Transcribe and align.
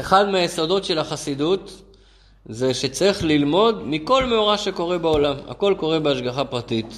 אחד 0.00 0.28
מהיסודות 0.28 0.84
של 0.84 0.98
החסידות 0.98 1.82
זה 2.46 2.74
שצריך 2.74 3.24
ללמוד 3.24 3.82
מכל 3.86 4.24
מאורע 4.24 4.58
שקורה 4.58 4.98
בעולם. 4.98 5.34
הכל 5.48 5.74
קורה 5.78 6.00
בהשגחה 6.00 6.44
פרטית. 6.44 6.96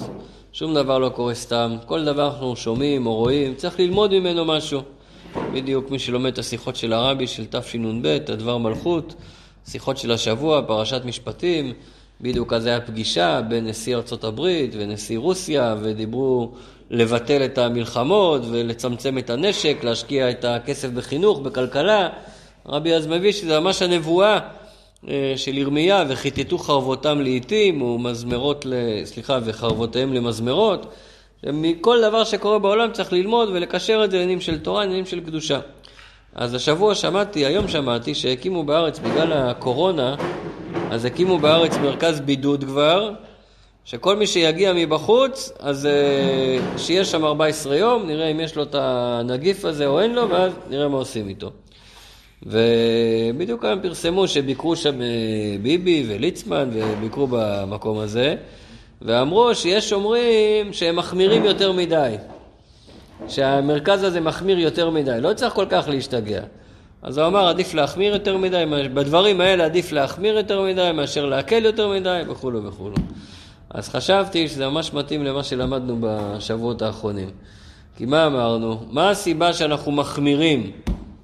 שום 0.53 0.73
דבר 0.73 0.97
לא 0.97 1.09
קורה 1.09 1.33
סתם. 1.33 1.75
כל 1.85 2.05
דבר 2.05 2.27
אנחנו 2.27 2.55
שומעים 2.55 3.05
או 3.05 3.15
רואים, 3.15 3.55
צריך 3.55 3.79
ללמוד 3.79 4.19
ממנו 4.19 4.45
משהו. 4.45 4.81
בדיוק 5.53 5.91
מי 5.91 5.99
שלומד 5.99 6.31
את 6.31 6.39
השיחות 6.39 6.75
של 6.75 6.93
הרבי 6.93 7.27
של 7.27 7.45
תשנ"ב, 7.45 8.07
הדבר 8.29 8.57
מלכות, 8.57 9.15
שיחות 9.67 9.97
של 9.97 10.11
השבוע, 10.11 10.61
פרשת 10.67 11.01
משפטים, 11.05 11.73
בדיוק 12.21 12.53
אז 12.53 12.65
היה 12.65 12.81
פגישה 12.81 13.41
בין 13.41 13.67
נשיא 13.67 13.95
ארצות 13.95 14.23
הברית 14.23 14.73
ונשיא 14.77 15.17
רוסיה, 15.17 15.75
ודיברו 15.81 16.51
לבטל 16.89 17.45
את 17.45 17.57
המלחמות 17.57 18.41
ולצמצם 18.51 19.17
את 19.17 19.29
הנשק, 19.29 19.77
להשקיע 19.83 20.29
את 20.29 20.45
הכסף 20.45 20.89
בחינוך, 20.89 21.39
בכלכלה. 21.39 22.09
רבי 22.65 22.93
אז 22.93 23.07
מביא 23.07 23.31
שזה 23.31 23.59
ממש 23.59 23.81
הנבואה 23.81 24.39
אה, 25.09 25.33
של 25.35 25.57
ירמיה, 25.57 26.03
וכיתתו 26.07 26.57
חרבותם 26.57 27.21
לעיתים, 27.21 27.81
ומזמרות, 27.81 28.65
סליחה, 29.05 29.39
וחרבותיהם 29.45 30.13
למזמרות. 30.13 30.85
מכל 31.43 32.01
דבר 32.01 32.23
שקורה 32.23 32.59
בעולם 32.59 32.91
צריך 32.91 33.13
ללמוד 33.13 33.49
ולקשר 33.49 34.01
את 34.05 34.11
זה 34.11 34.17
לעניינים 34.17 34.41
של 34.41 34.59
תורה, 34.59 34.81
לעניינים 34.81 35.05
של 35.05 35.19
קדושה. 35.19 35.59
אז 36.35 36.53
השבוע 36.53 36.95
שמעתי, 36.95 37.45
היום 37.45 37.67
שמעתי, 37.67 38.15
שהקימו 38.15 38.63
בארץ, 38.63 38.99
בגלל 38.99 39.33
הקורונה, 39.33 40.15
אז 40.91 41.05
הקימו 41.05 41.39
בארץ 41.39 41.77
מרכז 41.77 42.19
בידוד 42.19 42.63
כבר, 42.63 43.11
שכל 43.85 44.15
מי 44.15 44.27
שיגיע 44.27 44.73
מבחוץ, 44.73 45.51
אז 45.59 45.85
אה, 45.85 46.77
שיהיה 46.77 47.05
שם 47.05 47.25
14 47.25 47.75
יום, 47.75 48.07
נראה 48.07 48.27
אם 48.27 48.39
יש 48.39 48.55
לו 48.55 48.63
את 48.63 48.75
הנגיף 48.79 49.65
הזה 49.65 49.85
או 49.85 49.99
אין 49.99 50.15
לו, 50.15 50.29
ואז 50.29 50.51
נראה 50.69 50.87
מה 50.87 50.97
עושים 50.97 51.29
איתו. 51.29 51.51
ובדיוק 52.45 53.65
היום 53.65 53.81
פרסמו 53.81 54.27
שביקרו 54.27 54.75
שם 54.75 55.01
אה, 55.01 55.07
ביבי 55.61 56.05
וליצמן 56.07 56.69
וביקרו 56.73 57.27
במקום 57.31 57.97
הזה, 57.99 58.35
ואמרו 59.01 59.55
שיש 59.55 59.93
אומרים 59.93 60.73
שהם 60.73 60.95
מחמירים 60.95 61.45
יותר 61.45 61.71
מדי, 61.71 62.15
שהמרכז 63.27 64.03
הזה 64.03 64.21
מחמיר 64.21 64.59
יותר 64.59 64.89
מדי, 64.89 65.17
לא 65.19 65.33
צריך 65.33 65.53
כל 65.53 65.65
כך 65.69 65.87
להשתגע. 65.87 66.41
אז 67.01 67.17
הוא 67.17 67.27
אמר, 67.27 67.47
עדיף 67.47 67.73
להחמיר 67.73 68.13
יותר 68.13 68.37
מדי, 68.37 68.63
בדברים 68.93 69.41
האלה 69.41 69.65
עדיף 69.65 69.91
להחמיר 69.91 70.37
יותר 70.37 70.61
מדי 70.61 70.91
מאשר 70.93 71.25
להקל 71.25 71.65
יותר 71.65 71.89
מדי 71.89 72.21
וכולו 72.29 72.63
וכולו. 72.63 72.95
אז 73.69 73.89
חשבתי 73.89 74.47
שזה 74.47 74.67
ממש 74.67 74.93
מתאים 74.93 75.23
למה 75.23 75.43
שלמדנו 75.43 75.97
בשבועות 75.99 76.81
האחרונים. 76.81 77.29
כי 77.97 78.05
מה 78.05 78.25
אמרנו? 78.25 78.79
מה 78.91 79.09
הסיבה 79.09 79.53
שאנחנו 79.53 79.91
מחמירים 79.91 80.71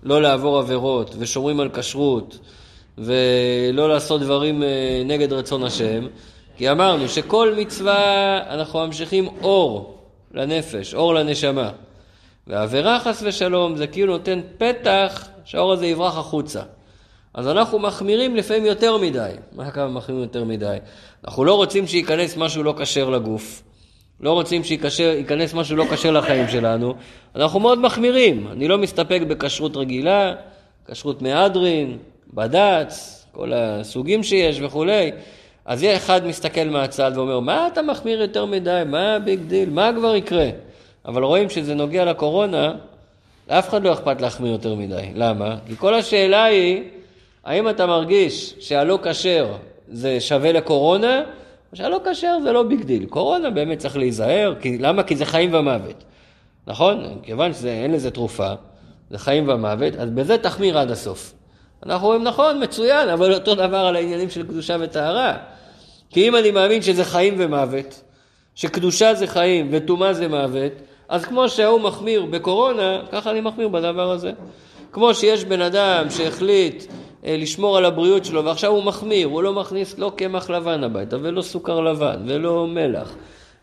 לא 0.04 0.22
לעבור 0.22 0.58
עבירות 0.60 1.16
ושומרים 1.20 1.60
על 1.60 1.70
כשרות 1.70 2.40
ולא 2.98 3.90
לעשות 3.90 4.22
דברים 4.22 4.64
אה, 4.64 5.02
נגד 5.06 5.34
רצון 5.34 5.64
השם? 5.64 6.08
כי 6.58 6.72
אמרנו 6.72 7.10
שכל 7.10 7.54
מצווה 7.58 8.54
אנחנו 8.54 8.88
ממשיכים 8.88 9.28
אור 9.42 9.98
לנפש, 10.34 10.94
אור 10.94 11.14
לנשמה. 11.14 11.72
ועבירה 12.48 13.00
חס 13.00 13.24
ושלום 13.26 13.76
זה 13.76 13.88
כאילו 13.88 14.14
נותן 14.14 14.40
פתח 14.58 15.28
שהאור 15.46 15.74
הזה 15.74 15.86
יברח 15.88 16.18
החוצה. 16.18 16.62
אז 17.34 17.48
אנחנו 17.48 17.80
מחמירים 17.80 18.36
לפעמים 18.36 18.66
יותר 18.66 18.98
מדי. 18.98 19.32
מה 19.52 19.72
כמה 19.72 19.88
מחמירים 19.88 20.24
יותר 20.24 20.44
מדי? 20.44 20.78
אנחנו 21.26 21.46
לא 21.46 21.54
רוצים 21.56 21.88
שייכנס 21.88 22.38
משהו 22.38 22.64
לא 22.64 22.76
כשר 22.78 23.10
לגוף, 23.10 23.64
לא 24.22 24.34
רוצים 24.34 24.62
שייכנס 24.64 25.54
משהו 25.54 25.78
לא 25.78 25.86
כשר 25.92 26.12
לחיים 26.12 26.48
שלנו, 26.48 26.94
אנחנו 27.36 27.60
מאוד 27.60 27.80
מחמירים. 27.80 28.48
אני 28.52 28.68
לא 28.68 28.78
מסתפק 28.78 29.22
בכשרות 29.28 29.78
רגילה, 29.78 30.34
כשרות 30.92 31.22
מהדרין, 31.22 31.98
בד"ץ, 32.34 33.26
כל 33.32 33.54
הסוגים 33.54 34.24
שיש 34.24 34.62
וכולי. 34.62 35.12
אז 35.66 35.84
יהיה 35.84 35.96
אחד 35.96 36.26
מסתכל 36.26 36.64
מהצד 36.64 37.12
ואומר, 37.16 37.40
מה 37.40 37.68
אתה 37.68 37.82
מחמיר 37.82 38.22
יותר 38.22 38.46
מדי? 38.46 38.84
מה 38.86 39.16
הביג 39.16 39.40
דיל? 39.48 39.70
מה 39.70 39.92
כבר 39.96 40.16
יקרה? 40.16 40.50
אבל 41.06 41.24
רואים 41.24 41.50
שזה 41.50 41.76
נוגע 41.76 42.06
לקורונה, 42.06 42.74
לאף 43.50 43.70
אחד 43.70 43.84
לא 43.84 43.94
אכפת 43.94 44.22
להחמיר 44.22 44.52
יותר 44.52 44.76
מדי. 44.76 45.06
למה? 45.16 45.56
כי 45.68 45.76
כל 45.76 45.94
השאלה 45.94 46.44
היא, 46.44 46.84
האם 47.46 47.70
אתה 47.70 47.86
מרגיש 47.86 48.56
שהלא 48.60 49.00
כשר 49.04 49.48
זה 49.88 50.20
שווה 50.20 50.52
לקורונה, 50.52 51.22
או 51.72 51.78
שהלא 51.78 52.00
כשר 52.12 52.38
זה 52.44 52.52
לא 52.52 52.64
big 52.64 52.84
deal. 52.84 53.06
קורונה 53.06 53.50
באמת 53.50 53.78
צריך 53.78 53.98
להיזהר, 53.98 54.56
כי, 54.62 54.78
למה? 54.78 55.04
כי 55.04 55.16
זה 55.16 55.26
חיים 55.26 55.54
ומוות. 55.54 56.04
נכון? 56.68 57.20
כיוון 57.24 57.54
שאין 57.54 57.92
לזה 57.92 58.12
תרופה, 58.12 58.54
זה 59.10 59.18
חיים 59.18 59.50
ומוות, 59.50 59.96
אז 59.96 60.10
בזה 60.10 60.38
תחמיר 60.38 60.78
עד 60.78 60.92
הסוף. 60.92 61.34
אנחנו 61.86 62.08
אומרים, 62.08 62.24
נכון, 62.24 62.64
מצוין, 62.64 63.10
אבל 63.10 63.34
אותו 63.34 63.56
דבר 63.56 63.78
על 63.78 63.96
העניינים 63.96 64.30
של 64.30 64.44
קדושה 64.44 64.76
וטהרה. 64.80 65.38
כי 66.10 66.28
אם 66.28 66.36
אני 66.36 66.52
מאמין 66.52 66.82
שזה 66.82 67.06
חיים 67.06 67.36
ומוות, 67.38 68.02
שקדושה 68.56 69.14
זה 69.14 69.28
חיים 69.28 69.68
וטומאה 69.72 70.14
זה 70.14 70.28
מוות, 70.28 70.72
אז 71.10 71.26
כמו 71.26 71.50
שההוא 71.50 71.82
מחמיר 71.82 72.26
בקורונה, 72.26 73.02
ככה 73.12 73.32
אני 73.32 73.42
מחמיר 73.42 73.68
בדבר 73.68 74.12
הזה. 74.12 74.32
כמו 74.92 75.14
שיש 75.14 75.46
בן 75.46 75.62
אדם 75.62 76.10
שהחליט 76.10 76.84
לשמור 77.24 77.78
על 77.78 77.86
הבריאות 77.86 78.26
שלו 78.26 78.46
ועכשיו 78.46 78.72
הוא 78.72 78.84
מחמיר, 78.84 79.28
הוא 79.28 79.44
לא 79.44 79.54
מכניס 79.54 79.98
לא 79.98 80.12
קמח 80.16 80.50
לבן 80.50 80.84
הביתה 80.84 81.18
ולא 81.22 81.42
סוכר 81.42 81.80
לבן 81.80 82.18
ולא 82.26 82.68
מלח 82.68 83.16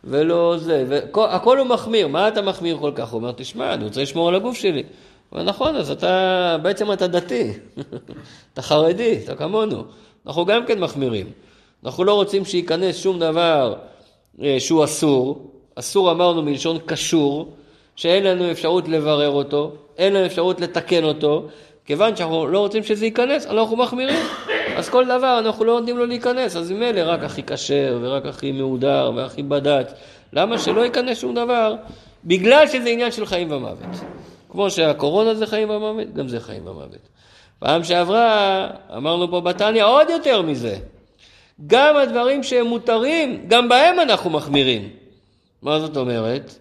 ולא 0.05 0.55
זה, 0.59 0.85
והכל 0.89 1.59
הוא 1.59 1.67
מחמיר, 1.67 2.09
מה 2.09 2.29
אתה 2.29 2.43
מחמיר 2.43 2.79
כל 2.81 2.93
כך? 2.95 3.11
הוא 3.11 3.19
אומר, 3.19 3.33
תשמע, 3.37 3.75
אני 3.75 3.85
רוצה 3.85 4.03
לשמור 4.03 4.29
על 4.29 4.35
הגוף 4.35 4.57
שלי. 4.57 4.83
הוא 4.83 5.41
אומר, 5.41 5.43
נכון, 5.43 5.77
אז 5.77 5.91
אתה, 5.91 6.57
בעצם 6.63 6.93
אתה 6.93 7.07
דתי, 7.07 7.53
אתה 8.53 8.63
חרדי, 8.63 9.19
אתה 9.25 9.35
כמונו. 9.35 9.85
אנחנו 10.27 10.45
גם 10.45 10.67
כן 10.67 10.79
מחמירים. 10.79 11.27
אנחנו 11.85 12.05
לא 12.05 12.15
רוצים 12.15 12.45
שייכנס 12.45 12.97
שום 12.97 13.19
דבר 13.19 13.75
אה, 14.43 14.57
שהוא 14.61 14.85
אסור, 14.85 15.51
אסור 15.75 16.11
אמרנו 16.11 16.43
מלשון 16.43 16.79
קשור, 16.87 17.53
שאין 17.97 18.25
לנו 18.25 18.51
אפשרות 18.51 18.89
לברר 18.89 19.31
אותו, 19.31 19.73
אין 19.99 20.13
לנו 20.13 20.27
אפשרות 20.27 20.61
לתקן 20.61 21.05
אותו, 21.05 21.47
כיוון 21.87 22.17
שאנחנו 22.17 22.47
לא 22.47 22.59
רוצים 22.59 22.83
שזה 22.83 23.05
ייכנס, 23.05 23.47
אנחנו 23.47 23.77
מחמירים. 23.77 24.25
אז 24.77 24.89
כל 24.89 25.05
דבר 25.05 25.39
אנחנו 25.39 25.65
לא 25.65 25.81
נותנים 25.81 25.99
לו 25.99 26.07
להיכנס, 26.07 26.57
אז 26.57 26.71
ממילא 26.71 27.01
רק 27.05 27.23
הכי 27.23 27.43
כשר 27.43 27.99
ורק 28.03 28.27
הכי 28.27 28.53
מהודר 28.53 29.13
והכי 29.17 29.43
בד"ץ. 29.43 29.93
למה 30.33 30.59
שלא 30.59 30.81
ייכנס 30.81 31.19
שום 31.19 31.35
דבר? 31.35 31.75
בגלל 32.25 32.67
שזה 32.67 32.89
עניין 32.89 33.13
של 33.13 33.27
חיים 33.27 33.53
ומוות. 33.53 33.87
כמו 34.51 34.71
שהקורונה 34.71 35.35
זה 35.35 35.47
חיים 35.47 35.71
ומוות, 35.71 36.15
גם 36.15 36.29
זה 36.29 36.41
חיים 36.41 36.67
ומוות. 36.67 37.09
פעם 37.59 37.85
שעברה, 37.85 38.69
אמרנו 38.97 39.31
פה 39.31 39.41
בתניא 39.41 39.85
עוד 39.85 40.11
יותר 40.11 40.43
מזה. 40.43 40.77
גם 41.67 41.97
הדברים 41.97 42.43
שהם 42.43 42.67
מותרים, 42.67 43.45
גם 43.49 43.69
בהם 43.69 44.01
אנחנו 44.01 44.31
מחמירים. 44.31 44.89
מה 45.63 45.81
זאת 45.81 45.97
אומרת? 45.97 46.59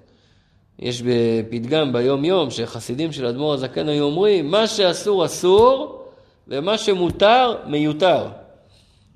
יש 0.80 1.02
בפתגם 1.02 1.94
ביום 1.94 2.26
יום 2.26 2.50
שחסידים 2.50 3.12
של 3.12 3.26
אדמו"ר 3.26 3.54
הזקן 3.54 3.90
היו 3.90 4.04
אומרים 4.04 4.52
מה 4.52 4.68
שאסור 4.68 5.26
אסור 5.26 6.02
ומה 6.48 6.78
שמותר 6.78 7.56
מיותר. 7.68 8.28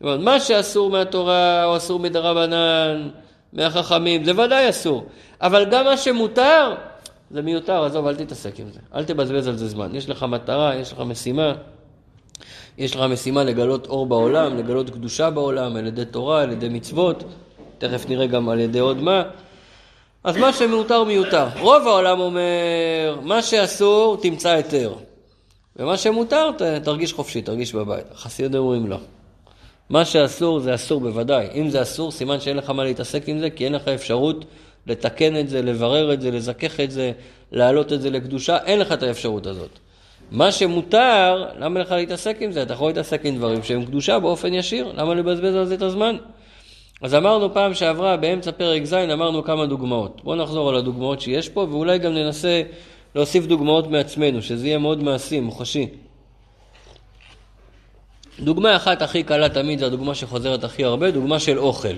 אומרת, 0.01 0.19
מה 0.19 0.39
שאסור 0.39 0.89
מהתורה 0.89 1.65
או 1.65 1.77
אסור 1.77 1.99
מדרבנן, 1.99 3.09
מהחכמים, 3.53 4.23
זה 4.23 4.31
ודאי 4.31 4.69
אסור. 4.69 5.05
אבל 5.41 5.65
גם 5.71 5.85
מה 5.85 5.97
שמותר 5.97 6.75
זה 7.31 7.41
מיותר, 7.41 7.83
עזוב, 7.83 8.07
אל 8.07 8.15
תתעסק 8.15 8.59
עם 8.59 8.69
זה. 8.69 8.79
אל 8.95 9.03
תבזבז 9.03 9.47
על 9.47 9.55
זה 9.55 9.67
זמן. 9.67 9.95
יש 9.95 10.09
לך 10.09 10.23
מטרה, 10.23 10.75
יש 10.75 10.93
לך 10.93 10.99
משימה. 10.99 11.53
יש 12.77 12.95
לך 12.95 13.01
משימה 13.01 13.43
לגלות 13.43 13.87
אור 13.87 14.05
בעולם, 14.05 14.57
לגלות 14.57 14.89
קדושה 14.89 15.29
בעולם, 15.29 15.75
על 15.75 15.87
ידי 15.87 16.05
תורה, 16.05 16.41
על 16.41 16.51
ידי 16.51 16.69
מצוות. 16.69 17.23
תכף 17.77 18.09
נראה 18.09 18.27
גם 18.27 18.49
על 18.49 18.59
ידי 18.59 18.79
עוד 18.79 19.01
מה. 19.01 19.23
אז 20.24 20.38
מה 20.38 20.53
שמיותר 20.53 21.03
מיותר. 21.03 21.47
רוב 21.59 21.88
העולם 21.88 22.19
אומר, 22.19 23.19
מה 23.22 23.41
שאסור 23.41 24.18
תמצא 24.22 24.50
היתר. 24.50 24.94
ומה 25.75 25.97
שמותר 25.97 26.52
תרגיש 26.84 27.13
חופשי, 27.13 27.41
תרגיש 27.41 27.74
בבית. 27.74 28.06
החסידים 28.12 28.60
אומרים 28.60 28.88
לא. 28.88 28.98
מה 29.89 30.06
שאסור 30.06 30.60
זה 30.60 30.75
אסור 30.75 31.00
בוודאי. 31.00 31.48
אם 31.54 31.69
זה 31.69 31.81
אסור, 31.81 32.12
סימן 32.12 32.39
שאין 32.39 32.57
לך 32.57 32.69
מה 32.69 32.83
להתעסק 32.83 33.30
עם 33.30 33.39
זה, 33.39 33.50
כי 33.50 33.66
אין 33.66 33.74
לך 33.74 33.88
אפשרות 33.88 34.45
לתקן 34.88 35.39
את 35.39 35.50
זה, 35.50 35.62
לברר 35.62 36.13
את 36.13 36.22
זה, 36.22 36.31
לזכך 36.31 36.80
את 36.80 36.92
זה, 36.92 37.12
להעלות 37.51 37.94
את 37.94 38.01
זה 38.01 38.10
לקדושה, 38.10 38.57
אין 38.65 38.80
לך 38.80 38.92
את 38.92 39.04
האפשרות 39.04 39.48
הזאת. 39.48 39.80
מה 40.31 40.51
שמותר, 40.51 41.45
למה 41.60 41.80
לך 41.80 41.92
להתעסק 41.92 42.38
עם 42.39 42.51
זה? 42.51 42.62
אתה 42.63 42.74
יכול 42.74 42.88
להתעסק 42.88 43.22
עם 43.24 43.38
דברים 43.38 43.63
שהם 43.63 43.86
קדושה 43.86 44.19
באופן 44.19 44.54
ישיר, 44.54 44.92
למה 44.95 45.15
לבזבז 45.15 45.56
על 45.56 45.65
זה 45.65 45.75
את 45.75 45.81
הזמן? 45.81 46.18
אז 47.01 47.16
אמרנו 47.16 47.54
פעם 47.54 47.74
שעברה, 47.74 48.18
באמצע 48.18 48.51
פרק 48.51 48.84
ז', 48.84 48.94
אמרנו 48.94 49.44
כמה 49.44 49.66
דוגמאות. 49.66 50.22
בואו 50.24 50.36
נחזור 50.36 50.69
על 50.69 50.75
הדוגמאות 50.75 51.22
שיש 51.22 51.50
פה, 51.50 51.68
ואולי 51.69 51.98
גם 51.98 52.13
ננסה 52.13 52.62
להוסיף 53.16 53.46
דוגמאות 53.46 53.88
מעצמנו, 53.88 54.42
שזה 54.42 54.68
יהיה 54.68 54.78
מאוד 54.78 55.04
מעשי, 55.04 55.40
מוחשי. 55.40 55.88
דוגמה 58.40 58.75
אחת 58.75 59.01
הכי 59.01 59.24
קלה 59.24 59.50
תמיד, 59.50 59.80
זו 59.80 59.86
הדוגמה 59.86 60.16
שחוזרת 60.16 60.63
הכי 60.63 60.84
הרבה, 60.84 61.12
דוגמה 61.12 61.40
של 61.40 61.60
אוכל. 61.60 61.96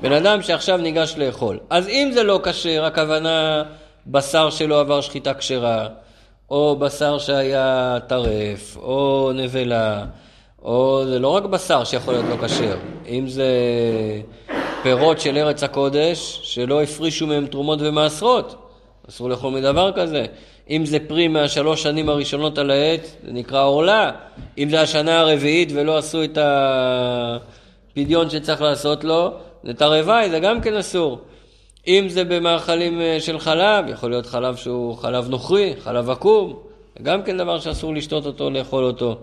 בן 0.00 0.12
אדם 0.12 0.42
שעכשיו 0.42 0.76
ניגש 0.76 1.14
לאכול. 1.16 1.58
אז 1.70 1.88
אם 1.88 2.10
זה 2.14 2.22
לא 2.22 2.40
כשר, 2.44 2.84
הכוונה 2.84 3.62
בשר 4.06 4.50
שלא 4.50 4.80
עבר 4.80 5.00
שחיטה 5.00 5.34
כשרה, 5.34 5.88
או 6.50 6.76
בשר 6.76 7.18
שהיה 7.18 7.98
טרף, 8.06 8.76
או 8.76 9.30
נבלה, 9.34 10.04
או 10.62 11.02
זה 11.06 11.18
לא 11.18 11.28
רק 11.28 11.44
בשר 11.44 11.84
שיכול 11.84 12.14
להיות 12.14 12.26
לא 12.28 12.46
כשר, 12.46 12.76
אם 13.08 13.28
זה 13.28 13.50
פירות 14.82 15.20
של 15.20 15.36
ארץ 15.36 15.62
הקודש 15.62 16.40
שלא 16.42 16.82
הפרישו 16.82 17.26
מהם 17.26 17.46
תרומות 17.46 17.78
ומעשרות, 17.82 18.54
אסור 19.08 19.28
לאכול 19.28 19.52
מדבר 19.52 19.92
כזה. 19.92 20.26
אם 20.70 20.86
זה 20.86 20.98
פרי 21.08 21.28
מהשלוש 21.28 21.82
שנים 21.82 22.08
הראשונות 22.08 22.58
על 22.58 22.70
העץ, 22.70 23.16
זה 23.26 23.32
נקרא 23.32 23.64
עורלה. 23.64 24.10
אם 24.58 24.68
זה 24.70 24.80
השנה 24.80 25.20
הרביעית 25.20 25.68
ולא 25.74 25.98
עשו 25.98 26.24
את 26.24 26.38
הפדיון 26.40 28.30
שצריך 28.30 28.62
לעשות 28.62 29.04
לו, 29.04 29.30
זה 29.64 29.74
תרווי, 29.74 30.30
זה 30.30 30.38
גם 30.40 30.60
כן 30.60 30.74
אסור. 30.74 31.18
אם 31.86 32.06
זה 32.08 32.24
במאכלים 32.24 33.00
אה, 33.00 33.16
של 33.20 33.38
חלב, 33.38 33.84
יכול 33.88 34.10
להיות 34.10 34.26
חלב 34.26 34.56
שהוא 34.56 34.96
חלב 34.96 35.28
נוכרי, 35.28 35.74
חלב 35.80 36.10
עקום, 36.10 36.58
זה 36.98 37.04
גם 37.04 37.22
כן 37.22 37.36
דבר 37.36 37.60
שאסור 37.60 37.94
לשתות 37.94 38.26
אותו, 38.26 38.50
לאכול 38.50 38.84
אותו. 38.84 39.18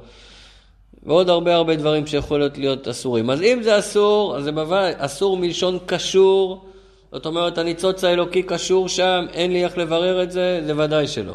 ועוד 1.05 1.29
הרבה 1.29 1.55
הרבה 1.55 1.75
דברים 1.75 2.07
שיכולות 2.07 2.57
להיות 2.57 2.87
אסורים. 2.87 3.29
אז 3.29 3.41
אם 3.41 3.59
זה 3.63 3.79
אסור, 3.79 4.37
אז 4.37 4.43
זה 4.43 4.51
בוודאי 4.51 4.93
אסור 4.97 5.37
מלשון 5.37 5.79
קשור, 5.85 6.65
זאת 7.11 7.25
אומרת 7.25 7.57
הניצוץ 7.57 8.03
האלוקי 8.03 8.43
קשור 8.43 8.89
שם, 8.89 9.25
אין 9.33 9.51
לי 9.51 9.63
איך 9.63 9.77
לברר 9.77 10.23
את 10.23 10.31
זה, 10.31 10.61
זה 10.65 10.73
ודאי 10.77 11.07
שלא. 11.07 11.33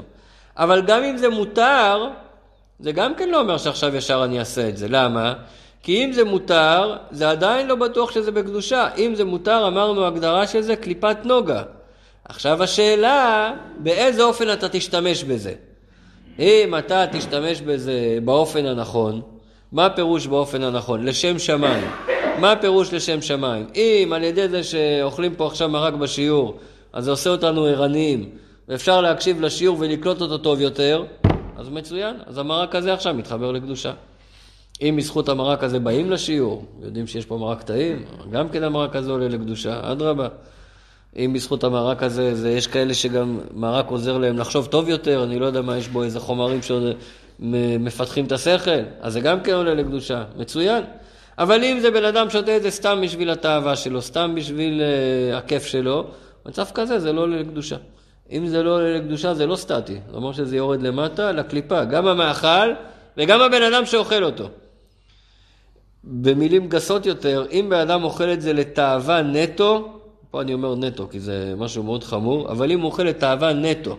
אבל 0.56 0.82
גם 0.82 1.02
אם 1.02 1.16
זה 1.16 1.28
מותר, 1.28 2.08
זה 2.80 2.92
גם 2.92 3.14
כן 3.14 3.28
לא 3.28 3.40
אומר 3.40 3.58
שעכשיו 3.58 3.96
ישר 3.96 4.24
אני 4.24 4.38
אעשה 4.38 4.68
את 4.68 4.76
זה. 4.76 4.86
למה? 4.88 5.34
כי 5.82 6.04
אם 6.04 6.12
זה 6.12 6.24
מותר, 6.24 6.96
זה 7.10 7.30
עדיין 7.30 7.66
לא 7.66 7.74
בטוח 7.74 8.10
שזה 8.10 8.30
בקדושה. 8.30 8.88
אם 8.98 9.14
זה 9.14 9.24
מותר, 9.24 9.66
אמרנו, 9.66 10.06
הגדרה 10.06 10.46
של 10.46 10.60
זה 10.60 10.76
קליפת 10.76 11.16
נוגה. 11.24 11.62
עכשיו 12.24 12.62
השאלה, 12.62 13.52
באיזה 13.78 14.22
אופן 14.22 14.52
אתה 14.52 14.68
תשתמש 14.68 15.24
בזה. 15.24 15.52
אם 16.38 16.74
אתה 16.78 17.04
תשתמש 17.12 17.60
בזה 17.60 18.18
באופן 18.24 18.66
הנכון, 18.66 19.20
מה 19.72 19.86
הפירוש 19.86 20.26
באופן 20.26 20.62
הנכון? 20.62 21.04
לשם 21.04 21.38
שמיים. 21.38 21.84
מה 22.38 22.52
הפירוש 22.52 22.94
לשם 22.94 23.22
שמיים? 23.22 23.66
אם 23.74 24.12
על 24.14 24.24
ידי 24.24 24.48
זה 24.48 24.62
שאוכלים 24.62 25.34
פה 25.34 25.46
עכשיו 25.46 25.68
מרק 25.68 25.94
בשיעור, 25.94 26.58
אז 26.92 27.04
זה 27.04 27.10
עושה 27.10 27.30
אותנו 27.30 27.64
ערניים, 27.64 28.30
ואפשר 28.68 29.00
להקשיב 29.00 29.40
לשיעור 29.40 29.76
ולקלוט 29.80 30.20
אותו 30.20 30.38
טוב 30.38 30.60
יותר, 30.60 31.04
אז 31.56 31.68
מצוין. 31.68 32.16
אז 32.26 32.38
המרק 32.38 32.74
הזה 32.74 32.92
עכשיו 32.92 33.14
מתחבר 33.14 33.52
לקדושה. 33.52 33.92
אם 34.82 34.94
בזכות 34.96 35.28
המרק 35.28 35.64
הזה 35.64 35.78
באים 35.78 36.10
לשיעור, 36.10 36.64
יודעים 36.82 37.06
שיש 37.06 37.26
פה 37.26 37.36
מרק 37.36 37.62
טעים, 37.62 38.04
גם 38.30 38.48
כן 38.48 38.62
המרק 38.62 38.96
הזה 38.96 39.10
עולה 39.10 39.28
לקדושה, 39.28 39.92
אדרבה. 39.92 40.28
אם 41.16 41.32
בזכות 41.34 41.64
המרק 41.64 42.02
הזה, 42.02 42.34
זה, 42.34 42.50
יש 42.50 42.66
כאלה 42.66 42.94
שגם 42.94 43.40
מרק 43.54 43.86
עוזר 43.88 44.18
להם 44.18 44.38
לחשוב 44.38 44.66
טוב 44.66 44.88
יותר, 44.88 45.24
אני 45.24 45.38
לא 45.38 45.46
יודע 45.46 45.62
מה 45.62 45.78
יש 45.78 45.88
בו, 45.88 46.02
איזה 46.02 46.20
חומרים 46.20 46.62
שמפתחים 47.40 48.24
את 48.24 48.32
השכל, 48.32 48.80
אז 49.00 49.12
זה 49.12 49.20
גם 49.20 49.40
כן 49.40 49.52
עולה 49.52 49.74
לקדושה, 49.74 50.24
מצוין. 50.36 50.82
אבל 51.38 51.64
אם 51.64 51.80
זה 51.80 51.90
בן 51.90 52.04
אדם 52.04 52.30
שותה 52.30 52.56
את 52.56 52.62
זה 52.62 52.70
סתם 52.70 53.00
בשביל 53.02 53.30
התאווה 53.30 53.76
שלו, 53.76 54.02
סתם 54.02 54.34
בשביל 54.34 54.80
uh, 54.80 55.36
הכיף 55.36 55.66
שלו, 55.66 56.06
מצב 56.46 56.66
כזה 56.74 56.98
זה 56.98 57.12
לא 57.12 57.20
עולה 57.20 57.38
לקדושה. 57.38 57.76
אם 58.32 58.46
זה 58.46 58.62
לא 58.62 58.74
עולה 58.74 58.96
לקדושה 58.96 59.34
זה 59.34 59.46
לא 59.46 59.56
סטטי, 59.56 59.98
זאת 60.06 60.14
אומרת 60.14 60.34
שזה 60.34 60.56
יורד 60.56 60.82
למטה 60.82 61.32
לקליפה, 61.32 61.84
גם 61.84 62.06
המאכל 62.06 62.72
וגם 63.16 63.40
הבן 63.40 63.62
אדם 63.62 63.86
שאוכל 63.86 64.24
אותו. 64.24 64.48
במילים 66.04 66.68
גסות 66.68 67.06
יותר, 67.06 67.46
אם 67.50 67.66
בן 67.70 67.78
אדם 67.78 68.04
אוכל 68.04 68.32
את 68.32 68.42
זה 68.42 68.52
לתאווה 68.52 69.22
נטו, 69.22 70.00
פה 70.30 70.40
אני 70.40 70.54
אומר 70.54 70.74
נטו 70.74 71.08
כי 71.10 71.20
זה 71.20 71.54
משהו 71.56 71.82
מאוד 71.82 72.04
חמור, 72.04 72.48
אבל 72.48 72.72
אם 72.72 72.80
הוא 72.80 72.86
אוכל 72.86 73.02
לתאווה 73.02 73.52
נטו, 73.52 73.96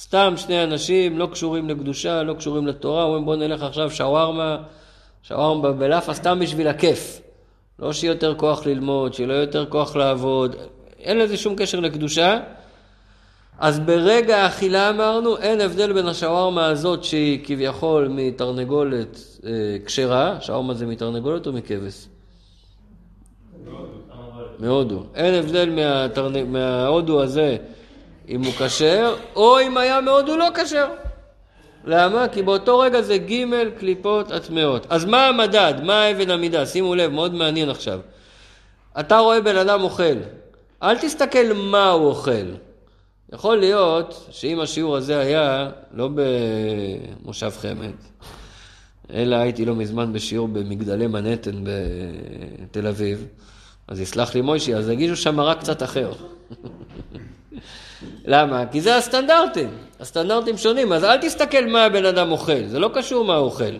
סתם 0.00 0.34
שני 0.36 0.64
אנשים 0.64 1.18
לא 1.18 1.28
קשורים 1.32 1.68
לקדושה, 1.68 2.22
לא 2.22 2.34
קשורים 2.34 2.66
לתורה, 2.66 3.04
אומרים 3.04 3.24
בוא 3.24 3.36
נלך 3.36 3.62
עכשיו 3.62 3.90
שווארמה, 3.90 4.56
שווארמה 5.22 5.72
בלאפה, 5.72 6.14
סתם 6.14 6.38
בשביל 6.40 6.68
הכיף. 6.68 7.20
לא 7.78 7.92
שיהיה 7.92 8.10
יותר 8.10 8.34
כוח 8.34 8.66
ללמוד, 8.66 9.14
שיהיה 9.14 9.28
לו 9.28 9.34
יותר 9.34 9.66
כוח 9.66 9.96
לעבוד, 9.96 10.56
אין 10.98 11.18
לזה 11.18 11.36
שום 11.36 11.54
קשר 11.56 11.80
לקדושה. 11.80 12.38
אז 13.58 13.80
ברגע 13.80 14.36
האכילה 14.36 14.90
אמרנו, 14.90 15.36
אין 15.36 15.60
הבדל 15.60 15.92
בין 15.92 16.06
השווארמה 16.06 16.66
הזאת 16.66 17.04
שהיא 17.04 17.40
כביכול 17.44 18.08
מתרנגולת 18.08 19.18
אה, 19.46 19.50
כשרה, 19.86 20.36
שווארמה 20.40 20.74
זה 20.74 20.86
מתרנגולת 20.86 21.46
או 21.46 21.52
מכבש? 21.52 22.06
מהודו. 24.58 25.02
אין 25.14 25.34
הבדל 25.34 25.70
מהתרנ... 25.70 26.52
מההודו 26.52 27.22
הזה 27.22 27.56
אם 28.30 28.44
הוא 28.44 28.52
כשר, 28.52 29.16
או 29.36 29.60
אם 29.60 29.76
היה 29.76 30.00
מהודו 30.00 30.36
לא 30.36 30.48
כשר. 30.54 30.88
למה? 31.84 32.28
כי 32.28 32.42
באותו 32.42 32.78
רגע 32.78 33.02
זה 33.02 33.18
ג' 33.18 33.44
קליפות 33.78 34.32
הטמעות. 34.32 34.86
אז 34.90 35.04
מה 35.04 35.26
המדד? 35.26 35.74
מה 35.82 36.02
האבן 36.02 36.30
המידה? 36.30 36.66
שימו 36.66 36.94
לב, 36.94 37.12
מאוד 37.12 37.34
מעניין 37.34 37.70
עכשיו. 37.70 38.00
אתה 39.00 39.18
רואה 39.18 39.40
בן 39.40 39.56
אדם 39.56 39.82
אוכל, 39.82 40.16
אל 40.82 40.98
תסתכל 40.98 41.52
מה 41.54 41.90
הוא 41.90 42.06
אוכל. 42.06 42.46
יכול 43.32 43.56
להיות 43.56 44.26
שאם 44.30 44.60
השיעור 44.60 44.96
הזה 44.96 45.18
היה 45.18 45.70
לא 45.94 46.08
במושב 46.14 47.50
חמד, 47.60 47.92
אלא 49.12 49.36
הייתי 49.36 49.64
לא 49.64 49.74
מזמן 49.74 50.12
בשיעור 50.12 50.48
במגדלי 50.48 51.06
מנהטן 51.06 51.64
בתל 51.64 52.86
אביב, 52.86 53.26
אז 53.88 54.00
יסלח 54.00 54.34
לי 54.34 54.40
מוישי, 54.40 54.74
אז 54.74 54.88
יגידו 54.88 55.16
שם 55.16 55.36
מרק 55.36 55.58
קצת 55.58 55.82
אחר. 55.82 56.12
למה? 58.24 58.66
כי 58.66 58.80
זה 58.80 58.96
הסטנדרטים, 58.96 59.68
הסטנדרטים 60.00 60.58
שונים, 60.58 60.92
אז 60.92 61.04
אל 61.04 61.16
תסתכל 61.16 61.66
מה 61.66 61.84
הבן 61.84 62.04
אדם 62.04 62.30
אוכל, 62.30 62.66
זה 62.66 62.78
לא 62.78 62.90
קשור 62.94 63.24
מה 63.24 63.36
הוא 63.36 63.46
אוכל. 63.46 63.74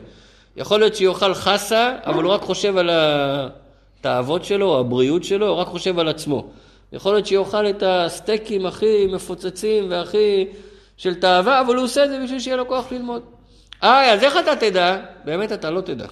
יכול 0.57 0.81
להיות 0.81 0.97
שיאכל 0.97 1.35
חסה, 1.35 1.97
אבל 2.05 2.25
הוא 2.25 2.33
רק 2.33 2.43
חושב 2.43 2.77
על 2.77 2.91
התאוות 2.93 4.45
שלו, 4.45 4.79
הבריאות 4.79 5.25
שלו, 5.25 5.49
הוא 5.49 5.57
רק 5.57 5.67
חושב 5.67 5.99
על 5.99 6.09
עצמו. 6.09 6.51
יכול 6.93 7.13
להיות 7.13 7.27
שיאכל 7.27 7.67
את 7.67 7.83
הסטייקים 7.87 8.67
הכי 8.67 9.07
מפוצצים 9.07 9.91
והכי 9.91 10.47
של 10.97 11.15
תאווה, 11.15 11.61
אבל 11.61 11.77
הוא 11.77 11.85
עושה 11.85 12.05
את 12.05 12.11
זה 12.11 12.21
בשביל 12.25 12.41
שיהיה 12.41 12.57
לו 12.57 12.69
כוח 12.69 12.93
ללמוד. 12.93 13.23
אה, 13.83 14.13
אז 14.13 14.23
איך 14.23 14.37
אתה 14.37 14.57
תדע? 14.57 14.97
באמת 15.25 15.53
אתה 15.53 15.71
לא 15.71 15.81
תדע. 15.81 16.07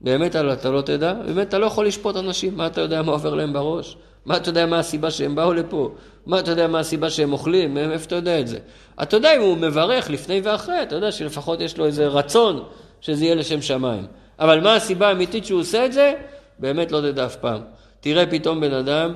באמת 0.00 0.36
אתה 0.36 0.70
לא 0.70 0.80
תדע, 0.80 1.12
באמת 1.12 1.48
אתה 1.48 1.58
לא 1.58 1.66
יכול 1.66 1.86
לשפוט 1.86 2.16
אנשים, 2.16 2.56
מה 2.56 2.66
אתה 2.66 2.80
יודע 2.80 3.02
מה 3.02 3.12
עובר 3.12 3.34
להם 3.34 3.52
בראש? 3.52 3.96
מה 4.26 4.36
אתה 4.36 4.48
יודע 4.48 4.66
מה 4.66 4.78
הסיבה 4.78 5.10
שהם 5.10 5.34
באו 5.34 5.52
לפה? 5.52 5.94
מה 6.26 6.38
אתה 6.38 6.50
יודע 6.50 6.66
מה 6.66 6.78
הסיבה 6.78 7.10
שהם 7.10 7.32
אוכלים? 7.32 7.74
מאיפה 7.74 8.04
אתה 8.04 8.14
יודע 8.14 8.40
את 8.40 8.48
זה? 8.48 8.58
אתה 9.02 9.16
יודע 9.16 9.36
אם 9.36 9.40
הוא 9.40 9.56
מברך 9.56 10.10
לפני 10.10 10.40
ואחרי, 10.44 10.82
אתה 10.82 10.94
יודע 10.94 11.12
שלפחות 11.12 11.60
יש 11.60 11.78
לו 11.78 11.86
איזה 11.86 12.06
רצון 12.06 12.64
שזה 13.00 13.24
יהיה 13.24 13.34
לשם 13.34 13.62
שמיים. 13.62 14.06
אבל 14.38 14.60
מה 14.60 14.74
הסיבה 14.74 15.08
האמיתית 15.08 15.46
שהוא 15.46 15.60
עושה 15.60 15.86
את 15.86 15.92
זה? 15.92 16.14
באמת 16.58 16.92
לא 16.92 17.00
תדע 17.00 17.26
אף 17.26 17.36
פעם. 17.36 17.60
תראה 18.00 18.26
פתאום 18.26 18.60
בן 18.60 18.72
אדם 18.72 19.14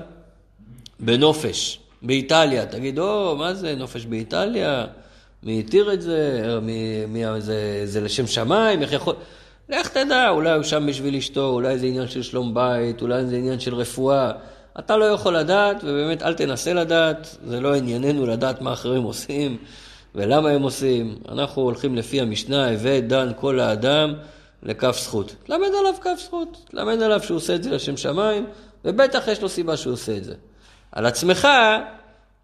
בנופש, 1.00 1.81
באיטליה, 2.02 2.67
תגיד, 2.67 2.99
או, 2.99 3.37
מה 3.37 3.55
זה 3.55 3.75
נופש 3.75 4.07
באיטליה? 4.07 4.87
מי 5.43 5.61
התיר 5.61 5.93
את 5.93 6.02
זה? 6.02 6.43
מי, 6.62 7.07
מי, 7.09 7.23
זה, 7.38 7.83
זה 7.85 8.00
לשם 8.00 8.26
שמיים? 8.26 8.83
איך 8.83 8.93
יכול... 8.93 9.14
לך 9.69 9.88
תדע, 9.88 10.29
אולי 10.29 10.52
הוא 10.52 10.62
שם 10.62 10.87
בשביל 10.87 11.17
אשתו, 11.17 11.49
אולי 11.49 11.79
זה 11.79 11.87
עניין 11.87 12.09
של 12.09 12.23
שלום 12.23 12.55
בית, 12.55 13.02
אולי 13.02 13.26
זה 13.26 13.37
עניין 13.37 13.61
של 13.61 13.75
רפואה. 13.75 14.33
אתה 14.79 14.97
לא 14.97 15.05
יכול 15.05 15.37
לדעת, 15.37 15.77
ובאמת 15.85 16.23
אל 16.23 16.35
תנסה 16.35 16.73
לדעת, 16.73 17.37
זה 17.45 17.61
לא 17.61 17.75
ענייננו 17.75 18.27
לדעת 18.27 18.61
מה 18.61 18.73
אחרים 18.73 19.03
עושים 19.03 19.57
ולמה 20.15 20.50
הם 20.50 20.62
עושים. 20.62 21.15
אנחנו 21.29 21.62
הולכים 21.62 21.97
לפי 21.97 22.21
המשנה, 22.21 22.69
הווה 22.69 23.00
דן 23.00 23.33
כל 23.37 23.61
האדם 23.61 24.15
לכף 24.62 24.99
זכות. 25.00 25.35
תלמד 25.45 25.69
עליו 25.81 25.95
כף 26.00 26.21
זכות, 26.25 26.67
תלמד 26.71 27.03
עליו 27.03 27.23
שהוא 27.23 27.37
עושה 27.37 27.55
את 27.55 27.62
זה 27.62 27.71
לשם 27.71 27.97
שמיים, 27.97 28.47
ובטח 28.85 29.29
יש 29.29 29.43
לו 29.43 29.49
סיבה 29.49 29.77
שהוא 29.77 29.93
עושה 29.93 30.17
את 30.17 30.25
זה. 30.25 30.35
על 30.93 31.07
עצמך, 31.07 31.49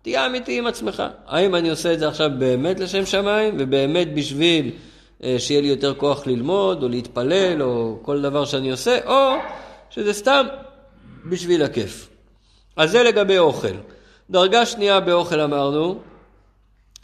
תהיה 0.02 0.26
אמיתי 0.26 0.58
עם 0.58 0.66
עצמך. 0.66 1.02
האם 1.26 1.54
אני 1.54 1.70
עושה 1.70 1.92
את 1.92 1.98
זה 1.98 2.08
עכשיו 2.08 2.30
באמת 2.38 2.80
לשם 2.80 3.06
שמיים, 3.06 3.54
ובאמת 3.58 4.14
בשביל 4.14 4.70
אה, 5.24 5.36
שיהיה 5.38 5.60
לי 5.60 5.68
יותר 5.68 5.94
כוח 5.94 6.26
ללמוד, 6.26 6.82
או 6.82 6.88
להתפלל, 6.88 7.62
או 7.62 7.98
כל 8.02 8.22
דבר 8.22 8.44
שאני 8.44 8.70
עושה, 8.70 8.98
או 9.06 9.36
שזה 9.90 10.12
סתם 10.12 10.46
בשביל 11.30 11.62
הכיף. 11.62 12.15
אז 12.76 12.90
זה 12.90 13.02
לגבי 13.02 13.38
אוכל. 13.38 13.76
דרגה 14.30 14.66
שנייה 14.66 15.00
באוכל 15.00 15.40
אמרנו, 15.40 16.00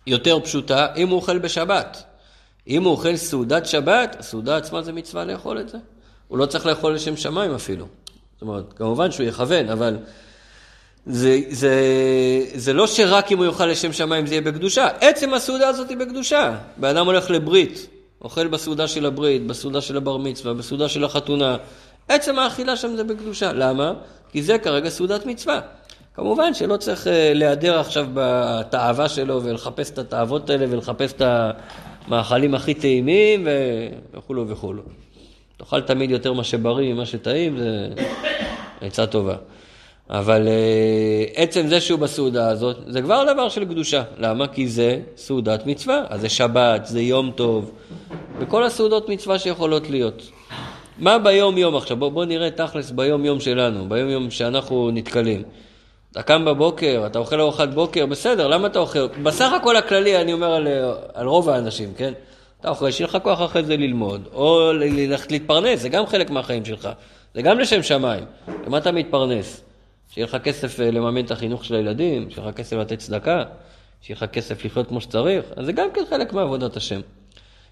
יותר 0.07 0.41
פשוטה, 0.41 0.87
אם 0.97 1.09
הוא 1.09 1.17
אוכל 1.17 1.38
בשבת. 1.38 2.05
אם 2.69 2.83
הוא 2.83 2.93
אוכל 2.93 3.17
סעודת 3.17 3.67
שבת, 3.67 4.17
הסעודה 4.19 4.57
עצמה 4.57 4.83
זה 4.83 4.93
מצווה 4.93 5.25
לאכול 5.25 5.61
את 5.61 5.69
זה. 5.69 5.79
הוא 6.29 6.38
לא 6.38 6.47
צריך 6.47 6.67
לאכול 6.67 6.95
לשם 6.95 7.17
שמיים 7.17 7.55
אפילו. 7.55 7.87
זאת 8.33 8.43
אומרת, 8.43 8.73
כמובן 8.73 9.11
שהוא 9.11 9.26
יכוון, 9.26 9.69
אבל 9.69 9.99
זה, 11.07 11.41
זה, 11.50 11.75
זה 12.55 12.73
לא 12.73 12.87
שרק 12.87 13.33
אם 13.33 13.38
הוא 13.38 13.47
יאכל 13.47 13.67
לשם 13.67 13.93
שמיים 13.93 14.26
זה 14.26 14.35
יהיה 14.35 14.43
בקדושה. 14.43 14.88
עצם 15.00 15.35
הסעודה 15.35 15.69
הזאת 15.69 15.88
היא 15.88 15.97
בקדושה. 15.97 16.59
בן 16.76 16.88
אדם 16.97 17.07
הולך 17.07 17.31
לברית, 17.31 17.87
אוכל 18.23 18.49
בסעודה 18.49 18.88
של 18.88 19.07
הברית, 19.07 19.47
בסעודה 19.47 19.81
של 19.81 19.97
הבר 19.97 20.17
מצווה, 20.17 20.55
בסעודה 20.55 20.88
של 20.88 21.05
החתונה. 21.05 21.57
עצם 22.09 22.38
האכילה 22.38 22.76
שם 22.76 22.97
זה 22.97 23.04
בקדושה. 23.04 23.52
למה? 23.52 23.92
כי 24.32 24.42
זה 24.42 24.59
כרגע 24.59 24.90
סעודת 24.90 25.26
מצווה. 25.26 25.61
כמובן 26.14 26.54
שלא 26.54 26.76
צריך 26.76 27.06
אה, 27.06 27.32
להיעדר 27.35 27.80
עכשיו 27.80 28.06
בתאווה 28.14 29.09
שלו 29.09 29.42
ולחפש 29.42 29.90
את 29.90 29.99
התאוות 29.99 30.50
האלה 30.50 30.66
ולחפש 30.71 31.12
את 31.12 31.23
המאכלים 32.09 32.54
הכי 32.54 32.75
טעימים 32.75 33.49
וכולו 34.14 34.49
וכולו. 34.49 34.82
תאכל 35.56 35.80
תמיד 35.80 36.11
יותר 36.11 36.32
מה 36.32 36.44
שבריא 36.44 36.94
ממה 36.94 37.06
שטעים, 37.06 37.59
זה 37.59 37.88
עצה 38.80 39.06
טובה. 39.06 39.37
אבל 40.11 40.47
uh, 40.47 41.32
עצם 41.35 41.66
זה 41.68 41.80
שהוא 41.80 41.99
בסעודה 41.99 42.49
הזאת, 42.49 42.76
זה 42.87 43.02
כבר 43.02 43.32
דבר 43.32 43.49
של 43.49 43.64
קדושה. 43.64 44.02
למה? 44.18 44.47
כי 44.47 44.68
זה 44.68 45.00
סעודת 45.16 45.66
מצווה. 45.66 46.04
אז 46.09 46.21
זה 46.21 46.28
שבת, 46.28 46.87
זה 46.87 47.00
יום 47.00 47.30
טוב, 47.30 47.71
וכל 48.38 48.64
הסעודות 48.64 49.09
מצווה 49.09 49.38
שיכולות 49.38 49.90
להיות. 49.90 50.23
מה 50.99 51.19
ביום 51.19 51.59
יום 51.59 51.77
עכשיו? 51.77 51.97
בוא, 51.97 52.09
בוא 52.09 52.25
נראה 52.25 52.51
תכלס 52.51 52.91
ביום 52.91 53.25
יום 53.25 53.41
שלנו, 53.41 53.89
ביום 53.89 54.09
יום 54.09 54.31
שאנחנו 54.31 54.91
נתקלים. 54.91 55.43
אתה 56.13 56.23
קם 56.23 56.45
בבוקר, 56.45 57.03
אתה 57.07 57.19
אוכל 57.19 57.41
ארוחת 57.41 57.69
בוקר, 57.69 58.07
בסדר, 58.07 58.49
למה 58.49 58.67
אתה 58.67 58.79
אוכל? 58.79 59.09
בסך 59.23 59.53
הכל 59.53 59.77
הכללי, 59.77 60.21
אני 60.21 60.33
אומר 60.33 60.53
על, 60.53 60.69
על 61.15 61.27
רוב 61.27 61.49
האנשים, 61.49 61.95
כן? 61.97 62.13
אתה 62.61 62.69
אוכל, 62.69 62.91
שיהיה 62.91 63.09
לך 63.09 63.19
כוח 63.23 63.43
אחרי 63.43 63.65
זה 63.65 63.77
ללמוד, 63.77 64.29
או 64.33 64.73
ללכת 64.73 65.33
להתפרנס, 65.33 65.81
זה 65.81 65.89
גם 65.89 66.07
חלק 66.07 66.31
מהחיים 66.31 66.65
שלך. 66.65 66.89
זה 67.35 67.43
גם 67.43 67.59
לשם 67.59 67.83
שמיים. 67.83 68.25
למה 68.67 68.79
אתה 68.79 68.93
מתפרנס? 68.93 69.65
שיהיה 70.11 70.27
לך 70.27 70.37
כסף 70.37 70.81
אה, 70.81 70.91
לממן 70.91 71.25
את 71.25 71.31
החינוך 71.31 71.65
של 71.65 71.75
הילדים, 71.75 72.31
שיהיה 72.31 72.49
לך 72.49 72.55
כסף 72.55 72.77
לתת 72.77 72.99
צדקה, 72.99 73.45
שיהיה 74.03 74.17
לך 74.17 74.25
כסף 74.25 74.65
לחיות 74.65 74.89
כמו 74.89 75.01
שצריך, 75.01 75.45
אז 75.57 75.67
זה 75.67 75.73
גם 75.73 75.89
כן 75.95 76.01
חלק 76.11 76.33
מעבודת 76.33 76.77
השם. 76.77 77.01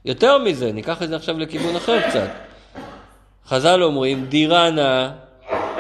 יותר 0.05 0.39
מזה, 0.39 0.73
ניקח 0.73 1.03
את 1.03 1.09
זה 1.09 1.17
עכשיו 1.17 1.39
לכיוון 1.39 1.77
אחר 1.77 2.09
קצת. 2.09 2.50
חז"ל 3.49 3.83
אומרים, 3.83 4.27
דירה 4.27 4.71
נאה, 4.71 5.11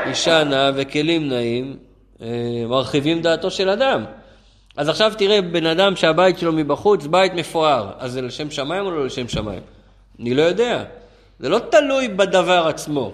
אישה 0.06 0.44
נאה 0.44 0.70
וכלים 0.74 1.28
נאים, 1.28 1.76
אה, 2.22 2.26
מרחיבים 2.68 3.22
דעתו 3.22 3.50
של 3.50 3.68
אדם. 3.68 4.04
אז 4.76 4.88
עכשיו 4.88 5.12
תראה 5.18 5.42
בן 5.42 5.66
אדם 5.66 5.96
שהבית 5.96 6.38
שלו 6.38 6.52
מבחוץ, 6.52 7.06
בית 7.06 7.34
מפואר, 7.34 7.90
אז 7.98 8.12
זה 8.12 8.22
לשם 8.22 8.50
שמיים 8.50 8.86
או 8.86 8.90
לא 8.90 9.06
לשם 9.06 9.28
שמיים? 9.28 9.62
אני 10.20 10.34
לא 10.34 10.42
יודע. 10.42 10.84
זה 11.38 11.48
לא 11.48 11.58
תלוי 11.58 12.08
בדבר 12.08 12.66
עצמו, 12.68 13.12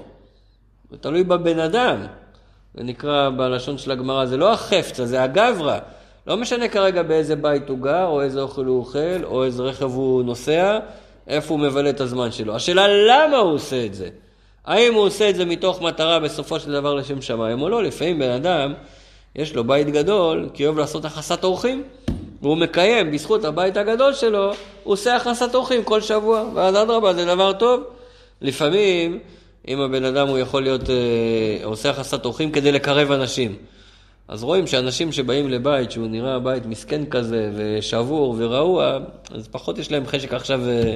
זה 0.91 0.97
תלוי 0.99 1.25
בבן 1.25 1.59
אדם. 1.59 2.07
זה 2.75 2.83
נקרא 2.83 3.31
בלשון 3.37 3.79
של 3.79 3.91
הגמרא, 3.91 4.27
זה 4.27 4.37
לא 4.37 4.53
החפצה, 4.53 5.07
זה 5.07 5.23
הגברא. 5.23 5.79
לא 6.27 6.37
משנה 6.37 6.69
כרגע 6.69 7.03
באיזה 7.03 7.37
בית 7.37 7.69
הוא 7.69 7.79
גר, 7.79 8.07
או 8.07 8.23
איזה 8.23 8.41
אוכל 8.41 8.65
הוא 8.65 8.79
אוכל, 8.79 9.25
או 9.25 9.45
איזה 9.45 9.63
רכב 9.63 9.91
הוא 9.95 10.25
נוסע, 10.25 10.79
איפה 11.29 11.55
הוא 11.55 11.61
מבלה 11.61 11.91
את 11.91 12.01
הזמן 12.01 12.33
שלו. 12.33 12.57
השאלה 12.57 12.87
למה 12.89 13.37
הוא 13.37 13.53
עושה 13.53 13.87
את 13.87 13.95
זה. 13.95 14.09
האם 14.67 14.95
הוא 14.95 15.03
עושה 15.03 15.31
את 15.31 15.37
זה 15.37 15.45
מתוך 15.45 15.83
מטרה 15.83 16.19
בסופו 16.19 16.61
של 16.61 16.73
דבר 16.73 16.95
לשם 16.95 17.23
שמיים 17.23 17.63
או 17.63 17.69
לא? 17.69 17.83
לפעמים 17.83 18.19
בן 18.19 18.31
אדם, 18.31 18.75
יש 19.37 19.55
לו 19.55 19.65
בית 19.65 19.91
גדול, 19.91 20.49
כי 20.55 20.67
אוהב 20.67 20.79
לעשות 20.79 21.05
הכנסת 21.05 21.45
אורחים. 21.45 21.83
והוא 22.43 22.57
מקיים, 22.57 23.13
בזכות 23.13 23.45
הבית 23.45 23.77
הגדול 23.77 24.15
שלו, 24.15 24.53
הוא 24.83 24.93
עושה 24.93 25.17
הכנסת 25.17 25.55
אורחים 25.55 25.85
כל 25.85 26.01
שבוע, 26.01 26.45
ואז 26.55 26.75
אדרבה, 26.75 27.15
זה 27.15 27.25
דבר 27.25 27.53
טוב. 27.53 27.83
לפעמים 28.41 29.19
אם 29.69 29.81
הבן 29.81 30.05
אדם 30.05 30.29
הוא 30.29 30.39
יכול 30.39 30.63
להיות, 30.63 30.91
אה, 30.91 31.65
עושה 31.65 31.91
הכנסת 31.91 32.25
אורחים 32.25 32.53
כדי 32.53 32.73
לקרב 32.73 33.13
אנשים. 33.13 33.57
אז 34.29 34.43
רואים 34.43 34.67
שאנשים 34.67 35.13
שבאים 35.13 35.49
לבית 35.49 35.91
שהוא 35.91 36.09
נראה 36.09 36.39
בית 36.39 36.67
מסכן 36.67 37.07
כזה 37.07 37.51
ושבור 37.57 38.35
ורעוע, 38.39 38.99
אז 39.31 39.49
פחות 39.49 39.79
יש 39.79 39.93
להם 39.93 40.07
חשק 40.07 40.35
עכשיו 40.35 40.61
אה, 40.69 40.95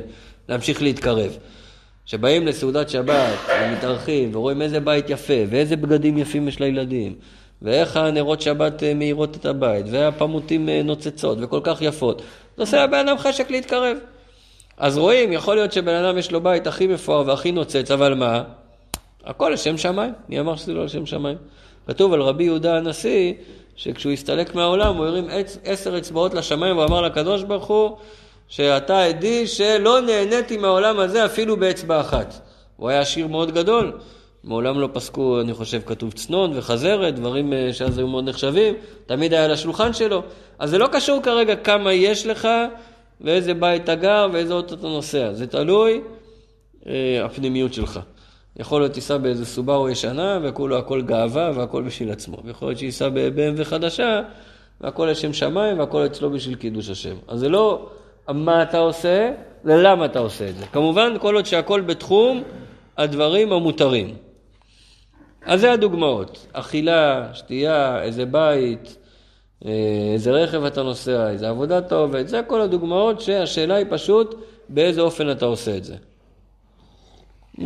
להמשיך 0.48 0.82
להתקרב. 0.82 1.36
כשבאים 2.06 2.46
לסעודת 2.46 2.90
שבת 2.90 3.38
ומתארחים 3.62 4.30
ורואים 4.34 4.62
איזה 4.62 4.80
בית 4.80 5.10
יפה 5.10 5.34
ואיזה 5.50 5.76
בגדים 5.76 6.18
יפים 6.18 6.48
יש 6.48 6.60
לילדים 6.60 7.14
ואיך 7.62 7.96
הנרות 7.96 8.40
שבת 8.40 8.82
אה, 8.82 8.94
מאירות 8.94 9.36
את 9.36 9.46
הבית 9.46 9.86
והפמוטים 9.90 10.68
אה, 10.68 10.82
נוצצות 10.82 11.38
וכל 11.40 11.60
כך 11.62 11.82
יפות, 11.82 12.22
זה 12.56 12.62
עושה 12.62 12.84
לבן 12.84 13.08
אדם 13.08 13.18
חשק 13.18 13.50
להתקרב. 13.50 13.96
אז 14.76 14.98
רואים, 14.98 15.32
יכול 15.32 15.54
להיות 15.54 15.72
שבן 15.72 15.94
אדם 15.94 16.18
יש 16.18 16.32
לו 16.32 16.40
בית 16.40 16.66
הכי 16.66 16.86
מפואר 16.86 17.26
והכי 17.26 17.52
נוצץ, 17.52 17.90
אבל 17.90 18.14
מה? 18.14 18.42
הכל 19.24 19.50
לשם 19.54 19.78
שמיים. 19.78 20.12
מי 20.28 20.40
אמר 20.40 20.56
שזה 20.56 20.72
לא 20.74 20.84
לשם 20.84 21.06
שמיים? 21.06 21.36
כתוב 21.86 22.12
על 22.12 22.22
רבי 22.22 22.44
יהודה 22.44 22.76
הנשיא, 22.76 23.32
שכשהוא 23.76 24.12
הסתלק 24.12 24.54
מהעולם, 24.54 24.96
הוא 24.96 25.06
הרים 25.06 25.28
עשר 25.64 25.98
אצבעות 25.98 26.34
לשמיים 26.34 26.78
ואמר 26.78 27.00
לקדוש 27.00 27.42
ברוך 27.42 27.66
הוא, 27.66 27.96
שאתה 28.50 29.04
עדי 29.04 29.46
שלא 29.46 30.00
נהניתי 30.00 30.56
מהעולם 30.56 30.98
הזה 30.98 31.24
אפילו 31.24 31.56
באצבע 31.56 32.00
אחת. 32.00 32.40
הוא 32.76 32.88
היה 32.88 33.00
עשיר 33.00 33.26
מאוד 33.26 33.50
גדול, 33.50 33.92
מעולם 34.44 34.80
לא 34.80 34.88
פסקו, 34.92 35.40
אני 35.40 35.54
חושב, 35.54 35.80
כתוב 35.86 36.12
צנון 36.12 36.52
וחזרת, 36.54 37.14
דברים 37.14 37.52
אה, 37.52 37.72
שאז 37.72 37.98
היו 37.98 38.08
מאוד 38.08 38.28
נחשבים, 38.28 38.74
תמיד 39.06 39.34
היה 39.34 39.44
על 39.44 39.50
השולחן 39.50 39.92
שלו. 39.92 40.22
אז 40.58 40.70
זה 40.70 40.78
לא 40.78 40.88
קשור 40.92 41.22
כרגע 41.22 41.56
כמה 41.56 41.92
יש 41.92 42.26
לך 42.26 42.48
ואיזה 43.20 43.54
בית 43.54 43.84
אתה 43.84 43.94
גר 43.94 44.28
ואיזה 44.32 44.54
אוטו 44.54 44.74
אתה 44.74 44.86
נוסע, 44.86 45.32
זה 45.32 45.46
תלוי 45.46 46.00
אה, 46.86 47.24
הפנימיות 47.24 47.74
שלך. 47.74 48.00
יכול 48.56 48.80
להיות 48.80 48.92
תיסע 48.92 49.16
באיזה 49.16 49.46
סובארו 49.46 49.88
ישנה 49.88 50.38
וכולו 50.42 50.78
הכל 50.78 51.02
גאווה 51.02 51.50
והכל 51.54 51.82
בשביל 51.82 52.10
עצמו. 52.10 52.36
ויכול 52.44 52.68
להיות 52.68 52.78
שייסע 52.78 53.08
ב-BMW 53.08 53.64
חדשה 53.64 54.20
והכל 54.80 55.08
לשם 55.10 55.32
שמיים 55.32 55.78
והכל 55.78 56.06
אצלו 56.06 56.30
בשביל 56.30 56.56
קידוש 56.56 56.90
השם. 56.90 57.14
אז 57.28 57.40
זה 57.40 57.48
לא 57.48 57.90
מה 58.34 58.62
אתה 58.62 58.78
עושה, 58.78 59.32
זה 59.64 59.76
למה 59.76 60.04
אתה 60.04 60.18
עושה 60.18 60.48
את 60.48 60.56
זה. 60.56 60.66
כמובן, 60.66 61.16
כל 61.20 61.34
עוד 61.34 61.46
שהכל 61.46 61.80
בתחום 61.80 62.42
הדברים 62.96 63.52
המותרים. 63.52 64.16
אז 65.42 65.60
זה 65.60 65.72
הדוגמאות. 65.72 66.46
אכילה, 66.52 67.28
שתייה, 67.34 68.02
איזה 68.02 68.26
בית, 68.26 68.96
אה, 69.64 69.70
איזה 70.12 70.30
רכב 70.30 70.64
אתה 70.64 70.82
נוסע, 70.82 71.30
איזה 71.30 71.48
עבודה 71.48 71.78
אתה 71.78 71.94
עובד, 71.94 72.26
זה 72.26 72.40
כל 72.46 72.60
הדוגמאות 72.60 73.20
שהשאלה 73.20 73.74
היא 73.74 73.86
פשוט 73.90 74.34
באיזה 74.68 75.00
אופן 75.00 75.30
אתה 75.30 75.44
עושה 75.44 75.76
את 75.76 75.84
זה. 75.84 75.94
Mm. 77.58 77.62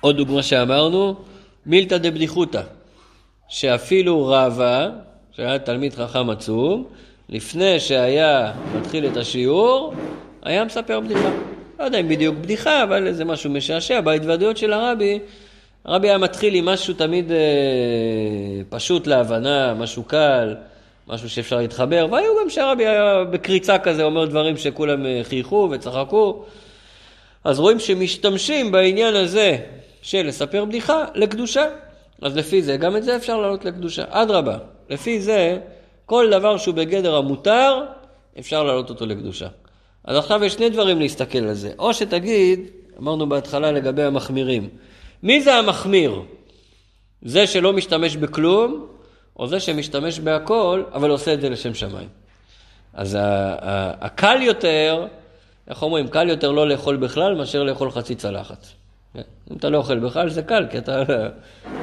עוד 0.00 0.16
דוגמה 0.16 0.42
שאמרנו, 0.42 1.14
מילתא 1.66 1.98
דבדיחותא, 1.98 2.62
שאפילו 3.48 4.26
רבא, 4.26 4.88
שהיה 5.32 5.58
תלמיד 5.58 5.94
חכם 5.94 6.30
עצום, 6.30 6.84
לפני 7.28 7.80
שהיה 7.80 8.52
מתחיל 8.78 9.06
את 9.06 9.16
השיעור, 9.16 9.94
היה 10.42 10.64
מספר 10.64 11.00
בדיחה. 11.00 11.30
לא 11.78 11.84
יודע 11.84 12.00
אם 12.00 12.08
בדיוק 12.08 12.36
בדיחה, 12.36 12.82
אבל 12.82 13.12
זה 13.12 13.24
משהו 13.24 13.50
משעשע. 13.50 14.00
בהתוודעויות 14.00 14.56
של 14.56 14.72
הרבי, 14.72 15.18
הרבי 15.84 16.08
היה 16.08 16.18
מתחיל 16.18 16.54
עם 16.54 16.64
משהו 16.64 16.94
תמיד 16.94 17.32
אה, 17.32 17.36
פשוט 18.68 19.06
להבנה, 19.06 19.74
משהו 19.74 20.02
קל, 20.02 20.54
משהו 21.08 21.30
שאפשר 21.30 21.56
להתחבר, 21.56 22.06
והיו 22.10 22.32
גם 22.42 22.50
שהרבי 22.50 22.86
היה 22.86 23.24
בקריצה 23.24 23.78
כזה 23.78 24.02
אומר 24.02 24.24
דברים 24.24 24.56
שכולם 24.56 25.06
אה, 25.06 25.20
חייכו 25.22 25.68
וצחקו. 25.72 26.44
אז 27.44 27.60
רואים 27.60 27.78
שמשתמשים 27.78 28.72
בעניין 28.72 29.14
הזה 29.14 29.56
של 30.02 30.26
לספר 30.26 30.64
בדיחה 30.64 31.04
לקדושה. 31.14 31.66
אז 32.22 32.36
לפי 32.36 32.62
זה, 32.62 32.76
גם 32.76 32.96
את 32.96 33.02
זה 33.04 33.16
אפשר 33.16 33.40
להעלות 33.40 33.64
לקדושה. 33.64 34.04
אדרבה, 34.10 34.56
לפי 34.90 35.20
זה, 35.20 35.58
כל 36.08 36.28
דבר 36.30 36.56
שהוא 36.56 36.74
בגדר 36.74 37.16
המותר, 37.16 37.84
אפשר 38.38 38.62
להעלות 38.62 38.90
אותו 38.90 39.06
לקדושה. 39.06 39.48
אז 40.04 40.16
עכשיו 40.16 40.44
יש 40.44 40.52
שני 40.52 40.70
דברים 40.70 40.98
להסתכל 41.00 41.38
על 41.38 41.54
זה. 41.54 41.72
או 41.78 41.94
שתגיד, 41.94 42.60
אמרנו 42.98 43.28
בהתחלה 43.28 43.72
לגבי 43.72 44.02
המחמירים, 44.02 44.68
מי 45.22 45.42
זה 45.42 45.54
המחמיר? 45.54 46.22
זה 47.22 47.46
שלא 47.46 47.72
משתמש 47.72 48.16
בכלום, 48.16 48.86
או 49.36 49.46
זה 49.46 49.60
שמשתמש 49.60 50.20
בהכל, 50.20 50.82
אבל 50.92 51.10
עושה 51.10 51.34
את 51.34 51.40
זה 51.40 51.48
לשם 51.48 51.74
שמיים. 51.74 52.08
אז 52.94 53.18
הקל 54.00 54.42
יותר, 54.42 55.06
איך 55.68 55.82
אומרים, 55.82 56.08
קל 56.08 56.28
יותר 56.28 56.52
לא 56.52 56.68
לאכול 56.68 56.96
בכלל 56.96 57.34
מאשר 57.34 57.62
לאכול 57.62 57.90
חצי 57.90 58.14
צלחת. 58.14 58.66
כן? 59.14 59.22
אם 59.50 59.56
אתה 59.56 59.68
לא 59.68 59.78
אוכל 59.78 59.98
בכלל 59.98 60.28
זה 60.28 60.42
קל, 60.42 60.66
כי 60.70 60.78
אתה, 60.78 61.02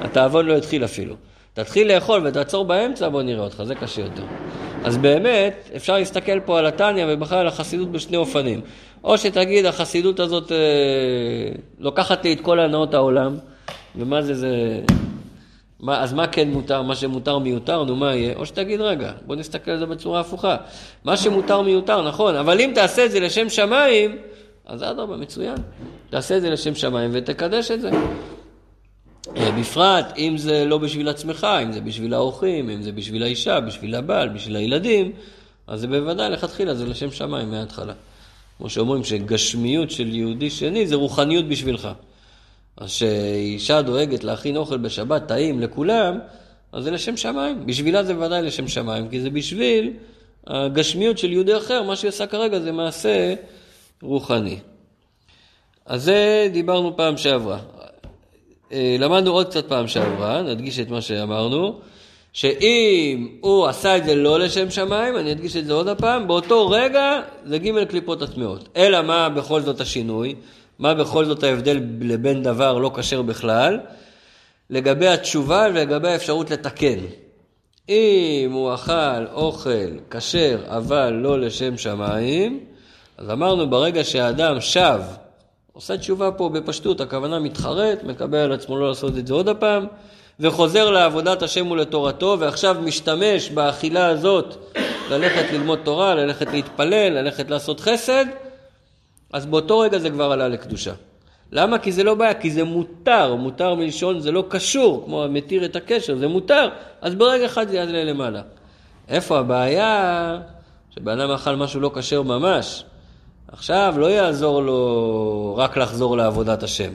התאבון 0.02 0.46
לא 0.46 0.58
התחיל 0.58 0.86
אפילו. 0.86 1.16
תתחיל 1.56 1.94
לאכול 1.96 2.28
ותעצור 2.28 2.66
באמצע, 2.66 3.10
בוא 3.10 3.22
נראה 3.22 3.44
אותך, 3.44 3.64
זה 3.64 3.76
קשה 3.76 4.02
יותר. 4.02 4.24
אז 4.84 4.98
באמת, 4.98 5.70
אפשר 5.76 5.98
להסתכל 5.98 6.40
פה 6.40 6.60
על 6.60 6.66
התניא 6.66 7.06
ובכלל 7.08 7.38
על 7.38 7.48
החסידות 7.48 7.92
בשני 7.92 8.18
אופנים. 8.18 8.62
או 9.04 9.18
שתגיד, 9.18 9.66
החסידות 9.66 10.20
הזאת 10.20 10.52
אה, 10.52 10.58
לוקחת 11.80 12.26
לי 12.26 12.34
את 12.34 12.42
כל 12.42 12.60
הנאות 12.60 12.94
העולם, 12.94 13.38
ומה 13.96 14.22
זה, 14.22 14.34
זה... 14.34 14.80
מה, 15.80 16.04
אז 16.04 16.14
מה 16.14 16.28
כן 16.28 16.50
מותר? 16.50 16.82
מה 16.82 16.96
שמותר 16.96 17.38
מיותר, 17.38 17.84
נו 17.84 17.96
מה 17.96 18.16
יהיה? 18.16 18.36
או 18.36 18.46
שתגיד, 18.46 18.82
רגע, 18.82 19.12
בוא 19.26 19.36
נסתכל 19.36 19.72
על 19.72 19.80
זה 19.80 19.86
בצורה 19.86 20.20
הפוכה. 20.20 20.56
מה 21.04 21.18
שמותר 21.18 21.62
מיותר, 21.62 22.08
נכון, 22.08 22.36
אבל 22.36 22.62
אם 22.62 22.72
תעשה 22.76 23.06
את 23.06 23.12
זה 23.12 23.20
לשם 23.20 23.50
שמיים, 23.50 24.18
אז 24.66 24.84
אדרבה, 24.84 25.18
מצוין. 25.18 25.58
תעשה 26.10 26.38
את 26.38 26.42
זה 26.42 26.50
לשם 26.50 26.76
שמיים 26.76 27.12
ותקדש 27.14 27.72
את 27.72 27.82
זה. 27.82 27.90
אה, 29.38 29.52
בפרט 29.52 30.14
אם 30.18 30.38
זה 30.38 30.66
לא 30.66 30.78
בשביל 30.78 31.10
עצמך, 31.10 31.48
אם 31.64 31.72
זה 31.72 31.82
בשביל 31.82 32.14
האורחים, 32.14 32.70
אם 32.70 32.82
זה 32.82 32.92
בשביל 32.92 33.24
האישה, 33.24 33.60
בשביל 33.60 33.96
הבעל, 33.96 34.30
בשביל 34.30 34.56
הילדים, 34.56 35.12
אז 35.68 35.80
זה 35.80 35.88
בוודאי 35.88 36.30
לכתחילה, 36.30 36.76
זה 36.76 36.86
לשם 36.86 37.12
שמיים 37.12 37.52
מההתחלה. 37.52 37.94
כמו 38.58 38.70
שאומרים 38.70 39.04
שגשמיות 39.04 39.92
של 39.92 40.16
יהודי 40.16 40.50
שני 40.50 40.88
זה 40.88 40.96
רוחניות 40.96 41.48
בשבילך. 41.48 41.90
אז 42.78 42.90
כשאישה 42.90 43.82
דואגת 43.82 44.24
להכין 44.24 44.58
אוכל 44.58 44.78
בשבת 44.78 45.28
טעים 45.28 45.60
לכולם, 45.60 46.20
אז 46.72 46.84
זה 46.84 46.92
לשם 46.92 47.18
שמיים. 47.18 47.66
בשבילה 47.66 48.04
זה 48.04 48.20
ודאי 48.20 48.42
לשם 48.42 48.68
שמיים, 48.68 49.10
כי 49.10 49.22
זה 49.22 49.30
בשביל 49.30 49.94
הגשמיות 50.48 51.18
של 51.18 51.32
יהודי 51.32 51.58
אחר, 51.58 51.84
מה 51.84 51.96
שהיא 51.96 52.10
עושה 52.10 52.28
כרגע 52.28 52.60
זה 52.60 52.72
מעשה 52.72 53.36
רוחני. 54.02 54.60
אז 55.86 56.04
זה 56.04 56.50
דיברנו 56.54 56.98
פעם 56.98 57.18
שעברה. 57.18 57.60
אה, 58.76 58.96
למדנו 59.00 59.32
עוד 59.32 59.50
קצת 59.50 59.68
פעם 59.68 59.88
שעברה, 59.88 60.42
נדגיש 60.42 60.80
את 60.80 60.90
מה 60.90 61.02
שאמרנו, 61.02 61.80
שאם 62.34 63.28
הוא 63.42 63.68
עשה 63.68 63.98
את 63.98 64.06
זה 64.06 64.16
לא 64.16 64.40
לשם 64.40 64.70
שמיים, 64.70 65.18
אני 65.18 65.32
אדגיש 65.32 65.56
את 65.56 65.66
זה 65.66 65.74
עוד 65.74 65.88
הפעם, 65.88 66.28
באותו 66.28 66.70
רגע 66.70 67.22
זה 67.46 67.58
ג' 67.58 67.84
קליפות 67.84 68.22
הטמעות. 68.22 68.70
אלא 68.76 69.02
מה 69.02 69.30
בכל 69.30 69.62
זאת 69.62 69.82
השינוי? 69.82 70.36
מה 70.80 70.94
בכל 70.94 71.26
זאת 71.26 71.44
ההבדל 71.44 71.80
לבין 72.02 72.44
דבר 72.44 72.78
לא 72.78 72.92
כשר 72.96 73.22
בכלל? 73.22 73.80
לגבי 74.70 75.08
התשובה 75.08 75.68
ולגבי 75.74 76.10
האפשרות 76.10 76.52
לתקן. 76.52 77.00
אם 77.90 78.50
הוא 78.54 78.74
אכל 78.74 79.26
אוכל 79.34 80.00
כשר 80.12 80.58
אבל 80.68 81.14
לא 81.14 81.40
לשם 81.40 81.78
שמיים, 81.78 82.60
אז 83.18 83.30
אמרנו 83.30 83.70
ברגע 83.70 84.04
שהאדם 84.04 84.62
שב, 84.62 85.02
עושה 85.76 85.98
תשובה 85.98 86.32
פה 86.32 86.50
בפשטות, 86.50 87.02
הכוונה 87.02 87.40
מתחרט, 87.40 88.04
מקבל 88.04 88.38
על 88.38 88.52
עצמו 88.52 88.78
לא 88.78 88.88
לעשות 88.90 89.18
את 89.18 89.28
זה 89.28 89.34
עוד 89.34 89.50
הפעם, 89.50 89.86
וחוזר 90.40 90.92
לעבודת 90.92 91.44
השם 91.44 91.72
ולתורתו, 91.72 92.38
ועכשיו 92.40 92.76
משתמש 92.84 93.50
באכילה 93.50 94.06
הזאת 94.06 94.56
ללכת 95.10 95.46
ללמוד 95.54 95.80
תורה, 95.84 96.16
ללכת 96.16 96.48
להתפלל, 96.52 97.10
ללכת 97.10 97.50
לעשות 97.50 97.80
חסד, 97.80 98.26
אז 99.34 99.46
באותו 99.46 99.80
רגע 99.80 100.00
זה 100.00 100.10
כבר 100.10 100.32
עלה 100.32 100.48
לקדושה. 100.48 100.94
למה? 101.52 101.80
כי 101.80 101.92
זה 101.92 102.04
לא 102.04 102.16
בעיה, 102.16 102.34
כי 102.34 102.52
זה 102.52 102.64
מותר, 102.64 103.36
מותר 103.36 103.76
מלשון 103.76 104.20
זה 104.20 104.32
לא 104.32 104.44
קשור, 104.50 105.04
כמו 105.06 105.24
המתיר 105.24 105.66
את 105.66 105.76
הקשר, 105.76 106.16
זה 106.18 106.28
מותר, 106.28 106.70
אז 107.02 107.16
ברגע 107.16 107.46
אחד 107.46 107.68
זה 107.68 107.76
יעלה 107.76 108.04
למעלה. 108.04 108.42
איפה 109.10 109.40
הבעיה? 109.40 110.40
שבן 110.96 111.20
אדם 111.20 111.32
אכל 111.32 111.56
משהו 111.56 111.80
לא 111.80 111.92
כשר 111.96 112.22
ממש. 112.22 112.84
עכשיו 113.48 113.94
לא 113.98 114.06
יעזור 114.06 114.62
לו 114.62 115.56
רק 115.58 115.78
לחזור 115.78 116.18
לעבודת 116.18 116.64
השם. 116.64 116.92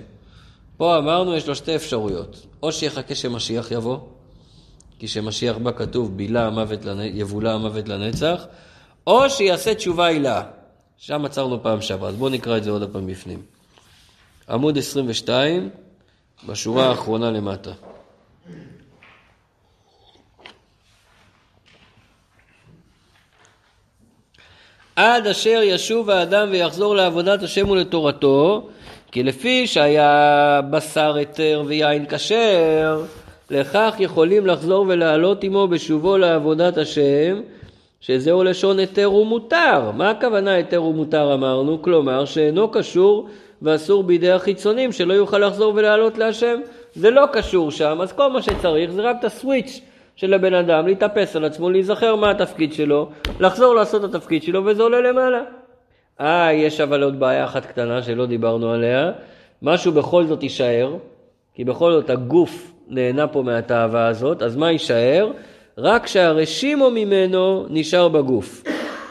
פה 0.77 0.99
אמרנו 0.99 1.37
יש 1.37 1.49
לו 1.49 1.55
שתי 1.55 1.77
אפשרויות, 1.77 2.47
או 2.63 2.73
שיחכה 2.73 3.15
שמשיח 3.15 3.71
יבוא, 3.71 3.99
כי 4.99 5.09
שמשיח 5.09 5.57
בא 5.57 5.71
כתוב 5.73 6.17
בילה 6.17 6.47
המוות, 6.47 6.79
יבולה 7.13 7.55
המוות 7.55 7.89
לנצח, 7.89 8.47
או 9.07 9.31
שיעשה 9.31 9.75
תשובה 9.75 10.07
הילה. 10.07 10.43
שם 10.99 11.25
עצרנו 11.25 11.63
פעם 11.63 11.83
שעברה, 11.83 12.09
אז 12.09 12.17
בואו 12.17 12.31
נקרא 12.31 12.57
את 12.57 12.65
זה 12.65 12.71
עוד 12.71 12.91
פעם 12.93 13.07
בפנים. 13.07 13.43
עמוד 14.49 14.79
22, 14.79 15.71
בשורה 16.49 16.87
האחרונה 16.87 17.31
למטה. 17.31 17.73
עד 24.97 25.27
אשר 25.27 25.61
ישוב 25.63 26.11
האדם 26.11 26.49
ויחזור 26.51 26.97
לעבודת 26.97 27.43
השם 27.43 27.71
ולתורתו, 27.71 28.69
כי 29.13 29.23
לפי 29.23 29.67
שהיה 29.67 30.61
בשר 30.71 31.15
היתר 31.15 31.63
ויין 31.67 32.07
כשר, 32.09 33.03
לכך 33.51 33.95
יכולים 33.99 34.47
לחזור 34.47 34.85
ולעלות 34.89 35.45
עמו 35.45 35.69
בשובו 35.69 36.19
לעבודת 36.19 36.79
השם, 36.79 37.41
שזהו 38.01 38.45
לשון 38.45 38.79
היתר 38.79 39.13
ומותר. 39.13 39.91
מה 39.97 40.11
הכוונה 40.11 40.53
היתר 40.53 40.83
ומותר 40.83 41.35
אמרנו? 41.35 41.83
כלומר 41.83 42.25
שאינו 42.25 42.71
קשור 42.71 43.29
ואסור 43.63 44.03
בידי 44.03 44.31
החיצונים, 44.31 44.93
שלא 44.93 45.15
יוכל 45.15 45.39
לחזור 45.39 45.73
ולעלות 45.77 46.19
להשם. 46.19 46.61
זה 46.95 47.11
לא 47.11 47.27
קשור 47.33 47.71
שם, 47.71 47.99
אז 48.03 48.13
כל 48.13 48.33
מה 48.33 48.43
שצריך 48.43 48.91
זה 48.91 49.03
רק 49.03 49.17
את 49.21 49.25
הסוויץ' 49.25 49.81
של 50.21 50.35
הבן 50.35 50.55
אדם, 50.55 50.87
להתאפס 50.87 51.37
על 51.37 51.45
עצמו, 51.45 51.71
להיזכר 51.71 52.17
מה 52.17 52.31
התפקיד 52.31 52.73
שלו, 52.73 53.09
לחזור 53.41 53.75
לעשות 53.75 54.05
את 54.05 54.15
התפקיד 54.15 54.43
שלו, 54.43 54.65
וזה 54.65 54.83
עולה 54.83 55.01
למעלה. 55.01 55.43
אה, 56.21 56.53
יש 56.53 56.81
אבל 56.81 57.03
עוד 57.03 57.21
בעיה 57.21 57.45
אחת 57.45 57.67
קטנה 57.67 58.03
שלא 58.03 58.27
דיברנו 58.27 58.73
עליה, 58.73 59.11
משהו 59.63 59.93
בכל 59.93 60.25
זאת 60.25 60.43
יישאר, 60.43 60.97
כי 61.55 61.65
בכל 61.65 61.93
זאת 61.93 62.11
הגוף 62.11 62.73
נהנה 62.89 63.27
פה 63.27 63.43
מהתאווה 63.43 64.07
הזאת, 64.07 64.43
אז 64.43 64.57
מה 64.57 64.71
יישאר? 64.71 65.31
רק 65.79 66.07
שהרשימו 66.07 66.91
ממנו 66.91 67.67
נשאר 67.71 68.09
בגוף. 68.09 68.63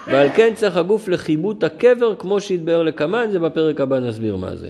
ועל 0.08 0.30
כן 0.36 0.54
צריך 0.56 0.78
הגוף 0.78 1.08
לכיבוד 1.08 1.63
הקבר 1.65 2.15
כמו 2.15 2.41
שהתבאר 2.41 2.84
לקמן, 2.84 3.28
זה 3.32 3.39
בפרק 3.39 3.82
הבא 3.82 4.00
נסביר 4.00 4.36
מה 4.36 4.56
זה. 4.56 4.69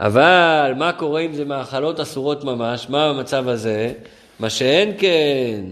אבל 0.00 0.72
מה 0.76 0.92
קורה 0.92 1.20
אם 1.20 1.32
זה 1.32 1.44
מאכלות 1.44 2.00
אסורות 2.00 2.44
ממש? 2.44 2.86
מה 2.90 3.04
המצב 3.04 3.48
הזה? 3.48 3.92
מה 4.42 4.50
שאין 4.50 4.92
כן 4.98 5.64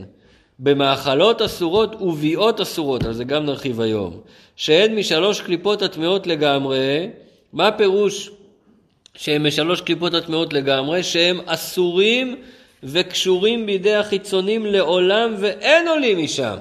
במאכלות 0.59 1.43
אסורות 1.43 2.03
וביאות 2.03 2.61
אסורות, 2.61 3.05
על 3.05 3.13
זה 3.13 3.25
גם 3.25 3.47
נרחיב 3.47 3.81
היום, 3.81 4.21
שהן 4.57 4.95
משלוש 4.95 5.41
קליפות 5.41 5.83
הטמעות 5.83 6.27
לגמרי, 6.27 7.11
מה 7.53 7.69
הפירוש 7.69 8.31
שהן 9.15 9.47
משלוש 9.47 9.81
קליפות 9.81 10.15
הטמעות 10.15 10.53
לגמרי? 10.53 11.03
שהם 11.03 11.41
אסורים 11.47 12.37
וקשורים 12.83 13.67
בידי 13.67 13.95
החיצונים 13.95 14.67
לעולם 14.67 15.35
ואין 15.39 15.89
עולים 15.89 16.25
משם. 16.25 16.57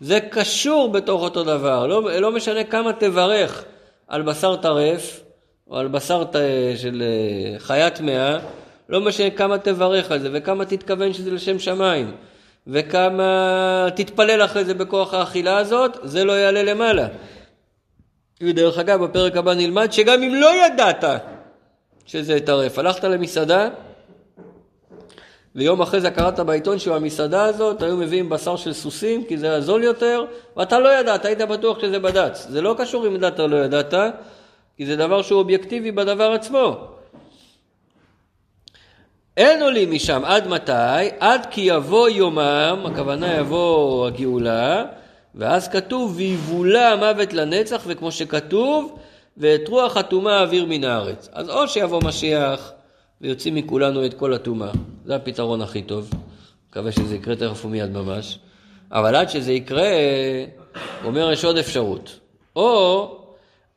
זה 0.00 0.20
קשור 0.20 0.88
בתוך 0.88 1.22
אותו 1.22 1.44
דבר, 1.44 1.86
לא, 1.86 2.20
לא 2.20 2.32
משנה 2.32 2.64
כמה 2.64 2.92
תברך 2.92 3.64
על 4.08 4.22
בשר 4.22 4.56
טרף 4.56 5.20
או 5.70 5.78
על 5.78 5.88
בשר 5.88 6.24
של 6.76 7.02
אה, 7.02 7.58
חיה 7.58 7.90
טמאה, 7.90 8.38
לא 8.88 9.00
משנה 9.00 9.30
כמה 9.30 9.58
תברך 9.58 10.10
על 10.10 10.18
זה 10.18 10.28
וכמה 10.32 10.64
תתכוון 10.64 11.12
שזה 11.12 11.30
לשם 11.30 11.58
שמיים 11.58 12.14
וכמה 12.66 13.86
תתפלל 13.96 14.44
אחרי 14.44 14.64
זה 14.64 14.74
בכוח 14.74 15.14
האכילה 15.14 15.58
הזאת, 15.58 15.96
זה 16.02 16.24
לא 16.24 16.32
יעלה 16.32 16.62
למעלה. 16.62 17.06
ודרך 18.42 18.78
אגב, 18.78 19.04
בפרק 19.04 19.36
הבא 19.36 19.54
נלמד 19.54 19.92
שגם 19.92 20.22
אם 20.22 20.34
לא 20.34 20.66
ידעת 20.66 21.04
שזה 22.06 22.40
טרף, 22.40 22.78
הלכת 22.78 23.04
למסעדה 23.04 23.68
ויום 25.54 25.82
אחרי 25.82 26.00
זה 26.00 26.10
קראת 26.10 26.40
בעיתון 26.40 26.78
שבמסעדה 26.78 27.44
הזאת 27.44 27.82
היו 27.82 27.96
מביאים 27.96 28.28
בשר 28.28 28.56
של 28.56 28.72
סוסים 28.72 29.24
כי 29.24 29.38
זה 29.38 29.46
היה 29.50 29.60
זול 29.60 29.84
יותר 29.84 30.24
ואתה 30.56 30.78
לא 30.78 30.88
ידעת, 30.88 31.24
היית 31.24 31.38
בטוח 31.38 31.80
שזה 31.80 31.98
בד"ץ. 31.98 32.46
זה 32.48 32.60
לא 32.60 32.74
קשור 32.78 33.06
אם 33.06 33.14
ידעת 33.14 33.40
או 33.40 33.48
לא 33.48 33.56
ידעת, 33.56 33.94
כי 34.76 34.86
זה 34.86 34.96
דבר 34.96 35.22
שהוא 35.22 35.38
אובייקטיבי 35.38 35.92
בדבר 35.92 36.32
עצמו. 36.32 36.95
אין 39.36 39.62
עולים 39.62 39.90
משם 39.90 40.22
עד 40.24 40.48
מתי? 40.48 41.08
עד 41.20 41.46
כי 41.50 41.60
יבוא 41.60 42.08
יומם, 42.08 42.84
הכוונה 42.86 43.34
יבוא 43.34 44.06
הגאולה, 44.06 44.84
ואז 45.34 45.68
כתוב 45.68 46.12
ויבולה 46.16 46.92
המוות 46.92 47.32
לנצח, 47.32 47.82
וכמו 47.86 48.12
שכתוב, 48.12 48.98
ואת 49.36 49.68
רוח 49.68 49.96
הטומאה 49.96 50.40
אוויר 50.40 50.66
מן 50.68 50.84
הארץ. 50.84 51.28
אז 51.32 51.50
או 51.50 51.68
שיבוא 51.68 52.00
משיח 52.04 52.72
ויוציא 53.20 53.52
מכולנו 53.52 54.06
את 54.06 54.14
כל 54.14 54.34
הטומאה, 54.34 54.70
זה 55.04 55.16
הפתרון 55.16 55.62
הכי 55.62 55.82
טוב. 55.82 56.10
מקווה 56.70 56.92
שזה 56.92 57.14
יקרה 57.14 57.36
תכף 57.36 57.64
ומיד 57.64 57.90
ממש. 57.90 58.38
אבל 58.92 59.16
עד 59.16 59.28
שזה 59.28 59.52
יקרה, 59.52 59.90
אומר 61.04 61.32
יש 61.32 61.44
עוד 61.44 61.58
אפשרות. 61.58 62.18
או 62.56 63.10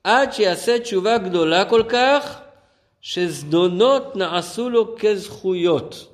עד 0.03 0.33
שיעשה 0.33 0.79
תשובה 0.79 1.17
גדולה 1.17 1.65
כל 1.65 1.83
כך, 1.89 2.39
שזדונות 3.01 4.15
נעשו 4.15 4.69
לו 4.69 4.95
כזכויות. 4.99 6.07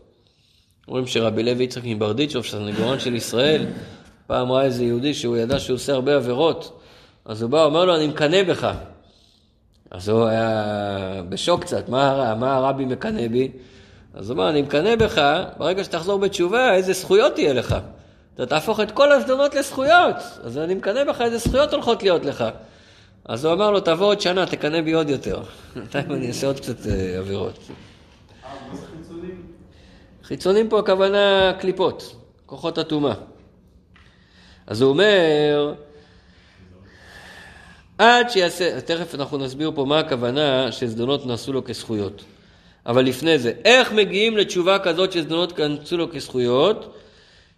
אומרים 0.88 1.08
שרבי 1.08 1.43
לוי 1.43 1.63
יצחק 1.63 1.82
מברדיצ'וב, 1.86 2.45
סנגורן 2.45 3.00
של 3.00 3.15
ישראל, 3.15 3.65
פעם 4.28 4.52
ראה 4.52 4.63
איזה 4.63 4.84
יהודי 4.84 5.13
שהוא 5.13 5.38
ידע 5.38 5.60
שהוא 5.60 5.76
עושה 5.76 5.93
הרבה 5.93 6.15
עבירות, 6.15 6.82
אז 7.26 7.41
הוא 7.41 7.52
בא, 7.52 7.63
אומר 7.63 7.86
לו, 7.86 7.95
אני 7.95 8.08
מקנא 8.08 8.43
בך. 8.43 8.71
אז 9.91 10.10
הוא 10.10 10.26
היה 10.26 11.21
בשוק 11.30 11.62
קצת, 11.62 11.89
מה, 11.89 12.36
מה 12.36 12.56
הרבי 12.56 12.86
מקנא 12.86 13.28
בי? 13.28 13.52
אז 14.13 14.30
הוא 14.30 14.36
אמר, 14.36 14.50
אני 14.50 14.62
מקנא 14.62 14.95
בך, 14.95 15.43
ברגע 15.58 15.84
שתחזור 15.84 16.19
בתשובה, 16.19 16.74
איזה 16.74 16.93
זכויות 16.93 17.34
תהיה 17.34 17.54
לך. 17.54 17.76
אתה 18.36 18.45
תהפוך 18.45 18.80
את 18.80 18.91
כל 18.91 19.12
הזדונות 19.12 19.56
לזכויות, 19.56 20.15
אז 20.43 20.58
אני 20.58 20.76
מקנא 20.76 21.04
בך, 21.04 21.21
איזה 21.21 21.38
זכויות 21.38 21.74
הולכות 21.74 22.04
להיות 22.04 22.26
לך. 22.26 22.43
אז 23.26 23.46
הוא 23.46 23.54
אמר 23.54 23.72
לו, 23.72 23.80
תבוא 23.80 24.06
עוד 24.06 24.22
שנה, 24.22 24.46
תקנא 24.46 24.82
בי 24.82 24.92
עוד 24.94 25.10
יותר. 25.10 25.44
בינתיים 25.76 26.12
אני 26.12 26.28
אעשה 26.28 26.48
עוד 26.48 26.60
קצת 26.60 26.88
אה, 26.88 27.18
עבירות. 27.18 27.60
חיצונים 30.24 30.70
פה 30.70 30.80
הכוונה 30.80 31.54
קליפות, 31.60 32.16
כוחות 32.46 32.78
הטומאה. 32.78 33.14
אז 34.68 34.82
הוא 34.82 34.90
אומר, 34.90 35.74
עד 37.98 38.30
שיעשה, 38.30 38.82
תכף 38.82 39.16
אנחנו 39.16 39.38
נסביר 39.38 39.72
פה 39.76 39.86
מה 39.86 40.00
הכוונה 40.00 40.72
שזדונות 40.72 41.26
נעשו 41.26 41.54
לו 41.54 41.64
כזכויות. 41.64 42.24
אבל 42.86 43.06
לפני 43.06 43.40
זה, 43.40 43.52
איך 43.66 43.92
מגיעים 43.92 44.38
לתשובה 44.38 44.80
כזאת 44.80 45.12
שזדונות 45.12 45.60
נעשו 45.60 45.98
לו 45.98 46.12
כזכויות? 46.12 46.96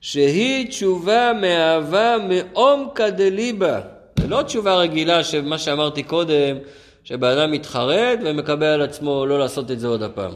שהיא 0.02 0.70
תשובה 0.70 1.32
מאהבה 1.42 2.16
מעומקא 2.30 3.10
דליבה. 3.10 3.97
לא 4.28 4.42
תשובה 4.42 4.76
רגילה 4.76 5.24
שמה 5.24 5.58
שאמרתי 5.58 6.04
קודם, 6.04 6.58
שבן 7.04 7.38
אדם 7.38 7.52
מתחרט 7.52 8.20
ומקבל 8.26 8.66
על 8.66 8.82
עצמו 8.82 9.26
לא 9.26 9.40
לעשות 9.40 9.72
את 9.72 9.80
זה 9.80 9.88
עוד 9.88 10.04
הפעם. 10.04 10.32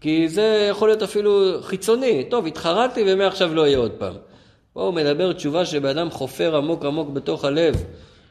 כי 0.00 0.28
זה 0.28 0.66
יכול 0.70 0.88
להיות 0.88 1.02
אפילו 1.02 1.58
חיצוני. 1.62 2.24
טוב, 2.30 2.46
התחרטתי 2.46 3.02
ומעכשיו 3.06 3.54
לא 3.54 3.66
יהיה 3.66 3.78
עוד 3.78 3.90
פעם. 3.90 4.14
פה 4.72 4.82
הוא 4.82 4.94
מדבר 4.94 5.32
תשובה 5.32 5.66
שבן 5.66 5.98
אדם 5.98 6.10
חופר 6.10 6.56
עמוק 6.56 6.84
עמוק 6.84 7.08
בתוך 7.10 7.44
הלב, 7.44 7.84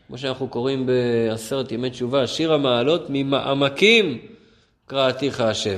כמו 0.08 0.17
שאנחנו 0.17 0.48
קוראים 0.48 0.86
בעשרת 0.86 1.72
ימי 1.72 1.89
תשובה, 1.89 2.28
שיר 2.28 2.54
המעלות 2.54 3.06
ממעמקים 3.10 4.17
קראתיך 4.88 5.41
השם. 5.41 5.78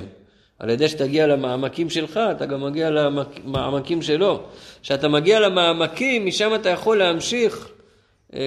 על 0.59 0.69
ידי 0.69 0.89
שתגיע 0.89 1.27
למעמקים 1.27 1.89
שלך, 1.89 2.19
אתה 2.31 2.45
גם 2.45 2.63
מגיע 2.63 2.89
למעמקים 2.89 4.01
שלו. 4.01 4.39
כשאתה 4.81 5.07
מגיע 5.07 5.39
למעמקים, 5.39 6.25
משם 6.25 6.55
אתה 6.55 6.69
יכול 6.69 6.97
להמשיך 6.97 7.71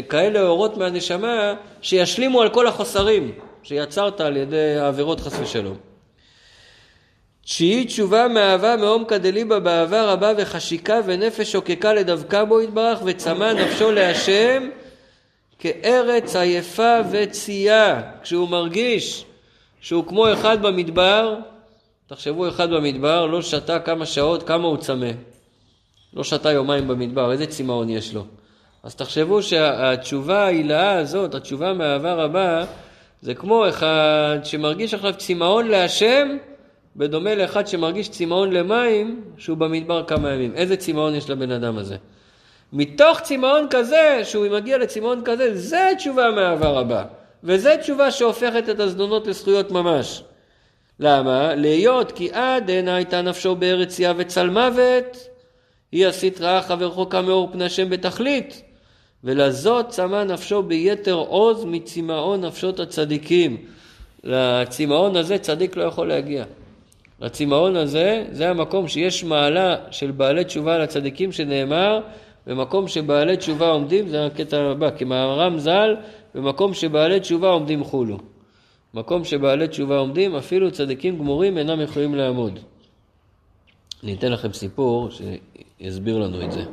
כאלה 0.09 0.42
אורות 0.42 0.77
מהנשמה 0.77 1.55
שישלימו 1.83 2.42
על 2.42 2.49
כל 2.49 2.66
החוסרים 2.66 3.33
שיצרת 3.62 4.20
על 4.20 4.37
ידי 4.37 4.77
העבירות 4.77 5.20
חס 5.20 5.38
ושלום. 5.40 5.77
תשיעי 7.44 7.85
תשובה 7.85 8.29
מאהבה 8.29 8.77
מעומקא 8.77 9.18
דליבה 9.18 9.61
באהבה 9.61 10.12
רבה 10.12 10.33
וחשיקה 10.38 11.01
ונפש 11.05 11.53
שוקקה 11.53 11.94
לדבקה 11.94 12.44
בו 12.44 12.61
יתברך 12.61 12.99
וצמא 13.05 13.53
נפשו 13.53 13.92
להשם 13.92 14.70
כארץ 15.59 16.37
עייפה 16.37 16.97
וצייה. 17.11 18.03
כשהוא 18.23 18.49
מרגיש 18.49 19.25
שהוא 19.81 20.05
כמו 20.07 20.33
אחד 20.33 20.62
במדבר 20.62 21.37
תחשבו 22.07 22.49
אחד 22.49 22.70
במדבר 22.70 23.27
לא 23.27 23.42
שתה 23.42 23.79
כמה 23.79 24.07
שעות 24.07 24.42
כמה 24.42 24.66
הוא 24.66 24.77
צמא. 24.77 25.11
לא 26.14 26.25
שתה 26.25 26.53
יומיים 26.53 26.88
במדבר 26.88 27.33
איזה 27.33 27.47
צמאון 27.47 27.90
יש 27.90 28.14
לו 28.14 28.25
אז 28.85 28.94
תחשבו 28.94 29.42
שהתשובה 29.42 30.44
ההילאה 30.44 30.99
הזאת 30.99 31.35
התשובה 31.35 31.73
מאהבה 31.73 32.14
רבה 32.14 32.64
זה 33.23 33.35
כמו 33.35 33.68
אחד 33.68 34.38
שמרגיש 34.44 34.94
עכשיו 34.94 35.14
צמאון 35.16 35.68
להשם 35.68 36.37
בדומה 36.97 37.35
לאחד 37.35 37.66
שמרגיש 37.66 38.09
צמאון 38.09 38.53
למים 38.53 39.25
שהוא 39.38 39.57
במדבר 39.57 40.05
כמה 40.05 40.31
ימים. 40.33 40.55
איזה 40.55 40.77
צמאון 40.77 41.14
יש 41.14 41.31
לבן 41.31 41.51
אדם 41.51 41.79
הזה? 41.79 41.97
מתוך 42.73 43.20
צמאון 43.20 43.66
כזה, 43.70 44.20
שהוא 44.25 44.49
מגיע 44.49 44.79
לצמאון 44.79 45.23
כזה, 45.25 45.55
זה 45.59 45.88
תשובה 45.97 46.31
מאהבה 46.31 46.68
רבה. 46.68 47.05
וזה 47.44 47.77
תשובה 47.81 48.11
שהופכת 48.11 48.68
את 48.70 48.81
הזדונות 48.81 49.27
לזכויות 49.27 49.70
ממש. 49.70 50.23
למה? 51.01 51.55
להיות 51.55 52.12
כי 52.12 52.31
עד 52.33 52.70
הנה 52.70 52.97
הייתה 52.97 53.23
נפשו 53.23 53.57
בארץ 53.57 53.99
יא 53.99 54.11
וצל 54.16 54.51
מוות, 54.51 55.29
היא 55.92 56.07
הסטרא 56.07 56.61
ורחוקה 56.79 57.23
מאור 57.23 57.49
פני 57.53 57.64
השם 57.64 57.90
בתכלית. 57.90 58.63
ולזאת 59.25 59.89
צמא 59.89 60.25
נפשו 60.25 60.63
ביתר 60.63 61.15
עוז 61.15 61.65
מצמאון 61.65 62.45
נפשות 62.45 62.81
הצדיקים. 62.81 63.57
לצמאון 64.25 65.17
הזה 65.17 65.39
צדיק 65.39 65.77
לא 65.77 65.83
יכול 65.83 66.09
להגיע. 66.09 66.45
הצמאון 67.21 67.77
הזה, 67.77 68.25
זה 68.33 68.51
המקום 68.51 68.89
שיש 68.89 69.25
מעלה 69.25 69.77
של 69.91 70.11
בעלי 70.11 70.45
תשובה 70.45 70.79
לצדיקים 70.79 71.33
שנאמר, 71.33 72.01
במקום 72.47 72.89
שבעלי 72.89 73.37
תשובה 73.37 73.69
עומדים, 73.69 74.09
זה 74.09 74.27
הקטע 74.27 74.57
הבא, 74.57 74.91
כמאמרם 74.99 75.59
ז"ל, 75.59 75.97
במקום 76.35 76.75
שבעלי 76.75 77.21
תשובה 77.21 77.49
עומדים 77.49 77.85
חולו. 77.85 78.19
מקום 78.95 79.25
שבעלי 79.25 79.69
תשובה 79.69 79.99
עומדים, 79.99 80.37
אפילו 80.37 80.71
צדיקים 80.71 81.19
גמורים 81.19 81.59
אינם 81.59 81.81
יכולים 81.81 82.15
לעמוד. 82.15 82.59
אני 84.03 84.15
אתן 84.15 84.33
לכם 84.33 84.53
סיפור 84.53 85.09
שיסביר 85.11 86.19
לנו 86.19 86.45
את 86.45 86.53
זה. 86.53 86.65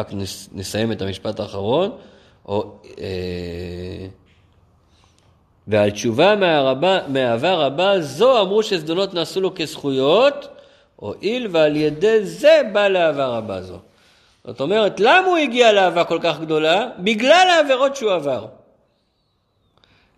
רק 0.00 0.10
נסיים 0.52 0.92
את 0.92 1.02
המשפט 1.02 1.40
האחרון, 1.40 1.90
או 2.46 2.72
אה, 3.00 4.06
ועל 5.66 5.90
תשובה 5.90 6.36
מאהבה 7.08 7.54
רבה 7.54 8.00
זו 8.00 8.40
אמרו 8.40 8.62
שזדונות 8.62 9.14
נעשו 9.14 9.40
לו 9.40 9.54
כזכויות, 9.54 10.48
הואיל 10.96 11.48
ועל 11.50 11.76
ידי 11.76 12.24
זה 12.24 12.60
בא 12.72 12.88
לאהבה 12.88 13.26
רבה 13.26 13.62
זו. 13.62 13.78
זאת 14.44 14.60
אומרת, 14.60 15.00
למה 15.00 15.26
הוא 15.26 15.36
הגיע 15.36 15.72
לאהבה 15.72 16.04
כל 16.04 16.18
כך 16.22 16.40
גדולה? 16.40 16.86
בגלל 16.98 17.46
העבירות 17.50 17.96
שהוא 17.96 18.12
עבר. 18.12 18.46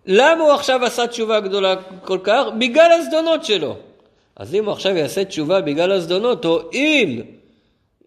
למה 0.07 0.43
הוא 0.43 0.53
עכשיו 0.53 0.85
עשה 0.85 1.07
תשובה 1.07 1.41
גדולה 1.41 1.75
כל 2.05 2.19
כך? 2.25 2.43
בגלל 2.59 2.93
הזדונות 2.93 3.45
שלו. 3.45 3.77
אז 4.37 4.55
אם 4.55 4.65
הוא 4.65 4.73
עכשיו 4.73 4.97
יעשה 4.97 5.25
תשובה 5.25 5.61
בגלל 5.61 5.93
הזדונות, 5.93 6.45
הואיל 6.45 7.23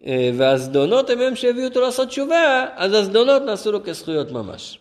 והזדונות 0.04 1.10
הם 1.10 1.20
הם 1.20 1.36
שהביאו 1.36 1.64
אותו 1.64 1.80
לעשות 1.80 2.08
תשובה, 2.08 2.66
אז 2.74 2.92
הזדונות 2.92 3.42
נעשו 3.42 3.72
לו 3.72 3.84
כזכויות 3.84 4.32
ממש. 4.32 4.78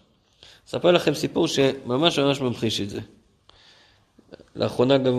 אספר 0.69 0.91
לכם 0.91 1.13
סיפור 1.13 1.47
שממש 1.47 2.19
ממש 2.19 2.41
ממחיש 2.41 2.81
את 2.81 2.89
זה. 2.89 2.99
לאחרונה 4.55 4.97
גם 4.97 5.13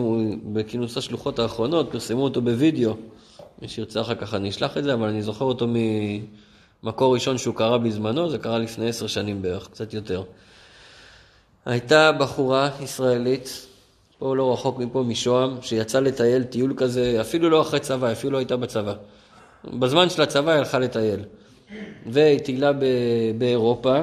בכינוס 0.52 0.96
השלוחות 0.96 1.38
האחרונות 1.38 1.92
פרסמו 1.92 2.24
אותו 2.24 2.42
בווידאו. 2.42 2.94
מי 3.62 3.68
שירצה 3.68 4.00
אחר 4.00 4.14
כך 4.14 4.35
אני 4.35 4.48
אשלח 4.48 4.76
את 4.76 4.85
זה, 4.85 4.94
אבל 4.94 5.09
אני 5.09 5.22
זוכר 5.22 5.44
אותו 5.44 5.66
ממקור 6.82 7.14
ראשון 7.14 7.38
שהוא 7.38 7.54
קרא 7.54 7.76
בזמנו, 7.76 8.30
זה 8.30 8.38
קרה 8.38 8.59
לפני 8.59 8.88
עשר 8.88 9.06
שנים 9.06 9.42
בערך, 9.42 9.68
קצת 9.68 9.94
יותר. 9.94 10.22
הייתה 11.64 12.12
בחורה 12.12 12.70
ישראלית, 12.80 13.66
פה 14.18 14.37
לא 14.37 14.52
רחוק 14.52 14.78
מפה, 14.78 15.02
משוהם, 15.02 15.62
שיצאה 15.62 16.00
לטייל 16.00 16.44
טיול 16.44 16.74
כזה, 16.76 17.20
אפילו 17.20 17.50
לא 17.50 17.62
אחרי 17.62 17.80
צבא, 17.80 18.12
אפילו 18.12 18.32
לא 18.32 18.38
הייתה 18.38 18.56
בצבא. 18.56 18.94
בזמן 19.64 20.09
של 20.09 20.23
הצבא 20.23 20.51
היא 20.51 20.59
הלכה 20.59 20.79
לטייל. 20.79 21.21
והיא 22.07 22.38
טיילה 22.38 22.73
באירופה, 23.38 24.01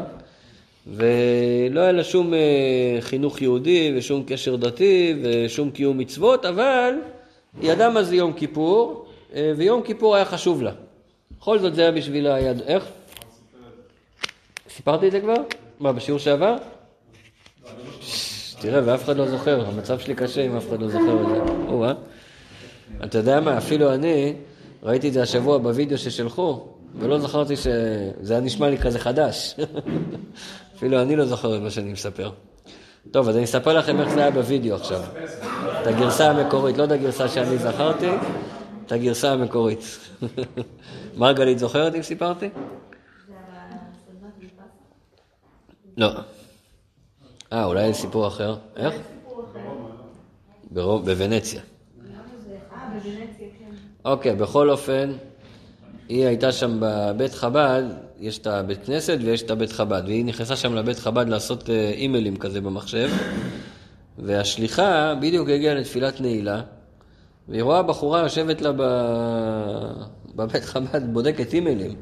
ולא 0.88 1.82
היה 1.82 1.92
לה 1.92 2.04
שום 2.04 2.34
אה, 2.34 2.98
חינוך 3.00 3.42
יהודי 3.42 3.94
ושום 3.98 4.24
קשר 4.28 4.56
דתי 4.56 5.16
ושום 5.24 5.72
קיום 5.72 5.98
מצוות, 5.98 6.46
אבל 6.46 6.94
היא 7.62 7.72
ידעה 7.72 7.90
מה 7.90 8.04
זה 8.04 8.16
יום 8.16 8.34
כיפור, 8.34 9.06
אה, 9.36 9.52
ויום 9.58 9.82
כיפור 9.82 10.16
היה 10.16 10.26
חשוב 10.26 10.64
לה. 10.64 10.72
בכל 11.40 11.60
זאת 11.60 11.76
זה 11.76 11.82
היה 11.82 11.92
בשבילה 11.92 12.36
היד... 12.36 12.62
איך? 12.62 12.84
סיפרתי 14.70 15.08
את 15.08 15.12
זה 15.12 15.20
כבר? 15.20 15.36
מה, 15.80 15.94
בשיעור 15.94 16.20
שעבר? 16.20 16.56
תראה, 18.60 18.82
ואף 18.86 19.04
אחד 19.04 19.18
לא 19.18 19.28
זוכר, 19.28 19.68
המצב 19.68 20.00
שלי 20.00 20.16
קשה 20.16 20.46
אם 20.46 20.58
אף 20.58 20.70
אחד 20.70 20.82
לא 20.82 20.88
זוכר 20.88 21.22
את 21.22 21.28
זה. 21.28 21.54
או-אה. 21.68 21.94
אתה 23.04 23.18
יודע 23.18 23.40
מה, 23.40 23.58
אפילו 23.58 23.94
אני 23.94 24.34
ראיתי 24.84 25.08
את 25.08 25.14
זה 25.14 25.22
השבוע 25.22 25.58
בווידאו 25.58 25.98
ששלחו, 25.98 26.68
ולא 27.00 27.20
זכרתי 27.20 27.56
שזה 27.56 28.34
היה 28.34 28.40
נשמע 28.40 28.70
לי 28.70 28.78
כזה 28.78 29.00
חדש. 29.00 29.56
אפילו 30.76 31.02
אני 31.02 31.16
לא 31.16 31.26
זוכר 31.26 31.58
את 31.58 31.62
מה 31.62 31.70
שאני 31.70 31.92
מספר. 31.92 32.32
טוב, 33.12 33.30
אז 33.30 33.36
אני 33.36 33.44
אספר 33.44 33.74
לכם 33.74 34.00
איך 34.00 34.10
זה 34.10 34.20
היה 34.20 34.32
בווידאו 34.32 34.76
עכשיו. 34.76 35.02
את 35.82 35.88
הגרסה 35.88 36.30
המקורית, 36.30 36.78
לא 36.78 36.84
את 36.84 36.92
הגרסה 36.92 37.28
שאני 37.28 37.58
זכרתי, 37.58 38.10
את 38.86 38.92
הגרסה 38.92 39.32
המקורית. 39.32 39.80
מרגלית 41.18 41.60
זוכרת 41.60 41.96
אם 41.96 42.02
סיפרתי? 42.02 42.50
לא. 45.98 46.10
אה, 47.54 47.66
אולי 47.66 47.94
סיפור 47.94 48.28
אחר. 48.28 48.56
איך? 48.76 48.94
בוונציה. 50.72 51.62
אוקיי, 54.06 54.36
בכל 54.36 54.70
אופן, 54.70 55.12
היא 56.10 56.26
הייתה 56.26 56.52
שם 56.52 56.78
בבית 56.80 57.34
חב"ד, 57.34 57.84
יש 58.20 58.38
את 58.38 58.48
הבית 58.48 58.86
כנסת 58.86 59.18
ויש 59.22 59.42
את 59.42 59.52
הבית 59.52 59.72
חב"ד, 59.72 60.02
והיא 60.06 60.26
נכנסה 60.26 60.56
שם 60.56 60.76
לבית 60.76 61.00
חב"ד 61.00 61.30
לעשות 61.30 61.70
אה, 61.70 61.90
אימיילים 61.90 62.38
כזה 62.38 62.62
במחשב, 62.62 63.10
והשליחה 64.18 65.14
בדיוק 65.22 65.50
הגיעה 65.50 65.76
לתפילת 65.76 66.22
נעילה, 66.22 66.62
והיא 67.50 67.64
רואה 67.64 67.84
בחורה 67.84 68.20
יושבת 68.20 68.62
לה 68.62 68.72
בבית 70.36 70.64
חב"ד, 70.64 71.14
בודקת 71.14 71.54
אימיילים. 71.54 71.96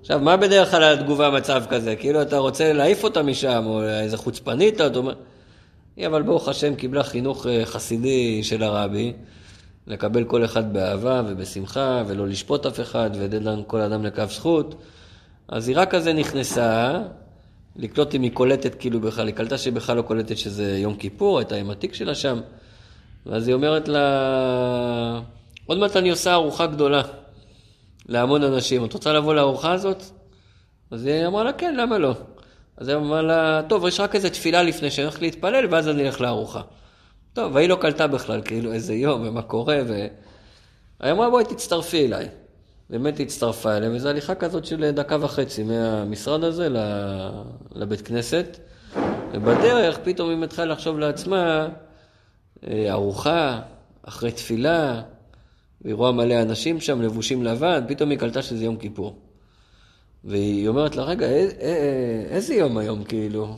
עכשיו, 0.00 0.20
מה 0.20 0.36
בדרך 0.36 0.70
כלל 0.70 0.98
התגובה 0.98 1.30
במצב 1.30 1.62
כזה? 1.70 1.96
כאילו 1.96 2.22
אתה 2.22 2.38
רוצה 2.38 2.72
להעיף 2.72 3.04
אותה 3.04 3.22
משם, 3.22 3.62
או 3.66 3.82
איזה 3.82 4.16
חוצפנית, 4.16 4.80
אומר... 4.80 5.14
היא 5.96 6.06
אבל 6.06 6.22
ברוך 6.22 6.48
השם 6.48 6.74
קיבלה 6.74 7.02
חינוך 7.02 7.46
אה, 7.46 7.62
חסידי 7.64 8.42
של 8.42 8.62
הרבי, 8.62 9.12
לקבל 9.86 10.24
כל 10.24 10.44
אחד 10.44 10.72
באהבה 10.72 11.22
ובשמחה, 11.26 12.02
ולא 12.06 12.28
לשפוט 12.28 12.66
אף 12.66 12.80
אחד, 12.80 13.10
ולתת 13.14 13.66
כל 13.66 13.80
אדם 13.80 14.04
לקו 14.04 14.22
זכות. 14.28 14.74
אז 15.48 15.68
היא 15.68 15.76
רק 15.78 15.90
כזה 15.90 16.12
נכנסה, 16.12 17.00
לקלוט 17.76 18.14
אם 18.14 18.22
היא 18.22 18.32
קולטת 18.32 18.74
כאילו 18.74 19.00
בכלל, 19.00 19.26
היא 19.26 19.34
קלטה 19.34 19.58
שהיא 19.58 19.72
בכלל 19.72 19.96
לא 19.96 20.02
קולטת 20.02 20.38
שזה 20.38 20.78
יום 20.78 20.96
כיפור, 20.96 21.38
הייתה 21.38 21.56
עם 21.56 21.70
התיק 21.70 21.94
שלה 21.94 22.14
שם. 22.14 22.40
ואז 23.26 23.48
היא 23.48 23.54
אומרת 23.54 23.88
לה, 23.88 25.20
עוד 25.66 25.78
מעט 25.78 25.96
אני 25.96 26.10
עושה 26.10 26.32
ארוחה 26.32 26.66
גדולה 26.66 27.02
להמון 28.08 28.42
אנשים, 28.42 28.84
את 28.84 28.92
רוצה 28.92 29.12
לבוא 29.12 29.34
לארוחה 29.34 29.72
הזאת? 29.72 30.02
אז 30.90 31.06
היא 31.06 31.26
אמרה 31.26 31.44
לה, 31.44 31.52
כן, 31.52 31.74
למה 31.76 31.98
לא? 31.98 32.14
אז 32.76 32.88
היא 32.88 32.96
אמרה 32.96 33.22
לה, 33.22 33.60
טוב, 33.68 33.86
יש 33.86 34.00
רק 34.00 34.14
איזה 34.14 34.30
תפילה 34.30 34.62
לפני 34.62 34.90
שאני 34.90 35.04
הולך 35.04 35.22
להתפלל, 35.22 35.66
ואז 35.70 35.88
אני 35.88 36.06
אלך 36.06 36.20
לארוחה. 36.20 36.60
טוב, 37.32 37.54
והיא 37.54 37.68
לא 37.68 37.78
קלטה 37.80 38.06
בכלל, 38.06 38.42
כאילו, 38.44 38.72
איזה 38.72 38.94
יום 38.94 39.26
ומה 39.26 39.42
קורה, 39.42 39.78
ו... 39.86 40.06
היא 41.00 41.12
אמרה, 41.12 41.30
בואי 41.30 41.44
תצטרפי 41.44 42.06
אליי. 42.06 42.28
באמת 42.90 43.20
הצטרפה 43.20 43.76
אליהם, 43.76 43.94
וזו 43.94 44.08
הליכה 44.08 44.34
כזאת 44.34 44.64
של 44.64 44.90
דקה 44.90 45.16
וחצי 45.20 45.62
מהמשרד 45.62 46.44
הזה 46.44 46.68
לבית 47.74 48.00
כנסת. 48.00 48.58
ובדרך 49.32 49.98
פתאום 50.04 50.30
היא 50.30 50.38
מתחילה 50.38 50.66
לחשוב 50.66 50.98
לעצמה, 50.98 51.68
אה, 52.66 52.92
ארוחה, 52.92 53.60
אחרי 54.02 54.32
תפילה, 54.32 55.02
והיא 55.80 55.94
רואה 55.94 56.12
מלא 56.12 56.42
אנשים 56.42 56.80
שם 56.80 57.02
לבושים 57.02 57.42
לבן, 57.42 57.84
פתאום 57.88 58.10
היא 58.10 58.18
קלטה 58.18 58.42
שזה 58.42 58.64
יום 58.64 58.76
כיפור. 58.76 59.16
והיא 60.24 60.68
אומרת 60.68 60.96
לה, 60.96 61.02
רגע, 61.02 61.26
איזה 62.30 62.54
יום 62.54 62.78
היום, 62.78 63.04
כאילו? 63.04 63.56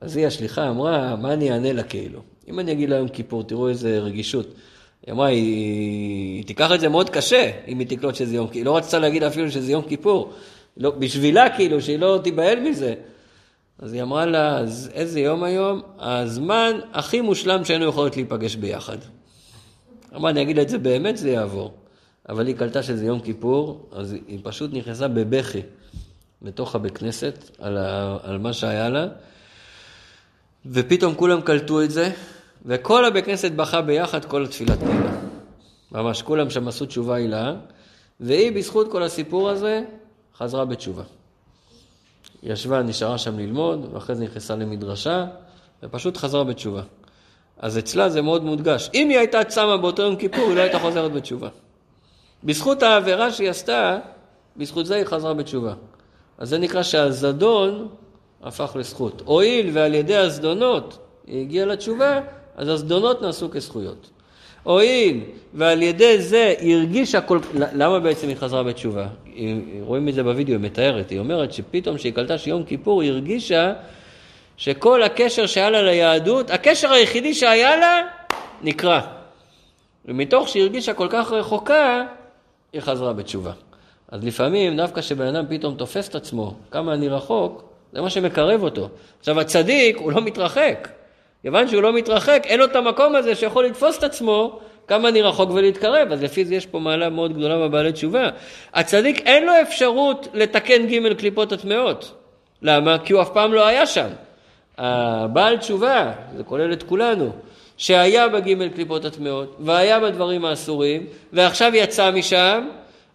אז 0.00 0.16
היא, 0.16 0.26
השליחה, 0.26 0.68
אמרה, 0.68 1.16
מה 1.16 1.32
אני 1.32 1.52
אענה 1.52 1.72
לה, 1.72 1.82
כאילו? 1.82 2.33
אם 2.48 2.60
אני 2.60 2.72
אגיד 2.72 2.90
לה 2.90 2.96
יום 2.96 3.08
כיפור, 3.08 3.42
תראו 3.42 3.68
איזה 3.68 3.98
רגישות. 3.98 4.54
היא 5.06 5.12
אמרה, 5.12 5.26
היא, 5.26 6.44
תיקח 6.44 6.72
את 6.72 6.80
זה 6.80 6.88
מאוד 6.88 7.10
קשה, 7.10 7.50
אם 7.68 7.78
היא 7.78 7.86
תקלוט 7.86 8.14
שזה 8.14 8.36
יום 8.36 8.46
כיפור. 8.46 8.58
היא 8.58 8.64
לא 8.64 8.76
רצתה 8.76 8.98
להגיד 8.98 9.22
אפילו 9.22 9.50
שזה 9.50 9.72
יום 9.72 9.82
כיפור. 9.82 10.32
לא, 10.76 10.90
בשבילה, 10.90 11.56
כאילו, 11.56 11.80
שהיא 11.80 11.98
לא 11.98 12.20
תיבהל 12.24 12.60
מזה. 12.60 12.94
אז 13.78 13.92
היא 13.92 14.02
אמרה 14.02 14.26
לה, 14.26 14.58
אז 14.58 14.90
איזה 14.94 15.20
יום 15.20 15.44
היום? 15.44 15.82
הזמן 15.98 16.72
הכי 16.92 17.20
מושלם 17.20 17.64
שהיינו 17.64 17.84
יכולות 17.84 18.16
להיפגש 18.16 18.56
ביחד. 18.56 18.98
אמרה, 20.16 20.30
אני 20.30 20.42
אגיד 20.42 20.58
את 20.58 20.68
זה 20.68 20.78
באמת, 20.78 21.16
זה 21.16 21.30
יעבור. 21.30 21.74
אבל 22.28 22.46
היא 22.46 22.56
קלטה 22.56 22.82
שזה 22.82 23.06
יום 23.06 23.20
כיפור, 23.20 23.88
אז 23.92 24.12
היא 24.28 24.38
פשוט 24.42 24.70
נכנסה 24.74 25.08
בבכי 25.08 25.62
לתוך 26.42 26.74
הבית 26.74 26.98
כנסת 26.98 27.50
על, 27.58 27.76
ה, 27.76 28.16
על 28.22 28.38
מה 28.38 28.52
שהיה 28.52 28.88
לה, 28.88 29.06
ופתאום 30.66 31.14
כולם 31.14 31.40
קלטו 31.40 31.82
את 31.82 31.90
זה, 31.90 32.12
וכל 32.64 33.04
הבית 33.04 33.24
כנסת 33.24 33.52
בכה 33.52 33.82
ביחד 33.82 34.24
כל 34.24 34.44
התפילת 34.44 34.78
תפילה. 34.78 35.12
ממש, 35.92 36.22
כולם 36.22 36.50
שם 36.50 36.68
עשו 36.68 36.86
תשובה 36.86 37.14
הילה, 37.14 37.54
והיא 38.20 38.52
בזכות 38.52 38.92
כל 38.92 39.02
הסיפור 39.02 39.50
הזה 39.50 39.82
חזרה 40.36 40.64
בתשובה. 40.64 41.02
ישבה, 42.42 42.82
נשארה 42.82 43.18
שם 43.18 43.38
ללמוד, 43.38 43.88
ואחרי 43.92 44.16
זה 44.16 44.24
נכנסה 44.24 44.56
למדרשה, 44.56 45.26
ופשוט 45.82 46.16
חזרה 46.16 46.44
בתשובה. 46.44 46.82
אז 47.58 47.78
אצלה 47.78 48.08
זה 48.08 48.22
מאוד 48.22 48.44
מודגש. 48.44 48.90
אם 48.94 49.08
היא 49.08 49.18
הייתה 49.18 49.44
צמה 49.44 49.76
באותו 49.76 50.02
יום 50.02 50.16
כיפור, 50.16 50.44
היא 50.44 50.56
לא 50.56 50.60
הייתה 50.60 50.78
חוזרת 50.78 51.12
בתשובה. 51.12 51.48
בזכות 52.44 52.82
העבירה 52.82 53.32
שהיא 53.32 53.50
עשתה, 53.50 53.98
בזכות 54.56 54.86
זה 54.86 54.94
היא 54.94 55.04
חזרה 55.04 55.34
בתשובה. 55.34 55.74
אז 56.38 56.48
זה 56.48 56.58
נקרא 56.58 56.82
שהזדון 56.82 57.88
הפך 58.42 58.76
לזכות. 58.78 59.22
הואיל 59.24 59.70
ועל 59.72 59.94
ידי 59.94 60.16
הזדונות 60.16 60.98
היא 61.26 61.40
הגיעה 61.40 61.66
לתשובה, 61.66 62.20
אז 62.56 62.68
הזדונות 62.68 63.22
נעשו 63.22 63.50
כזכויות. 63.50 64.10
הואיל 64.62 65.20
ועל 65.54 65.82
ידי 65.82 66.18
זה 66.18 66.54
היא 66.58 66.76
הרגישה 66.76 67.20
כל... 67.20 67.38
למה 67.54 68.00
בעצם 68.00 68.28
היא 68.28 68.36
חזרה 68.36 68.62
בתשובה? 68.62 69.06
רואים 69.80 70.08
את 70.08 70.14
זה 70.14 70.22
בווידאו, 70.22 70.54
היא 70.54 70.60
מתארת, 70.60 71.10
היא 71.10 71.18
אומרת 71.18 71.52
שפתאום 71.52 71.96
כשהיא 71.96 72.12
קלטה 72.12 72.38
שיום 72.38 72.64
כיפור 72.64 73.02
היא 73.02 73.10
הרגישה 73.10 73.72
שכל 74.56 75.02
הקשר 75.02 75.46
שהיה 75.46 75.70
לה 75.70 75.82
ליהדות, 75.82 76.50
הקשר 76.50 76.92
היחידי 76.92 77.34
שהיה 77.34 77.76
לה 77.76 78.02
נקרע. 78.62 79.00
ומתוך 80.04 80.48
שהיא 80.48 80.62
הרגישה 80.62 80.94
כל 80.94 81.08
כך 81.10 81.32
רחוקה, 81.32 82.04
היא 82.72 82.80
חזרה 82.80 83.12
בתשובה. 83.12 83.52
אז 84.08 84.24
לפעמים, 84.24 84.76
דווקא 84.76 85.00
כשבן 85.00 85.26
אדם 85.26 85.44
פתאום 85.48 85.74
תופס 85.74 86.08
את 86.08 86.14
עצמו, 86.14 86.54
כמה 86.70 86.94
אני 86.94 87.08
רחוק, 87.08 87.64
זה 87.92 88.00
מה 88.00 88.10
שמקרב 88.10 88.62
אותו. 88.62 88.88
עכשיו, 89.20 89.40
הצדיק, 89.40 89.96
הוא 89.96 90.12
לא 90.12 90.20
מתרחק. 90.20 90.88
כיוון 91.44 91.68
שהוא 91.68 91.82
לא 91.82 91.92
מתרחק, 91.92 92.42
אין 92.46 92.58
לו 92.58 92.64
את 92.64 92.76
המקום 92.76 93.14
הזה 93.14 93.34
שיכול 93.34 93.64
לתפוס 93.64 93.98
את 93.98 94.02
עצמו 94.02 94.58
כמה 94.88 95.08
אני 95.08 95.22
רחוק 95.22 95.50
ולהתקרב, 95.50 96.12
אז 96.12 96.22
לפי 96.22 96.44
זה 96.44 96.54
יש 96.54 96.66
פה 96.66 96.78
מעלה 96.78 97.10
מאוד 97.10 97.36
גדולה 97.36 97.58
בבעלי 97.58 97.92
תשובה. 97.92 98.28
הצדיק 98.74 99.26
אין 99.26 99.46
לו 99.46 99.52
אפשרות 99.62 100.28
לתקן 100.34 100.86
ג' 100.86 101.12
קליפות 101.12 101.52
הטמעות. 101.52 102.12
למה? 102.62 102.98
כי 102.98 103.12
הוא 103.12 103.22
אף 103.22 103.30
פעם 103.32 103.52
לא 103.52 103.66
היה 103.66 103.86
שם. 103.86 104.08
הבעל 104.78 105.56
תשובה, 105.56 106.12
זה 106.36 106.44
כולל 106.44 106.72
את 106.72 106.82
כולנו, 106.82 107.30
שהיה 107.76 108.28
בג' 108.28 108.74
קליפות 108.74 109.04
הטמעות, 109.04 109.56
והיה 109.60 110.00
בדברים 110.00 110.44
האסורים, 110.44 111.06
ועכשיו 111.32 111.74
יצא 111.74 112.10
משם, 112.10 112.68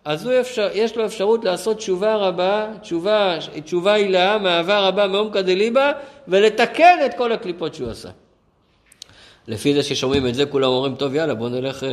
אז 0.10 0.30
אפשר, 0.41 0.69
יש 0.74 0.98
לו 0.98 1.06
אפשרות 1.06 1.45
לעשות 1.45 1.78
תשובה 1.78 2.15
רבה, 2.15 2.67
תשובה, 2.82 3.38
תשובה 3.65 3.93
הילאה, 3.93 4.38
מאהבה 4.38 4.80
רבה 4.80 5.08
מעומקא 5.08 5.41
דליבה, 5.41 5.91
ולתקן 6.28 6.98
את 7.06 7.13
כל 7.17 7.32
הקליפות 7.32 7.76
שהוא 7.76 7.89
עשה. 7.89 8.10
לפי 9.48 9.74
זה 9.74 9.84
ששומעים 9.84 10.28
את 10.28 10.36
זה, 10.36 10.45
כולם 10.45 10.67
אומרים, 10.67 10.95
טוב, 10.95 11.15
יאללה, 11.15 11.34
בואו 11.34 11.50
נלך 11.50 11.84
אה, 11.84 11.89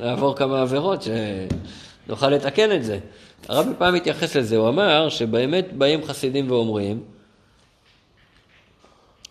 לעבור 0.00 0.36
כמה 0.36 0.62
עבירות, 0.62 1.04
שנוכל 2.06 2.28
לתקן 2.28 2.72
את 2.72 2.84
זה. 2.84 2.98
הרבי 3.48 3.70
פעם 3.78 3.94
התייחס 3.94 4.36
לזה, 4.36 4.56
הוא 4.56 4.68
אמר 4.68 5.08
שבאמת 5.08 5.72
באים 5.72 6.04
חסידים 6.04 6.50
ואומרים, 6.50 7.02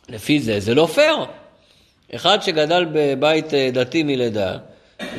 לפי 0.10 0.40
זה, 0.40 0.60
זה 0.60 0.76
לא 0.76 0.86
פייר. 0.86 1.26
אחד 2.16 2.42
שגדל 2.42 2.86
בבית 2.94 3.54
אה, 3.54 3.70
דתי 3.74 4.04
מלידה, 4.04 4.58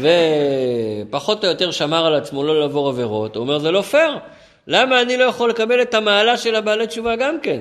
ופחות 0.01 1.45
או 1.45 1.51
יותר 1.51 1.71
שמר 1.71 2.07
על 2.07 2.15
עצמו 2.15 2.45
לא 2.45 2.61
לעבור 2.61 2.89
עבירות, 2.89 3.37
הוא 3.37 3.43
אומר, 3.43 3.59
זה 3.59 3.71
לא 3.71 3.83
פייר. 3.83 4.19
למה 4.67 5.03
אני 5.03 5.17
לא 5.17 5.25
יכול 5.25 5.51
לקבל 5.51 5.83
את 5.83 5.95
המעלה 5.95 6.37
של 6.37 6.55
הבעלי 6.55 6.87
תשובה 6.87 7.17
גם 7.17 7.41
כן? 7.43 7.61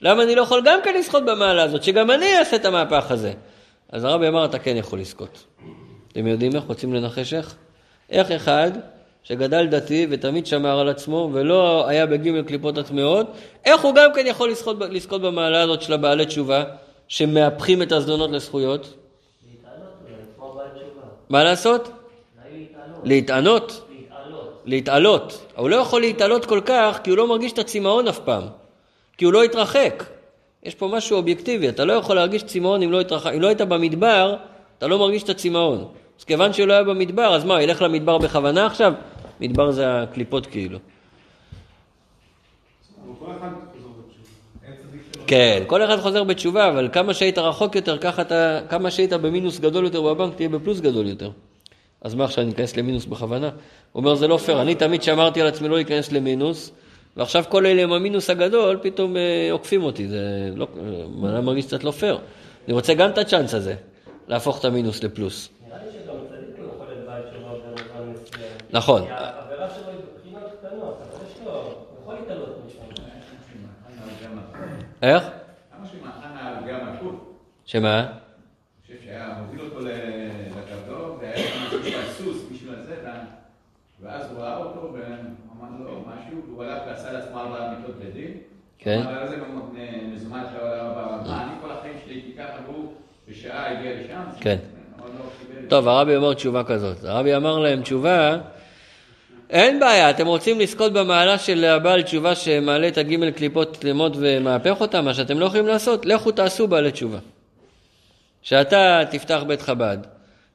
למה 0.00 0.22
אני 0.22 0.34
לא 0.34 0.42
יכול 0.42 0.62
גם 0.64 0.78
כן 0.84 0.94
לזכות 0.94 1.24
במעלה 1.24 1.62
הזאת, 1.62 1.82
שגם 1.82 2.10
אני 2.10 2.38
אעשה 2.38 2.56
את 2.56 2.64
המהפך 2.64 3.10
הזה? 3.10 3.32
אז 3.92 4.04
הרבי 4.04 4.28
אמר, 4.28 4.44
אתה 4.44 4.58
כן 4.58 4.76
יכול 4.76 5.00
לזכות. 5.00 5.44
אתם 6.12 6.26
יודעים 6.26 6.56
איך? 6.56 6.64
רוצים 6.64 6.94
לנחש 6.94 7.34
איך? 7.34 7.54
איך 8.10 8.30
אחד 8.30 8.70
שגדל 9.22 9.66
דתי 9.66 10.06
ותמיד 10.10 10.46
שמר 10.46 10.78
על 10.78 10.88
עצמו 10.88 11.30
ולא 11.32 11.88
היה 11.88 12.06
בגימל 12.06 12.42
קליפות 12.42 12.78
הטמעות, 12.78 13.26
איך 13.64 13.80
הוא 13.80 13.94
גם 13.94 14.10
כן 14.14 14.26
יכול 14.26 14.50
לזכות, 14.50 14.76
לזכות 14.90 15.22
במעלה 15.22 15.62
הזאת 15.62 15.82
של 15.82 15.92
הבעלי 15.92 16.26
תשובה, 16.26 16.64
שמהפכים 17.08 17.82
את 17.82 17.92
הזדונות 17.92 18.30
לזכויות? 18.30 18.94
מה 21.32 21.44
לעשות? 21.44 21.90
להתענות. 23.04 23.88
להתעלות. 24.64 25.46
הוא 25.56 25.70
לא 25.70 25.76
יכול 25.76 26.00
להתעלות 26.00 26.46
כל 26.46 26.60
כך 26.66 27.00
כי 27.04 27.10
הוא 27.10 27.18
לא 27.18 27.28
מרגיש 27.28 27.52
את 27.52 27.58
הצמאון 27.58 28.08
אף 28.08 28.18
פעם. 28.18 28.42
כי 29.16 29.24
הוא 29.24 29.32
לא 29.32 29.42
התרחק. 29.42 30.04
יש 30.62 30.74
פה 30.74 30.88
משהו 30.88 31.16
אובייקטיבי, 31.16 31.68
אתה 31.68 31.84
לא 31.84 31.92
יכול 31.92 32.16
להרגיש 32.16 32.42
צמאון 32.42 32.82
אם 32.82 32.92
לא, 32.92 33.00
התרח... 33.00 33.26
אם 33.26 33.40
לא 33.40 33.46
היית 33.46 33.60
במדבר, 33.60 34.36
אתה 34.78 34.86
לא 34.86 34.98
מרגיש 34.98 35.22
את 35.22 35.28
הצמאון. 35.28 35.88
אז 36.18 36.24
כיוון 36.24 36.52
שהוא 36.52 36.66
לא 36.68 36.72
היה 36.72 36.82
במדבר, 36.84 37.34
אז 37.34 37.44
מה, 37.44 37.62
ילך 37.62 37.82
למדבר 37.82 38.18
בכוונה 38.18 38.66
עכשיו? 38.66 38.92
מדבר 39.40 39.70
זה 39.70 40.02
הקליפות 40.02 40.46
כאילו. 40.46 40.78
כן, 45.32 45.62
כל 45.66 45.84
אחד 45.84 46.00
חוזר 46.00 46.24
בתשובה, 46.24 46.68
אבל 46.68 46.88
כמה 46.92 47.14
שהיית 47.14 47.38
רחוק 47.38 47.76
יותר, 47.76 47.98
ככה 47.98 48.22
אתה, 48.22 48.60
כמה 48.68 48.90
שהיית 48.90 49.12
במינוס 49.12 49.60
גדול 49.60 49.84
יותר 49.84 50.02
בבנק, 50.02 50.36
תהיה 50.36 50.48
בפלוס 50.48 50.80
גדול 50.80 51.06
יותר. 51.06 51.30
אז 52.00 52.14
מה 52.14 52.24
עכשיו, 52.24 52.44
אני 52.44 52.52
אכנס 52.52 52.76
למינוס 52.76 53.04
בכוונה? 53.04 53.46
הוא 53.48 54.00
אומר, 54.00 54.14
זה 54.14 54.28
לא 54.28 54.36
פייר, 54.36 54.62
אני 54.62 54.74
תמיד 54.74 55.02
שמרתי 55.02 55.40
על 55.40 55.46
עצמי 55.46 55.68
לא 55.68 55.76
להיכנס 55.76 56.12
למינוס, 56.12 56.72
ועכשיו 57.16 57.44
כל 57.48 57.66
אלה 57.66 57.82
עם 57.82 57.92
המינוס 57.92 58.30
הגדול, 58.30 58.78
פתאום 58.82 59.16
אה, 59.16 59.48
עוקפים 59.50 59.82
אותי, 59.82 60.08
זה 60.08 60.50
לא, 60.56 60.66
אני 61.24 61.40
מרגיש 61.40 61.66
קצת 61.66 61.84
לא 61.84 61.90
פייר. 61.90 62.18
אני 62.66 62.74
רוצה 62.74 62.94
גם 62.94 63.10
את 63.10 63.18
הצ'אנס 63.18 63.54
הזה, 63.54 63.74
להפוך 64.28 64.60
את 64.60 64.64
המינוס 64.64 65.04
לפלוס. 65.04 65.48
נראה 65.68 65.78
לי 65.78 65.90
שגם 65.92 66.14
צדיק 66.28 66.58
הוא 66.58 66.66
יכול 66.74 66.86
להיות 66.86 67.06
בית 67.06 67.24
שלו 67.32 67.48
במובן 67.48 68.12
מסוים. 68.12 68.50
נכון. 68.70 69.02
העבירה 69.08 69.68
שלו 69.70 69.88
היא 69.88 69.98
בבחינות 70.14 70.52
קטנות, 70.60 70.98
אבל 71.00 71.26
יש 71.26 71.46
לו, 71.46 71.52
הוא 71.52 71.72
יכול 72.02 72.14
להתעלות 72.14 72.56
משם. 72.66 72.82
איך? 75.02 75.22
למה 76.24 76.48
על 76.48 76.54
גם 76.68 76.88
עקוב? 76.88 77.34
שמה? 77.64 78.00
אני 78.00 78.08
חושב 78.82 78.94
שהיה 79.04 79.38
מוביל 79.38 79.60
אותו 79.60 79.80
לקרדום, 79.80 81.18
והיה 81.20 82.06
סוס 82.12 82.42
בשביל 82.52 82.74
זה, 82.82 82.96
ואז 84.02 84.30
הוא 84.30 84.42
ראה 84.42 84.56
אותו, 84.56 84.92
ואמר 84.92 85.84
לו 85.84 86.04
משהו, 86.06 86.42
והוא 86.46 86.64
הלך 86.64 86.82
ועשה 86.86 87.12
לעצמו 87.12 87.40
ארבע 87.40 87.74
מיטות 87.78 87.96
בדין. 87.96 88.30
כן. 88.78 89.02
אמר, 89.04 89.28
זה 89.28 89.36
מזומן 90.14 90.44
של 90.52 90.66
העולם 90.66 90.86
הבא. 90.86 91.30
מה, 91.30 91.42
אני 91.44 91.52
כל 91.62 91.70
החיים 91.72 91.94
שלי, 92.04 92.22
כי 92.22 92.32
ככה 92.38 92.52
והוא 92.66 92.92
בשעה 93.28 93.78
הגיע 93.78 93.92
לשם? 94.00 94.22
כן. 94.40 94.56
לא 94.98 95.04
טוב, 95.68 95.88
הרבי 95.88 96.16
אומר 96.16 96.34
תשובה 96.34 96.64
כזאת. 96.64 97.04
הרבי 97.04 97.36
אמר 97.36 97.58
להם 97.58 97.82
תשובה, 97.82 98.38
אין 99.50 99.80
בעיה, 99.80 100.10
אתם 100.10 100.26
רוצים 100.26 100.60
לזכות 100.60 100.92
במעלה 100.92 101.38
של 101.38 101.64
הבעל 101.64 102.02
תשובה 102.02 102.34
שמעלה 102.34 102.88
את 102.88 102.98
הגימל 102.98 103.30
קליפות 103.30 103.76
תלמות 103.76 104.12
ומהפך 104.16 104.80
אותם, 104.80 105.04
מה 105.04 105.14
שאתם 105.14 105.38
לא 105.38 105.46
יכולים 105.46 105.66
לעשות, 105.66 106.06
לכו 106.06 106.30
תעשו 106.30 106.68
בעלי 106.68 106.92
תשובה. 106.92 107.18
שאתה 108.42 109.00
תפתח 109.10 109.42
בית 109.46 109.62
חב"ד 109.62 109.98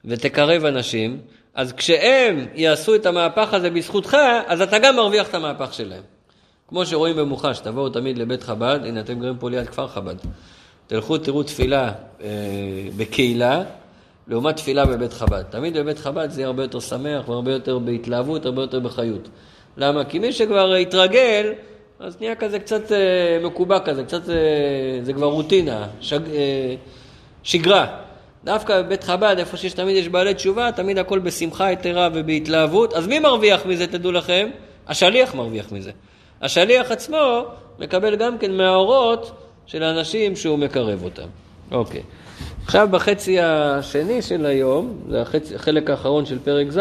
ותקרב 0.04 0.64
אנשים, 0.64 1.20
אז 1.54 1.72
כשהם 1.72 2.46
יעשו 2.54 2.94
את 2.94 3.06
המהפך 3.06 3.54
הזה 3.54 3.70
בזכותך, 3.70 4.16
אז 4.46 4.60
אתה 4.60 4.78
גם 4.78 4.96
מרוויח 4.96 5.28
את 5.28 5.34
המהפך 5.34 5.74
שלהם. 5.74 6.02
כמו 6.68 6.86
שרואים 6.86 7.16
במוחש, 7.16 7.58
תבואו 7.58 7.88
תמיד 7.88 8.18
לבית 8.18 8.42
חב"ד, 8.42 8.78
הנה 8.84 9.00
אתם 9.00 9.20
גרים 9.20 9.36
פה 9.38 9.50
ליד 9.50 9.66
כפר 9.66 9.88
חב"ד. 9.88 10.14
תלכו 10.86 11.18
תראו 11.18 11.42
תפילה 11.42 11.92
אה, 12.22 12.28
בקהילה, 12.96 13.62
לעומת 14.28 14.56
תפילה 14.56 14.86
בבית 14.86 15.12
חב"ד. 15.12 15.42
תמיד 15.42 15.76
בבית 15.76 15.98
חב"ד 15.98 16.30
זה 16.30 16.40
יהיה 16.40 16.46
הרבה 16.46 16.62
יותר 16.62 16.80
שמח 16.80 17.28
והרבה 17.28 17.52
יותר 17.52 17.78
בהתלהבות, 17.78 18.46
הרבה 18.46 18.62
יותר 18.62 18.80
בחיות. 18.80 19.28
למה? 19.76 20.04
כי 20.04 20.18
מי 20.18 20.32
שכבר 20.32 20.74
התרגל, 20.74 21.52
אז 22.00 22.16
נהיה 22.20 22.34
כזה 22.34 22.58
קצת 22.58 22.92
אה, 22.92 23.38
מקובע 23.44 23.80
כזה, 23.80 24.04
קצת, 24.04 24.28
אה, 24.28 24.34
זה 25.02 25.12
כבר 25.12 25.26
רוטינה, 25.26 25.86
שג, 26.00 26.20
אה, 26.34 26.74
שגרה. 27.42 27.86
דווקא 28.44 28.82
בבית 28.82 29.04
חב"ד, 29.04 29.36
איפה 29.38 29.56
שיש 29.56 29.72
תמיד 29.72 29.96
יש 29.96 30.08
בעלי 30.08 30.34
תשובה, 30.34 30.72
תמיד 30.72 30.98
הכל 30.98 31.18
בשמחה 31.18 31.72
יתרה 31.72 32.08
ובהתלהבות. 32.14 32.94
אז 32.94 33.06
מי 33.06 33.18
מרוויח 33.18 33.66
מזה, 33.66 33.86
תדעו 33.86 34.12
לכם? 34.12 34.48
השליח 34.88 35.34
מרוויח 35.34 35.72
מזה. 35.72 35.90
השליח 36.42 36.90
עצמו 36.90 37.44
מקבל 37.78 38.16
גם 38.16 38.38
כן 38.38 38.52
מהאורות 38.52 39.32
של 39.66 39.82
האנשים 39.82 40.36
שהוא 40.36 40.58
מקרב 40.58 41.04
אותם. 41.04 41.28
אוקיי. 41.70 42.02
עכשיו 42.68 42.88
בחצי 42.90 43.40
השני 43.40 44.22
של 44.22 44.46
היום, 44.46 44.98
זה 45.08 45.22
החצי, 45.22 45.54
החלק 45.54 45.90
האחרון 45.90 46.26
של 46.26 46.38
פרק 46.38 46.70
ז', 46.70 46.80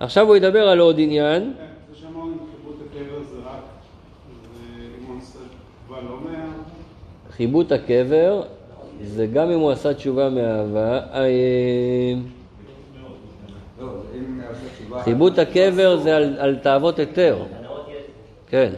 עכשיו 0.00 0.26
הוא 0.26 0.36
ידבר 0.36 0.68
על 0.68 0.78
עוד 0.78 0.96
עניין. 0.98 1.52
חיבוט 7.30 7.72
הקבר 7.72 8.42
זה 9.02 9.26
גם 9.26 9.50
אם 9.50 9.58
הוא 9.58 9.70
עשה 9.70 9.94
תשובה 9.94 10.28
מאהבה. 10.28 11.00
אה, 11.14 12.14
חיבוט 15.04 15.38
הקבר 15.38 15.96
זה 15.96 16.16
על, 16.16 16.36
על 16.38 16.56
תאוות 16.56 16.98
היתר. 16.98 17.42
כן. 18.48 18.72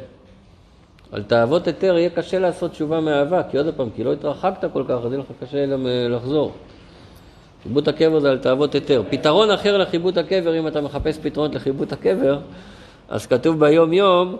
על 1.14 1.22
תאוות 1.22 1.66
היתר 1.66 1.98
יהיה 1.98 2.11
קשה 2.11 2.38
לעשות 2.38 2.70
תשובה 2.70 3.00
מאהבה, 3.00 3.42
כי 3.50 3.59
עוד 3.59 3.66
פעם, 3.77 3.88
כי 3.96 4.05
לא 4.05 4.12
התרחקת 4.12 4.72
כל 4.72 4.85
כך, 4.88 4.98
אז 5.05 5.12
יהיה 5.12 5.18
לך 5.18 5.27
קשה 5.40 5.66
גם 5.66 5.87
אה, 5.87 6.09
לחזור. 6.09 6.53
חיבוט 7.62 7.88
הקבר 7.88 8.20
זה 8.20 8.31
על 8.31 8.38
תאוות 8.38 8.74
היתר. 8.74 9.03
פתרון 9.11 9.50
אחר 9.50 9.79
לחיבוט 9.79 10.16
הקבר, 10.16 10.59
אם 10.59 10.68
אתה 10.68 10.81
מחפש 10.81 11.18
פתרונות 11.18 11.55
לחיבוט 11.55 11.92
הקבר, 11.92 12.38
אז 13.09 13.27
כתוב 13.27 13.61
ביום 13.61 13.92
יום 13.92 14.37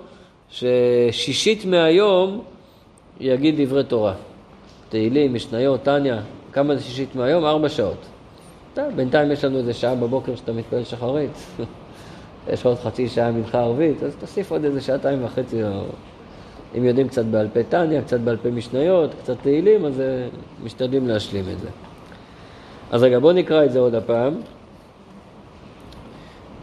ששישית 0.51 1.65
מהיום 1.65 2.43
יגיד 3.21 3.61
דברי 3.61 3.85
תורה. 3.85 4.15
תהילים, 4.89 5.35
משניות, 5.35 5.83
טניה, 5.83 6.21
כמה 6.53 6.77
זה 6.77 6.83
שישית 6.83 7.17
מהיום? 7.17 7.45
ארבע 7.45 7.69
שעות. 7.69 8.07
טוב, 8.75 8.85
בינתיים 8.97 9.33
יש 9.33 9.45
לנו 9.45 9.59
איזה 9.59 9.75
שעה 9.75 9.95
בבוקר 9.95 10.37
שאתה 10.37 10.53
מתפלל 10.53 10.85
שחרית. 10.85 11.31
יש 12.53 12.67
עוד 12.67 12.79
חצי 12.79 13.09
שעה 13.09 13.33
מנחה 13.33 13.61
ערבית, 13.61 14.03
אז 14.03 14.17
תוסיף 14.21 14.51
עוד 14.51 14.65
איזה 14.65 14.81
שעתיים 14.81 15.25
וחצי. 15.25 15.63
אם 16.79 16.85
יודעים 16.85 17.09
קצת 17.09 17.25
בעל 17.25 17.49
פה 17.53 17.63
טניה, 17.63 18.03
קצת 18.03 18.21
בעל 18.21 18.37
פה 18.37 18.49
משניות, 18.49 19.11
קצת 19.23 19.35
תהילים, 19.43 19.85
אז 19.85 20.01
אה, 20.01 20.07
משתדלים 20.65 21.09
להשלים 21.09 21.45
את 21.53 21.61
זה. 21.61 21.69
אז 22.91 23.03
רגע, 23.03 23.19
בואו 23.19 23.33
נקרא 23.33 23.65
את 23.65 23.73
זה 23.73 23.79
עוד 23.79 23.95
הפעם. 23.95 24.35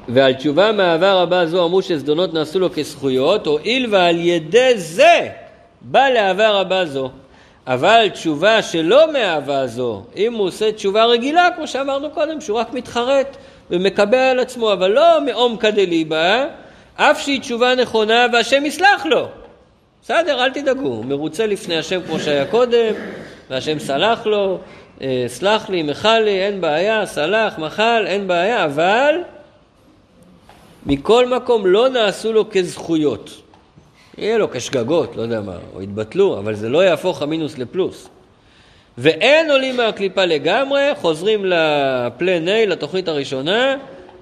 ועל 0.08 0.34
תשובה 0.34 0.72
מאהבה 0.72 1.14
רבה 1.14 1.46
זו 1.46 1.66
אמרו 1.66 1.82
שזדונות 1.82 2.34
נעשו 2.34 2.60
לו 2.60 2.72
כזכויות, 2.72 3.48
הואיל 3.48 3.88
ועל 3.92 4.20
ידי 4.20 4.74
זה 4.76 5.28
בא 5.82 6.10
לאהבה 6.10 6.50
רבה 6.50 6.86
זו. 6.86 7.10
אבל 7.68 8.10
תשובה 8.14 8.62
שלא 8.62 9.14
מאהבה 9.14 9.68
זו, 9.68 10.04
אם 10.16 10.34
הוא 10.34 10.48
עושה 10.48 10.72
תשובה 10.72 11.06
רגילה, 11.06 11.50
כמו 11.56 11.68
שאמרנו 11.68 12.10
קודם, 12.10 12.42
שהוא 12.42 12.60
רק 12.60 12.74
מתחרט 12.74 13.38
ומקבל 13.70 14.18
על 14.18 14.40
עצמו, 14.40 14.74
אבל 14.74 14.92
לא 14.92 15.22
מעומקא 15.26 15.70
דליבה, 15.70 16.46
אף 16.96 17.22
שהיא 17.22 17.42
תשובה 17.42 17.76
נכונה 17.76 18.26
והשם 18.34 18.66
יסלח 18.66 19.06
לו. 19.06 19.28
בסדר, 20.04 20.44
אל 20.44 20.50
תדאגו, 20.50 20.88
הוא 20.88 21.06
מרוצה 21.06 21.46
לפני 21.46 21.78
השם 21.78 22.02
כמו 22.08 22.20
שהיה 22.20 22.46
קודם, 22.46 22.94
והשם 23.50 23.80
סלח 23.80 24.26
לו, 24.26 24.60
אה, 25.02 25.26
סלח 25.28 25.70
לי, 25.70 25.84
מחל 25.84 26.20
לי, 26.20 26.42
אין 26.42 26.62
בעיה, 26.62 27.06
סלח, 27.06 27.58
מחל, 27.58 28.04
אין 28.08 28.28
בעיה, 28.28 28.66
אבל 28.66 29.16
מכל 30.86 31.28
מקום 31.28 31.66
לא 31.66 31.90
נעשו 31.90 32.34
לו 32.34 32.50
כזכויות. 32.50 33.42
יהיה 34.18 34.38
לו 34.38 34.52
כשגגות, 34.52 35.16
לא 35.16 35.22
יודע 35.22 35.42
מה, 35.42 35.56
או 35.74 35.82
יתבטלו, 35.82 36.40
אבל 36.40 36.56
זה 36.56 36.70
לא 36.70 36.84
יהפוך 36.84 37.22
המינוס 37.22 37.58
לפלוס. 37.58 38.10
ואין 38.98 39.52
עולים 39.52 39.78
מהקליפה 39.78 40.26
לגמרי, 40.26 40.90
חוזרים 40.96 41.46
לפלן 41.46 42.48
A, 42.48 42.68
לתוכנית 42.68 43.08
הראשונה, 43.08 43.76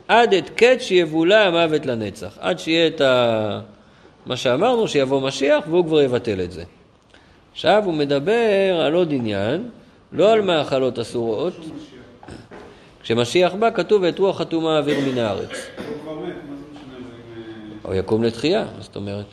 עד 0.08 0.34
את 0.34 0.50
קץ 0.56 0.82
שיבולע 0.82 1.40
המוות 1.42 1.86
לנצח. 1.86 2.38
עד 2.40 2.60
שיהיה 2.60 2.88
את 2.88 3.02
ה... 3.02 3.60
מה 4.26 4.38
שאמרנו, 4.38 4.88
שיבוא 4.88 5.22
משיח 5.22 5.64
והוא 5.70 5.86
כבר 5.86 6.02
יבטל 6.02 6.42
את 6.42 6.52
זה. 6.52 6.64
עכשיו 7.52 7.84
הוא 7.86 7.94
מדבר 7.94 8.82
על 8.86 8.94
עוד 8.94 9.14
עניין, 9.14 9.70
לא 10.12 10.32
על 10.32 10.42
מאכלות 10.42 11.00
אסורות. 11.00 11.54
כשמשיח 13.02 13.54
בא 13.54 13.70
כתוב 13.72 14.02
ואת 14.02 14.20
רוח 14.20 14.38
חתומה 14.38 14.78
אוויר 14.78 14.98
מן 15.12 15.18
הארץ. 15.18 15.68
הוא 17.84 17.94
יקום 17.94 18.24
לתחייה, 18.24 18.66
זאת 18.80 18.96
אומרת? 18.96 19.26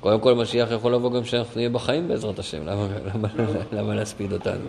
קודם 0.00 0.20
כל 0.20 0.34
משיח 0.34 0.68
יכול 0.70 0.94
לבוא 0.94 1.12
גם 1.12 1.22
כשאנחנו 1.22 1.52
נהיה 1.56 1.68
בחיים 1.68 2.08
בעזרת 2.08 2.38
השם, 2.38 2.66
למה, 2.66 2.86
למה, 3.14 3.28
למה 3.72 3.94
להספיד 3.94 4.32
אותנו? 4.32 4.64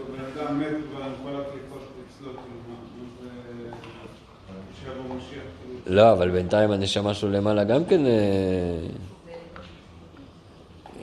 לא, 5.89 6.12
אבל 6.12 6.30
בינתיים 6.30 6.71
הנשמה 6.71 7.13
שלו 7.13 7.32
למעלה 7.32 7.63
גם 7.63 7.86
כן 7.86 8.06
אה, 8.06 8.12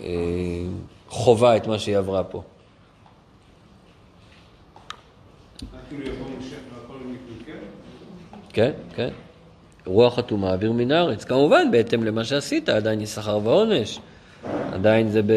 אה, 0.03 0.63
חובה 1.09 1.57
את 1.57 1.67
מה 1.67 1.79
שהיא 1.79 1.97
עברה 1.97 2.25
פה. 2.25 2.43
כן, 8.53 8.71
כן. 8.95 9.09
רוח 9.87 10.19
אטומה 10.19 10.53
אוויר 10.53 10.73
מן 10.73 10.93
הארץ. 10.93 11.25
כמובן, 11.25 11.71
בהתאם 11.71 12.05
למה 12.05 12.25
שעשית, 12.25 12.69
עדיין 12.69 13.01
יש 13.01 13.09
שכר 13.11 13.41
ועונש. 13.45 14.01
עדיין 14.73 15.09
זה 15.09 15.23
ב... 15.23 15.33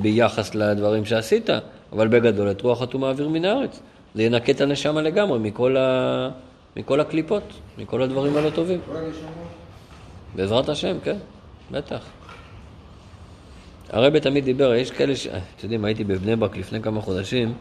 ביחס 0.00 0.54
לדברים 0.54 1.04
שעשית, 1.04 1.50
אבל 1.92 2.08
בגדול 2.08 2.50
את 2.50 2.60
רוח 2.60 2.82
אטומה 2.82 3.10
אוויר 3.10 3.28
מן 3.28 3.44
הארץ. 3.44 3.80
זה 4.14 4.22
ינקה 4.22 4.52
את 4.52 4.60
הנשמה 4.60 5.02
לגמרי 5.02 5.38
מכל, 5.38 5.76
ה... 5.76 6.28
מכל 6.76 7.00
הקליפות, 7.00 7.42
מכל 7.78 8.02
הדברים 8.02 8.36
הלא 8.36 8.50
טובים. 8.50 8.80
בעזרת 10.34 10.68
השם, 10.68 10.96
כן, 11.04 11.16
בטח. 11.70 12.00
הרבי 13.90 14.20
תמיד 14.20 14.44
דיבר, 14.44 14.74
יש 14.74 14.90
כאלה 14.90 15.16
ש... 15.16 15.26
אתם 15.26 15.42
יודעים, 15.62 15.84
הייתי 15.84 16.04
בבני 16.04 16.36
ברק 16.36 16.56
לפני 16.56 16.82
כמה 16.82 17.00
חודשים, 17.00 17.54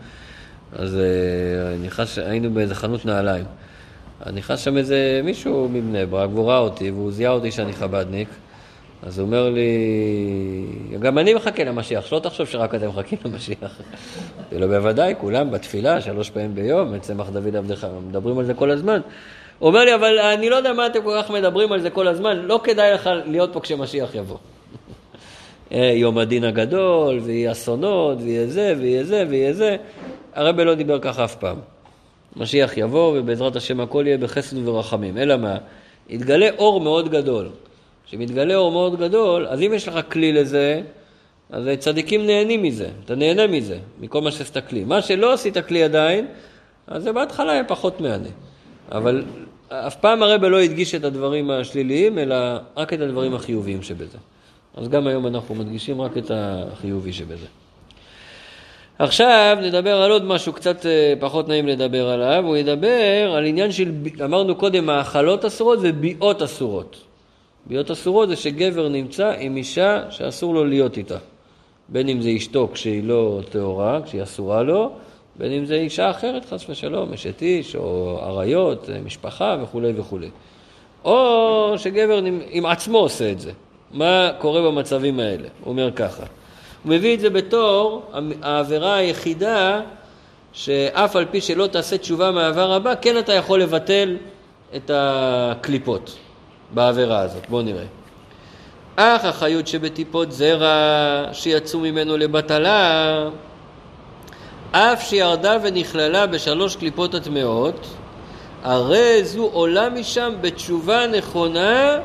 אז 0.71 0.95
uh, 0.95 1.85
נכנס, 1.85 2.17
היינו 2.17 2.51
באיזה 2.51 2.75
חנות 2.75 3.05
נעליים. 3.05 3.45
נכנס 4.33 4.59
שם 4.59 4.77
איזה 4.77 5.21
מישהו 5.23 5.69
מבני 5.71 6.05
ברק, 6.05 6.29
והוא 6.33 6.49
ראה 6.49 6.57
אותי, 6.57 6.91
והוא 6.91 7.11
זיהה 7.11 7.33
אותי 7.33 7.51
שאני 7.51 7.73
חבדניק. 7.73 8.29
אז 9.05 9.19
הוא 9.19 9.25
אומר 9.25 9.49
לי, 9.49 9.71
גם 10.99 11.17
אני 11.17 11.33
מחכה 11.33 11.63
למשיח, 11.63 12.05
שלא 12.05 12.19
תחשוב 12.19 12.47
שרק 12.47 12.75
אתם 12.75 12.87
מחכים 12.87 13.17
למשיח. 13.25 13.57
אמרתי 14.39 14.57
לו, 14.57 14.67
בוודאי, 14.67 15.13
כולם 15.17 15.51
בתפילה, 15.51 16.01
שלוש 16.01 16.29
פעמים 16.29 16.55
ביום, 16.55 16.99
צמח 16.99 17.29
דוד 17.29 17.55
עבדך, 17.55 17.87
מדברים 18.07 18.39
על 18.39 18.45
זה 18.45 18.53
כל 18.53 18.71
הזמן. 18.71 19.01
הוא 19.59 19.67
אומר 19.67 19.85
לי, 19.85 19.95
אבל 19.95 20.19
אני 20.19 20.49
לא 20.49 20.55
יודע 20.55 20.73
מה 20.73 20.85
אתם 20.85 21.01
כל 21.03 21.19
כך 21.21 21.31
מדברים 21.31 21.71
על 21.71 21.81
זה 21.81 21.89
כל 21.89 22.07
הזמן, 22.07 22.37
לא 22.37 22.59
כדאי 22.63 22.93
לך 22.93 23.09
להיות 23.25 23.53
פה 23.53 23.59
כשמשיח 23.59 24.15
יבוא. 24.15 24.37
אה, 25.73 25.91
יום 25.95 26.17
הדין 26.17 26.43
הגדול, 26.43 27.19
ויהיה 27.23 27.51
אסונות, 27.51 28.17
ויהיה 28.21 28.47
זה, 28.47 28.75
ויהיה 28.77 29.03
זה, 29.03 29.25
ויהיה 29.29 29.53
זה. 29.53 29.75
הרב 30.33 30.59
לא 30.59 30.75
דיבר 30.75 30.99
ככה 30.99 31.23
אף 31.23 31.35
פעם. 31.35 31.57
משיח 32.35 32.77
יבוא, 32.77 33.19
ובעזרת 33.19 33.55
השם 33.55 33.79
הכל 33.79 34.03
יהיה 34.07 34.17
בחסד 34.17 34.67
ורחמים. 34.67 35.17
אלא 35.17 35.37
מה? 35.37 35.57
יתגלה 36.09 36.49
אור 36.57 36.81
מאוד 36.81 37.09
גדול. 37.09 37.49
כשמתגלה 38.05 38.55
אור 38.55 38.71
מאוד 38.71 38.99
גדול, 38.99 39.47
אז 39.47 39.61
אם 39.61 39.71
יש 39.73 39.87
לך 39.87 39.99
כלי 40.11 40.33
לזה, 40.33 40.81
אז 41.49 41.69
צדיקים 41.79 42.25
נהנים 42.25 42.63
מזה, 42.63 42.89
אתה 43.05 43.15
נהנה 43.15 43.47
מזה, 43.47 43.77
מכל 43.99 44.21
מה 44.21 44.31
שעשית 44.31 44.57
כלי. 44.69 44.83
מה 44.83 45.01
שלא 45.01 45.33
עשית 45.33 45.57
כלי 45.57 45.83
עדיין, 45.83 46.27
אז 46.87 47.03
זה 47.03 47.11
בהתחלה 47.11 47.51
יהיה 47.51 47.63
פחות 47.63 48.01
מהנה. 48.01 48.29
אבל 48.91 49.23
אף 49.69 49.95
פעם 49.95 50.23
הרבה 50.23 50.49
לא 50.49 50.59
הדגיש 50.59 50.95
את 50.95 51.03
הדברים 51.03 51.51
השליליים, 51.51 52.19
אלא 52.19 52.35
רק 52.77 52.93
את 52.93 52.99
הדברים 53.01 53.33
החיוביים 53.33 53.81
שבזה. 53.81 54.17
אז 54.77 54.89
גם 54.89 55.07
היום 55.07 55.27
אנחנו 55.27 55.55
מדגישים 55.55 56.01
רק 56.01 56.17
את 56.17 56.31
החיובי 56.33 57.13
שבזה. 57.13 57.45
עכשיו 58.99 59.57
נדבר 59.61 60.01
על 60.01 60.11
עוד 60.11 60.23
משהו 60.23 60.53
קצת 60.53 60.85
אה, 60.85 61.13
פחות 61.19 61.47
נעים 61.47 61.67
לדבר 61.67 62.09
עליו, 62.09 62.43
הוא 62.45 62.57
ידבר 62.57 63.33
על 63.37 63.45
עניין 63.45 63.71
של, 63.71 63.91
אמרנו 64.25 64.55
קודם, 64.55 64.85
מאכלות 64.85 65.45
אסורות 65.45 65.79
וביאות 65.81 66.41
אסורות. 66.41 67.12
ביאות 67.65 67.91
אסורות 67.91 68.29
זה 68.29 68.35
שגבר 68.35 68.89
נמצא 68.89 69.33
עם 69.39 69.57
אישה 69.57 70.11
שאסור 70.11 70.53
לו 70.53 70.65
להיות 70.65 70.97
איתה. 70.97 71.17
בין 71.89 72.09
אם 72.09 72.21
זה 72.21 72.29
אשתו 72.37 72.69
כשהיא 72.73 73.03
לא 73.03 73.41
טהורה, 73.49 73.99
כשהיא 74.05 74.23
אסורה 74.23 74.63
לו, 74.63 74.91
בין 75.35 75.51
אם 75.51 75.65
זה 75.65 75.75
אישה 75.75 76.09
אחרת, 76.11 76.45
חס 76.45 76.69
ושלום, 76.69 77.13
אשת 77.13 77.41
איש, 77.41 77.75
או 77.75 78.19
אריות, 78.23 78.89
אה, 78.89 78.99
משפחה 79.05 79.57
וכולי 79.63 79.93
וכולי. 79.95 80.29
או 81.05 81.73
שגבר 81.77 82.19
עם 82.49 82.65
עצמו 82.65 82.97
עושה 82.97 83.31
את 83.31 83.39
זה. 83.39 83.51
מה 83.91 84.31
קורה 84.37 84.61
במצבים 84.61 85.19
האלה? 85.19 85.47
הוא 85.63 85.71
אומר 85.71 85.91
ככה. 85.91 86.23
הוא 86.83 86.91
מביא 86.91 87.13
את 87.13 87.19
זה 87.19 87.29
בתור 87.29 88.03
העבירה 88.41 88.95
היחידה 88.95 89.81
שאף 90.53 91.15
על 91.15 91.25
פי 91.25 91.41
שלא 91.41 91.67
תעשה 91.67 91.97
תשובה 91.97 92.31
מעבר 92.31 92.71
רבה, 92.71 92.95
כן 92.95 93.17
אתה 93.17 93.33
יכול 93.33 93.61
לבטל 93.61 94.17
את 94.75 94.91
הקליפות 94.93 96.17
בעבירה 96.73 97.19
הזאת. 97.19 97.49
בואו 97.49 97.61
נראה. 97.61 97.85
אך 98.95 99.25
החיות 99.25 99.67
שבטיפות 99.67 100.31
זרע 100.31 101.25
שיצאו 101.33 101.79
ממנו 101.79 102.17
לבטלה, 102.17 103.29
אף 104.71 105.09
שירדה 105.09 105.57
ונכללה 105.63 106.27
בשלוש 106.27 106.75
קליפות 106.75 107.15
הטמעות, 107.15 107.87
הרי 108.63 109.23
זו 109.23 109.49
עולה 109.53 109.89
משם 109.89 110.33
בתשובה 110.41 111.07
נכונה 111.07 111.97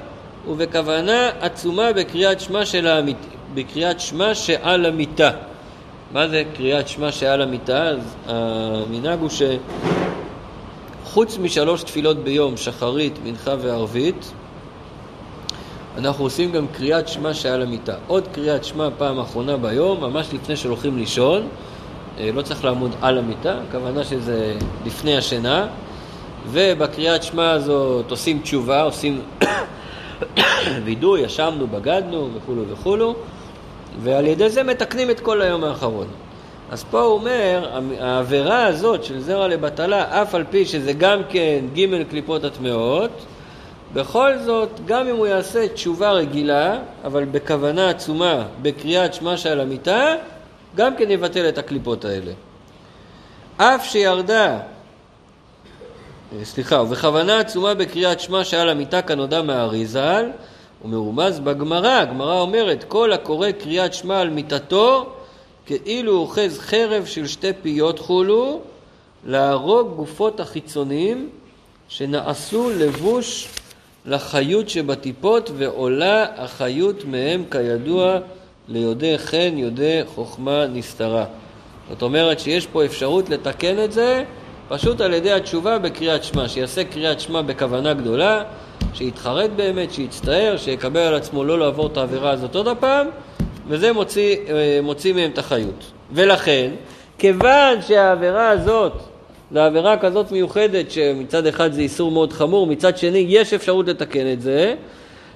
ובכוונה 0.49 1.31
עצומה 1.41 1.93
בקריאת 1.93 2.41
שמע, 2.41 2.67
של 2.67 2.87
המית... 2.87 3.17
בקריאת 3.55 4.01
שמע 4.01 4.35
שעל 4.35 4.87
המיטה. 4.87 5.31
מה 6.13 6.29
זה 6.29 6.43
קריאת 6.57 6.89
שמע 6.89 7.13
שעל 7.13 7.43
המיטה? 7.43 7.83
אז 7.83 8.17
המנהג 8.27 9.19
הוא 9.21 9.31
שחוץ 11.05 11.39
משלוש 11.39 11.83
תפילות 11.83 12.17
ביום, 12.17 12.57
שחרית, 12.57 13.19
מנחה 13.25 13.55
וערבית, 13.59 14.33
אנחנו 15.97 16.25
עושים 16.25 16.53
גם 16.53 16.67
קריאת 16.67 17.09
שמע 17.09 17.35
שעל 17.35 17.63
המיטה. 17.63 17.95
עוד 18.07 18.29
קריאת 18.33 18.65
שמע 18.65 18.89
פעם 18.99 19.19
אחרונה 19.19 19.57
ביום, 19.57 20.01
ממש 20.01 20.29
לפני 20.33 20.57
שהולכים 20.57 20.97
לישון. 20.97 21.49
אה, 22.19 22.31
לא 22.35 22.43
צריך 22.43 22.65
לעמוד 22.65 22.95
על 23.03 23.19
המיטה, 23.19 23.59
הכוונה 23.69 24.05
שזה 24.05 24.55
לפני 24.87 25.17
השינה. 25.17 25.67
ובקריאת 26.47 27.23
שמע 27.23 27.51
הזאת 27.51 28.11
עושים 28.11 28.39
תשובה, 28.39 28.83
עושים 28.83 29.21
וידוי, 30.85 31.21
ישבנו, 31.21 31.67
בגדנו 31.67 32.29
וכולו 32.35 32.63
וכולו, 32.69 33.15
ועל 34.03 34.27
ידי 34.27 34.51
זה 34.51 34.63
מתקנים 34.63 35.11
את 35.11 35.21
כל 35.21 35.43
היום 35.43 35.65
האחרון. 35.65 36.07
אז 36.71 36.85
פה 36.91 37.01
הוא 37.01 37.13
אומר, 37.13 37.81
העבירה 38.01 38.67
הזאת 38.67 39.05
של 39.05 39.21
זרע 39.21 39.49
לבטלה, 39.49 40.23
אף 40.23 40.35
על 40.35 40.45
פי 40.51 40.65
שזה 40.65 40.93
גם 40.93 41.21
כן 41.29 41.65
ג' 41.75 42.03
קליפות 42.11 42.45
הטמעות, 42.45 43.11
בכל 43.93 44.39
זאת, 44.39 44.69
גם 44.87 45.09
אם 45.09 45.17
הוא 45.17 45.27
יעשה 45.27 45.69
תשובה 45.69 46.11
רגילה, 46.11 46.79
אבל 47.05 47.25
בכוונה 47.25 47.91
עצומה, 47.91 48.45
בקריאת 48.63 49.15
שמע 49.15 49.37
שעל 49.37 49.61
המיטה, 49.61 50.15
גם 50.77 50.97
כן 50.97 51.11
יבטל 51.11 51.49
את 51.49 51.59
הקליפות 51.59 52.05
האלה. 52.05 52.33
אף 53.57 53.87
שירדה, 53.87 54.59
סליחה, 56.43 56.83
ובכוונה 56.83 57.39
עצומה 57.39 57.75
בקריאת 57.75 58.21
שמע 58.21 58.45
שעל 58.45 58.69
המיטה 58.69 59.03
כנודע 59.03 59.43
מהאריזל, 59.43 60.27
הוא 60.83 60.91
מרומז 60.91 61.41
בגמרא, 61.41 62.01
הגמרא 62.01 62.41
אומרת, 62.41 62.85
כל 62.89 63.13
הקורא 63.13 63.51
קריאת 63.51 63.95
שמע 63.95 64.21
על 64.21 64.31
מיטתו, 64.31 65.13
כאילו 65.67 66.13
אוחז 66.13 66.59
חרב 66.59 67.05
של 67.05 67.27
שתי 67.27 67.53
פיות 67.63 67.99
חולו, 67.99 68.61
להרוג 69.27 69.97
גופות 69.97 70.41
החיצונים 70.41 71.29
שנעשו 71.89 72.71
לבוש 72.71 73.49
לחיות 74.09 74.69
שבטיפות, 74.69 75.51
ועולה 75.57 76.27
החיות 76.37 77.05
מהם 77.05 77.45
כידוע 77.51 78.19
ליודעי 78.69 79.19
חן, 79.19 79.53
יודעי 79.55 80.05
חוכמה 80.05 80.67
נסתרה. 80.67 81.25
זאת 81.91 82.03
אומרת 82.03 82.41
שיש 82.41 82.67
פה 82.67 82.85
אפשרות 82.85 83.31
לתקן 83.31 83.85
את 83.85 83.93
זה 83.93 84.25
פשוט 84.69 85.01
על 85.01 85.15
ידי 85.15 85.33
התשובה 85.33 85.79
בקריאת 85.79 86.25
שמע, 86.25 86.49
שיעשה 86.49 86.85
קריאת 86.85 87.21
שמע 87.21 87.43
בכוונה 87.43 87.95
גדולה, 87.95 88.43
שיתחרט 88.95 89.51
באמת, 89.57 89.93
שיצטער, 89.93 90.57
שיקבל 90.57 91.01
על 91.01 91.15
עצמו 91.15 91.45
לא 91.45 91.59
לעבור 91.59 91.87
את 91.87 91.97
העבירה 91.97 92.31
הזאת 92.31 92.55
עוד 92.55 92.69
הפעם, 92.69 93.07
וזה 93.69 93.93
מוציא, 93.93 94.37
אה, 94.49 94.81
מוציא 94.83 95.15
מהם 95.15 95.31
את 95.31 95.39
החיות. 95.39 95.85
ולכן, 96.13 96.71
כיוון 97.19 97.83
שהעבירה 97.83 98.49
הזאת 98.49 98.93
זו 99.53 99.61
עבירה 99.61 99.97
כזאת 99.97 100.33
מיוחדת 100.33 100.91
שמצד 100.91 101.47
אחד 101.47 101.73
זה 101.73 101.81
איסור 101.81 102.11
מאוד 102.11 102.33
חמור, 102.33 102.67
מצד 102.67 102.99
שני 102.99 103.25
יש 103.29 103.55
אפשרות 103.55 103.89
לתקן 103.89 104.33
את 104.33 104.41
זה, 104.41 104.75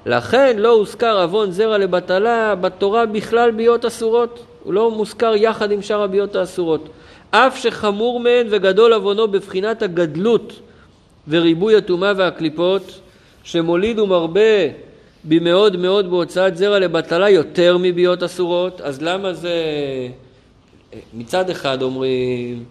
לכן 0.06 0.58
לא 0.58 0.68
הוזכר 0.68 1.22
עוון 1.22 1.50
זרע 1.50 1.78
לבטלה 1.78 2.54
בתורה 2.54 3.06
בכלל 3.06 3.50
ביות 3.50 3.84
אסורות, 3.84 4.44
הוא 4.64 4.74
לא 4.74 4.90
מוזכר 4.90 5.32
יחד 5.36 5.72
עם 5.72 5.82
שאר 5.82 6.02
הביות 6.02 6.36
האסורות. 6.36 6.88
אף 7.30 7.58
שחמור 7.58 8.20
מהן 8.20 8.46
וגדול 8.50 8.92
עוונו 8.92 9.28
בבחינת 9.28 9.82
הגדלות 9.82 10.52
וריבוי 11.28 11.76
הטומאה 11.76 12.12
והקליפות, 12.16 13.00
שמוליד 13.44 13.98
ומרבה 13.98 14.40
במאוד 15.24 15.76
מאוד 15.76 16.10
בהוצאת 16.10 16.56
זרע 16.56 16.78
לבטלה 16.78 17.30
יותר 17.30 17.76
מביות 17.80 18.22
אסורות, 18.22 18.80
אז 18.80 19.02
למה 19.02 19.32
זה 19.32 19.54
מצד 21.14 21.50
אחד 21.50 21.82
אומרים 21.82 22.64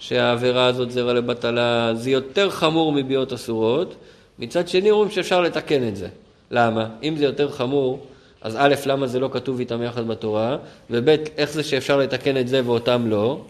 שהעבירה 0.00 0.66
הזאת 0.66 0.90
זרע 0.90 1.12
לבטלה 1.12 1.90
זה 1.94 2.10
יותר 2.10 2.50
חמור 2.50 2.92
מביות 2.92 3.32
אסורות, 3.32 3.94
מצד 4.38 4.68
שני 4.68 4.90
אומרים 4.90 5.10
שאפשר 5.10 5.40
לתקן 5.40 5.88
את 5.88 5.96
זה. 5.96 6.08
למה? 6.50 6.88
אם 7.02 7.16
זה 7.16 7.24
יותר 7.24 7.50
חמור, 7.50 8.00
אז 8.42 8.56
א', 8.58 8.74
למה 8.86 9.06
זה 9.06 9.20
לא 9.20 9.28
כתוב 9.32 9.58
איתם 9.58 9.82
יחד 9.82 10.08
בתורה, 10.08 10.56
וב', 10.90 11.08
איך 11.08 11.52
זה 11.52 11.62
שאפשר 11.62 11.96
לתקן 11.96 12.36
את 12.36 12.48
זה 12.48 12.60
ואותם 12.64 13.06
לא? 13.06 13.40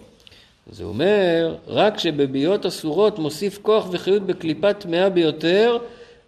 זה 0.72 0.84
אומר, 0.84 1.54
רק 1.68 1.98
שבביות 1.98 2.66
אסורות 2.66 3.18
מוסיף 3.18 3.58
כוח 3.62 3.88
וחיות 3.92 4.22
בקליפה 4.22 4.72
טמאה 4.72 5.10
ביותר, 5.10 5.78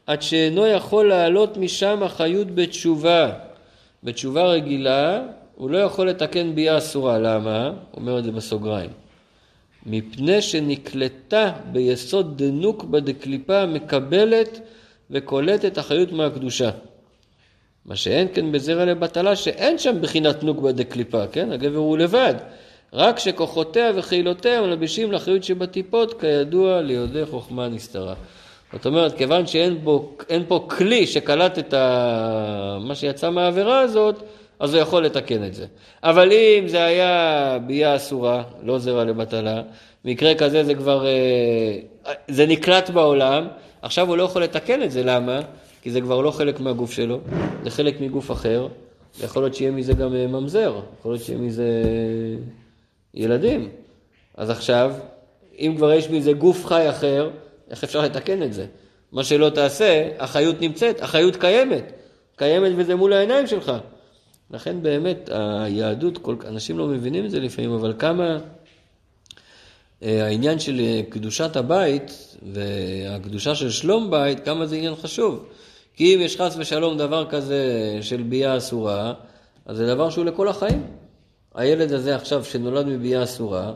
עד 0.06 0.22
שאינו 0.22 0.66
יכול 0.66 1.08
לעלות 1.08 1.56
משם 1.56 2.02
החיות 2.02 2.54
בתשובה. 2.54 3.32
בתשובה 4.04 4.44
רגילה, 4.44 5.22
הוא 5.56 5.70
לא 5.70 5.78
יכול 5.78 6.08
לתקן 6.08 6.54
ביה 6.54 6.78
אסורה. 6.78 7.18
למה? 7.18 7.70
אומר 7.96 8.18
את 8.18 8.24
זה 8.24 8.32
בסוגריים. 8.32 9.01
מפני 9.86 10.42
שנקלטה 10.42 11.52
ביסוד 11.72 12.42
דנוקבה 12.42 13.00
דקליפה 13.00 13.58
המקבלת 13.58 14.60
וקולטת 15.10 15.78
אחריות 15.78 16.12
מהקדושה. 16.12 16.70
מה 17.86 17.96
שאין 17.96 18.28
כן 18.34 18.52
בזרע 18.52 18.84
לבטלה, 18.84 19.36
שאין 19.36 19.78
שם 19.78 20.00
בחינת 20.00 20.42
נוקבה 20.42 20.72
דקליפה, 20.72 21.26
כן? 21.26 21.52
הגבר 21.52 21.78
הוא 21.78 21.98
לבד. 21.98 22.34
רק 22.92 23.18
שכוחותיה 23.18 23.90
וחילותיה 23.94 24.60
מלבישים 24.60 25.12
לאחריות 25.12 25.44
שבטיפות, 25.44 26.20
כידוע 26.20 26.80
ליודעי 26.80 27.26
חוכמה 27.26 27.68
נסתרה. 27.68 28.14
זאת 28.72 28.86
אומרת, 28.86 29.18
כיוון 29.18 29.46
שאין 29.46 29.84
בו, 29.84 30.16
פה 30.48 30.66
כלי 30.70 31.06
שקלט 31.06 31.58
את 31.58 31.74
ה... 31.74 32.78
מה 32.80 32.94
שיצא 32.94 33.30
מהעבירה 33.30 33.80
הזאת, 33.80 34.22
אז 34.62 34.74
הוא 34.74 34.82
יכול 34.82 35.04
לתקן 35.04 35.44
את 35.44 35.54
זה. 35.54 35.66
אבל 36.02 36.32
אם 36.32 36.68
זה 36.68 36.84
היה 36.84 37.58
ביאה 37.66 37.96
אסורה, 37.96 38.42
לא 38.62 38.78
זרע 38.78 39.04
לבטלה, 39.04 39.62
מקרה 40.04 40.34
כזה 40.34 40.64
זה 40.64 40.74
כבר, 40.74 41.06
אה, 41.06 42.12
זה 42.28 42.46
נקלט 42.46 42.90
בעולם, 42.90 43.48
עכשיו 43.82 44.08
הוא 44.08 44.16
לא 44.16 44.22
יכול 44.22 44.42
לתקן 44.42 44.82
את 44.82 44.90
זה, 44.90 45.02
למה? 45.02 45.40
כי 45.82 45.90
זה 45.90 46.00
כבר 46.00 46.20
לא 46.20 46.30
חלק 46.30 46.60
מהגוף 46.60 46.92
שלו, 46.92 47.20
זה 47.64 47.70
חלק 47.70 48.00
מגוף 48.00 48.30
אחר, 48.30 48.68
יכול 49.20 49.42
להיות 49.42 49.54
שיהיה 49.54 49.70
מזה 49.70 49.92
גם 49.92 50.14
אה, 50.14 50.26
ממזר, 50.26 50.80
יכול 50.98 51.12
להיות 51.12 51.24
שיהיה 51.24 51.38
מזה 51.38 51.66
ילדים. 53.14 53.68
אז 54.36 54.50
עכשיו, 54.50 54.94
אם 55.58 55.74
כבר 55.76 55.92
יש 55.92 56.10
מזה 56.10 56.32
גוף 56.32 56.66
חי 56.66 56.90
אחר, 56.90 57.30
איך 57.70 57.84
אפשר 57.84 58.00
לתקן 58.00 58.42
את 58.42 58.52
זה? 58.52 58.66
מה 59.12 59.24
שלא 59.24 59.50
תעשה, 59.50 60.08
החיות 60.18 60.60
נמצאת, 60.60 61.02
החיות 61.02 61.36
קיימת, 61.36 61.92
קיימת 62.36 62.72
וזה 62.76 62.96
מול 62.96 63.12
העיניים 63.12 63.46
שלך. 63.46 63.72
לכן 64.52 64.82
באמת 64.82 65.30
היהדות, 65.32 66.18
כל, 66.18 66.36
אנשים 66.48 66.78
לא 66.78 66.86
מבינים 66.86 67.24
את 67.24 67.30
זה 67.30 67.40
לפעמים, 67.40 67.72
אבל 67.72 67.94
כמה 67.98 68.38
אה, 70.02 70.24
העניין 70.24 70.58
של 70.58 70.80
אה, 70.80 71.00
קדושת 71.08 71.56
הבית 71.56 72.36
והקדושה 72.52 73.54
של 73.54 73.70
שלום 73.70 74.10
בית, 74.10 74.44
כמה 74.44 74.66
זה 74.66 74.76
עניין 74.76 74.94
חשוב. 74.94 75.44
כי 75.94 76.14
אם 76.14 76.20
יש 76.20 76.40
חס 76.40 76.56
ושלום 76.58 76.98
דבר 76.98 77.30
כזה 77.30 77.98
של 78.00 78.22
ביאה 78.22 78.56
אסורה, 78.56 79.14
אז 79.66 79.76
זה 79.76 79.86
דבר 79.86 80.10
שהוא 80.10 80.24
לכל 80.24 80.48
החיים. 80.48 80.86
הילד 81.54 81.92
הזה 81.92 82.16
עכשיו 82.16 82.44
שנולד 82.44 82.86
מביאה 82.86 83.22
אסורה, 83.22 83.72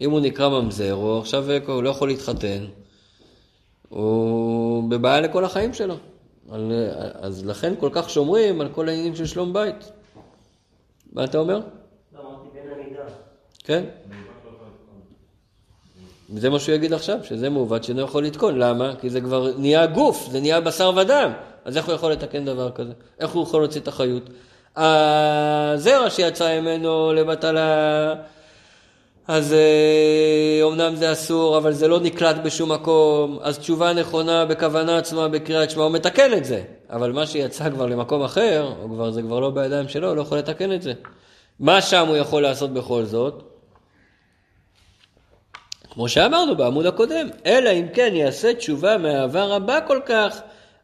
אם 0.00 0.10
הוא 0.10 0.20
נקרא 0.20 0.48
ממזר, 0.48 0.94
או 0.94 1.18
עכשיו 1.18 1.44
הוא 1.66 1.82
לא 1.82 1.90
יכול 1.90 2.08
להתחתן, 2.08 2.64
הוא 3.88 4.90
בבעיה 4.90 5.20
לכל 5.20 5.44
החיים 5.44 5.74
שלו. 5.74 5.94
על, 6.50 6.72
אז 7.14 7.46
לכן 7.46 7.74
כל 7.78 7.90
כך 7.92 8.10
שומרים 8.10 8.60
על 8.60 8.68
כל 8.68 8.88
העניינים 8.88 9.16
של 9.16 9.26
שלום 9.26 9.52
בית. 9.52 9.92
מה 11.12 11.24
אתה 11.24 11.38
אומר? 11.38 11.60
לא, 12.14 12.20
אמרתי 12.20 12.48
בין 12.54 12.62
הנידה. 12.72 13.02
כן. 13.64 13.84
זה 16.36 16.50
מה 16.50 16.58
שהוא 16.58 16.74
יגיד 16.74 16.92
עכשיו, 16.92 17.18
שזה 17.24 17.50
מעוות 17.50 17.84
שאינו 17.84 18.00
יכול 18.00 18.24
לתקון. 18.24 18.58
למה? 18.58 18.94
כי 19.00 19.10
זה 19.10 19.20
כבר 19.20 19.52
נהיה 19.58 19.86
גוף, 19.86 20.28
זה 20.30 20.40
נהיה 20.40 20.60
בשר 20.60 20.92
ודם. 20.96 21.32
אז 21.64 21.76
איך 21.76 21.86
הוא 21.86 21.94
יכול 21.94 22.12
לתקן 22.12 22.44
דבר 22.44 22.70
כזה? 22.70 22.92
איך 23.20 23.30
הוא 23.30 23.42
יכול 23.42 23.60
להוציא 23.60 23.80
את 23.80 23.88
החיות? 23.88 24.30
הזרע 24.76 26.10
שיצא 26.10 26.60
ממנו 26.60 27.12
לבטלה, 27.12 28.14
אז 29.32 29.54
אומנם 30.62 30.80
אה, 30.80 30.96
זה 30.96 31.12
אסור, 31.12 31.58
אבל 31.58 31.72
זה 31.72 31.88
לא 31.88 32.00
נקלט 32.00 32.36
בשום 32.36 32.72
מקום, 32.72 33.38
אז 33.42 33.58
תשובה 33.58 33.92
נכונה 33.92 34.44
בכוונה 34.44 34.98
עצמה 34.98 35.28
בקריאת 35.28 35.70
שמע, 35.70 35.82
הוא 35.82 35.92
מתקן 35.92 36.32
את 36.32 36.44
זה. 36.44 36.62
אבל 36.90 37.12
מה 37.12 37.26
שיצא 37.26 37.70
כבר 37.70 37.86
למקום 37.86 38.22
אחר, 38.22 38.72
או 38.82 38.88
כבר, 38.88 39.10
זה 39.10 39.22
כבר 39.22 39.40
לא 39.40 39.50
בידיים 39.50 39.88
שלו, 39.88 40.08
הוא 40.08 40.16
לא 40.16 40.22
יכול 40.22 40.38
לתקן 40.38 40.72
את 40.72 40.82
זה. 40.82 40.92
מה 41.60 41.82
שם 41.82 42.06
הוא 42.08 42.16
יכול 42.16 42.42
לעשות 42.42 42.72
בכל 42.72 43.04
זאת? 43.04 43.42
כמו 45.90 46.08
שאמרנו 46.08 46.56
בעמוד 46.56 46.86
הקודם, 46.86 47.28
אלא 47.46 47.70
אם 47.70 47.86
כן 47.94 48.12
יעשה 48.14 48.54
תשובה 48.54 48.98
מהעבר 48.98 49.52
הבא 49.52 49.78
כל 49.86 50.00
כך, 50.06 50.40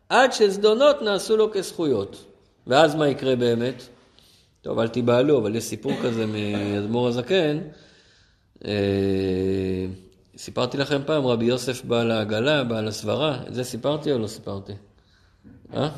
עד 0.08 0.32
שזדונות 0.32 1.02
נעשו 1.02 1.36
לו 1.36 1.52
כזכויות. 1.52 2.24
ואז 2.66 2.94
מה 2.94 3.08
יקרה 3.08 3.36
באמת? 3.36 3.82
טוב, 4.62 4.78
אל 4.78 4.88
תיבהלו, 4.88 5.38
אבל 5.38 5.56
יש 5.56 5.64
סיפור 5.64 5.92
כזה 6.02 6.24
מאדמו"ר 6.26 7.08
הזקן, 7.08 7.58
סיפרתי 10.36 10.78
לכם 10.78 11.00
פעם, 11.06 11.26
רבי 11.26 11.44
יוסף 11.44 11.84
בעל 11.84 12.10
העגלה, 12.10 12.64
בעל 12.64 12.88
הסברה, 12.88 13.38
את 13.48 13.54
זה 13.54 13.64
סיפרתי 13.64 14.12
או 14.12 14.18
לא 14.18 14.26
סיפרתי? 14.26 14.72
אה? 15.74 15.88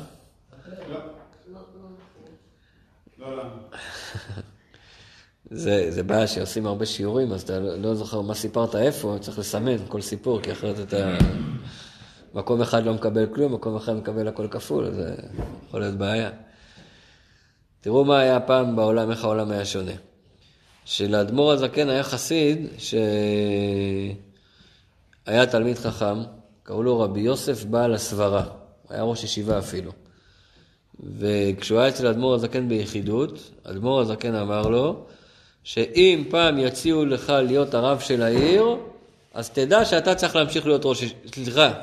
זה, 5.51 5.91
זה 5.91 6.03
בעיה 6.03 6.27
שעושים 6.27 6.65
הרבה 6.65 6.85
שיעורים, 6.85 7.31
אז 7.31 7.41
אתה 7.41 7.59
לא 7.59 7.95
זוכר 7.95 8.21
מה 8.21 8.33
סיפרת 8.33 8.75
איפה, 8.75 9.17
צריך 9.21 9.39
לסמן 9.39 9.77
כל 9.87 10.01
סיפור, 10.01 10.41
כי 10.41 10.51
אחרת 10.51 10.79
אתה... 10.79 11.17
מקום 12.33 12.61
אחד 12.61 12.85
לא 12.85 12.93
מקבל 12.93 13.25
כלום, 13.25 13.53
מקום 13.53 13.75
אחד 13.75 13.93
מקבל 13.93 14.27
הכל 14.27 14.47
כפול, 14.47 14.91
זה 14.91 15.15
יכול 15.67 15.79
להיות 15.79 15.95
בעיה. 15.95 16.29
תראו 17.81 18.05
מה 18.05 18.19
היה 18.19 18.39
פעם 18.39 18.75
בעולם, 18.75 19.11
איך 19.11 19.23
העולם 19.23 19.51
היה 19.51 19.65
שונה. 19.65 19.91
שלאדמו"ר 20.89 21.51
הזקן 21.51 21.89
היה 21.89 22.03
חסיד 22.03 22.67
שהיה 22.77 24.15
תלמיד 25.51 25.77
חכם, 25.77 26.17
קראו 26.63 26.83
לו 26.83 26.99
רבי 26.99 27.19
יוסף 27.19 27.65
בעל 27.65 27.93
הסברה, 27.93 28.43
היה 28.89 29.03
ראש 29.03 29.23
ישיבה 29.23 29.59
אפילו. 29.59 29.91
וכשהוא 31.17 31.79
היה 31.79 31.89
אצל 31.89 32.07
אדמו"ר 32.07 32.35
הזקן 32.35 32.69
ביחידות, 32.69 33.51
אדמו"ר 33.63 34.01
הזקן 34.01 34.35
אמר 34.35 34.61
לו, 34.61 35.05
שאם 35.63 36.23
פעם 36.29 36.57
יציעו 36.57 37.05
לך 37.05 37.29
להיות 37.29 37.73
הרב 37.73 37.99
של 37.99 38.21
העיר, 38.21 38.63
אז 39.33 39.49
תדע 39.49 39.85
שאתה 39.85 40.15
צריך 40.15 40.35
להמשיך 40.35 40.65
להיות 40.65 40.81
ראש, 40.85 41.03
סליחה, 41.33 41.73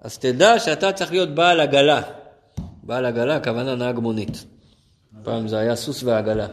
אז 0.00 0.18
תדע 0.18 0.58
שאתה 0.58 0.92
צריך 0.92 1.10
להיות 1.10 1.28
בעל 1.28 1.60
עגלה. 1.60 2.02
בעל 2.82 3.06
עגלה, 3.06 3.36
הכוונה 3.36 3.74
נהג 3.74 3.98
מונית. 3.98 4.44
פעם 5.22 5.48
זה 5.48 5.58
היה 5.58 5.76
סוס 5.76 6.02
ועגלה, 6.02 6.46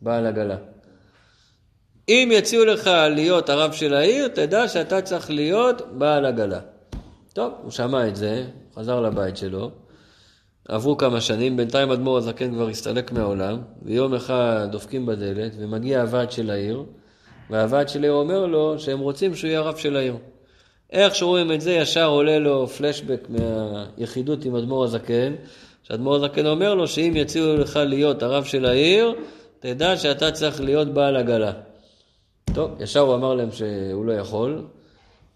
בעל 0.00 0.26
עגלה. 0.26 0.56
אם 2.08 2.28
יציעו 2.32 2.64
לך 2.64 2.90
להיות 3.10 3.48
הרב 3.48 3.72
של 3.72 3.94
העיר, 3.94 4.28
תדע 4.28 4.68
שאתה 4.68 5.02
צריך 5.02 5.30
להיות 5.30 5.82
בעל 5.92 6.26
עגלה. 6.26 6.60
טוב, 7.32 7.52
הוא 7.62 7.70
שמע 7.70 8.08
את 8.08 8.16
זה, 8.16 8.44
חזר 8.76 9.00
לבית 9.00 9.36
שלו, 9.36 9.70
עברו 10.68 10.96
כמה 10.96 11.20
שנים, 11.20 11.56
בינתיים 11.56 11.90
אדמו"ר 11.90 12.18
הזקן 12.18 12.54
כבר 12.54 12.68
הסתלק 12.68 13.12
מהעולם, 13.12 13.58
ויום 13.82 14.14
אחד 14.14 14.68
דופקים 14.70 15.06
בדלת, 15.06 15.52
ומגיע 15.58 16.00
הוועד 16.00 16.30
של 16.30 16.50
העיר, 16.50 16.84
והוועד 17.50 17.88
של 17.88 18.02
העיר 18.02 18.14
אומר 18.14 18.46
לו 18.46 18.78
שהם 18.78 18.98
רוצים 18.98 19.34
שהוא 19.34 19.48
יהיה 19.48 19.60
הרב 19.60 19.76
של 19.76 19.96
העיר. 19.96 20.16
איך 20.92 21.14
שרואים 21.14 21.52
את 21.52 21.60
זה, 21.60 21.72
ישר 21.72 22.06
עולה 22.06 22.38
לו 22.38 22.66
פלשבק 22.66 23.28
מהיחידות 23.28 24.44
עם 24.44 24.56
אדמו"ר 24.56 24.84
הזקן, 24.84 25.34
שאדמו"ר 25.82 26.14
הזקן 26.16 26.46
אומר 26.46 26.74
לו 26.74 26.88
שאם 26.88 27.12
יציעו 27.16 27.56
לך 27.56 27.76
להיות 27.76 28.22
הרב 28.22 28.44
של 28.44 28.64
העיר, 28.64 29.14
תדע 29.60 29.96
שאתה 29.96 30.30
צריך 30.30 30.60
להיות 30.60 30.88
בעל 30.88 31.16
עגלה. 31.16 31.52
טוב, 32.52 32.70
ישר 32.80 33.00
הוא 33.00 33.14
אמר 33.14 33.34
להם 33.34 33.52
שהוא 33.52 34.04
לא 34.04 34.12
יכול, 34.12 34.64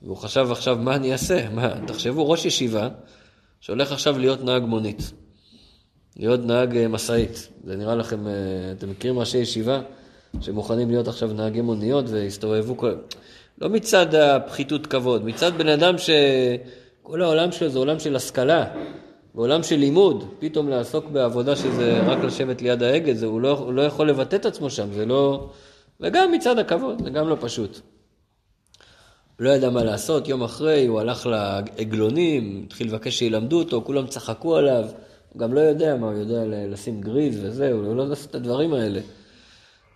והוא 0.03 0.17
חשב 0.17 0.49
עכשיו 0.51 0.77
מה 0.81 0.97
אני 0.97 1.13
אעשה, 1.13 1.49
מה, 1.51 1.75
תחשבו, 1.87 2.31
ראש 2.31 2.45
ישיבה 2.45 2.89
שהולך 3.61 3.93
עכשיו 3.93 4.19
להיות 4.19 4.45
נהג 4.45 4.63
מונית, 4.63 5.13
להיות 6.17 6.41
נהג 6.45 6.77
אה, 6.77 6.89
משאית, 6.89 7.49
זה 7.65 7.77
נראה 7.77 7.95
לכם, 7.95 8.27
אה, 8.27 8.33
אתם 8.79 8.91
מכירים 8.91 9.19
ראשי 9.19 9.39
ישיבה 9.39 9.81
שמוכנים 10.41 10.91
להיות 10.91 11.09
עכשיו 11.09 11.33
נהגי 11.33 11.61
מוניות 11.61 12.05
והסתובבו 12.09 12.77
כל... 12.77 12.95
לא 13.61 13.69
מצד 13.69 14.15
הפחיתות 14.15 14.87
כבוד, 14.87 15.25
מצד 15.25 15.53
בן 15.59 15.69
אדם 15.69 15.95
שכל 15.99 17.23
העולם 17.23 17.53
שלו 17.53 17.69
זה 17.69 17.79
עולם 17.79 17.99
של 17.99 18.17
השכלה, 18.17 18.65
בעולם 19.35 19.63
של 19.63 19.77
לימוד, 19.77 20.25
פתאום 20.39 20.69
לעסוק 20.69 21.05
בעבודה 21.05 21.57
שזה 21.57 22.01
רק 22.07 22.25
לשבת 22.25 22.63
ליד 22.63 22.83
ההגה, 22.83 23.15
זה, 23.15 23.27
הוא, 23.27 23.41
לא, 23.41 23.59
הוא 23.59 23.73
לא 23.73 23.83
יכול 23.83 24.09
לבטא 24.09 24.37
את 24.37 24.47
עצמו 24.47 24.71
שם, 24.71 24.93
זה 24.93 25.07
לא... 25.07 25.51
וגם 26.01 26.33
מצד 26.33 26.59
הכבוד, 26.59 27.03
זה 27.05 27.11
גם 27.11 27.29
לא 27.29 27.37
פשוט. 27.41 27.81
לא 29.39 29.51
ידע 29.51 29.71
מה 29.71 29.85
לעשות, 29.85 30.29
יום 30.29 30.43
אחרי 30.43 30.87
הוא 30.87 31.01
הלך 31.01 31.27
לעגלונים, 31.27 32.63
התחיל 32.67 32.87
לבקש 32.87 33.19
שילמדו 33.19 33.59
אותו, 33.59 33.83
כולם 33.85 34.07
צחקו 34.07 34.57
עליו, 34.57 34.85
הוא 35.33 35.41
גם 35.41 35.55
לא 35.55 35.61
יודע 35.61 35.97
מה, 35.97 36.07
הוא 36.07 36.19
יודע 36.19 36.43
לשים 36.47 37.01
גריז 37.01 37.45
וזהו, 37.45 37.79
הוא 37.79 37.97
לא 37.97 38.03
יודע 38.03 38.11
לעשות 38.11 38.31
את 38.31 38.35
הדברים 38.35 38.75
האלה. 38.75 39.01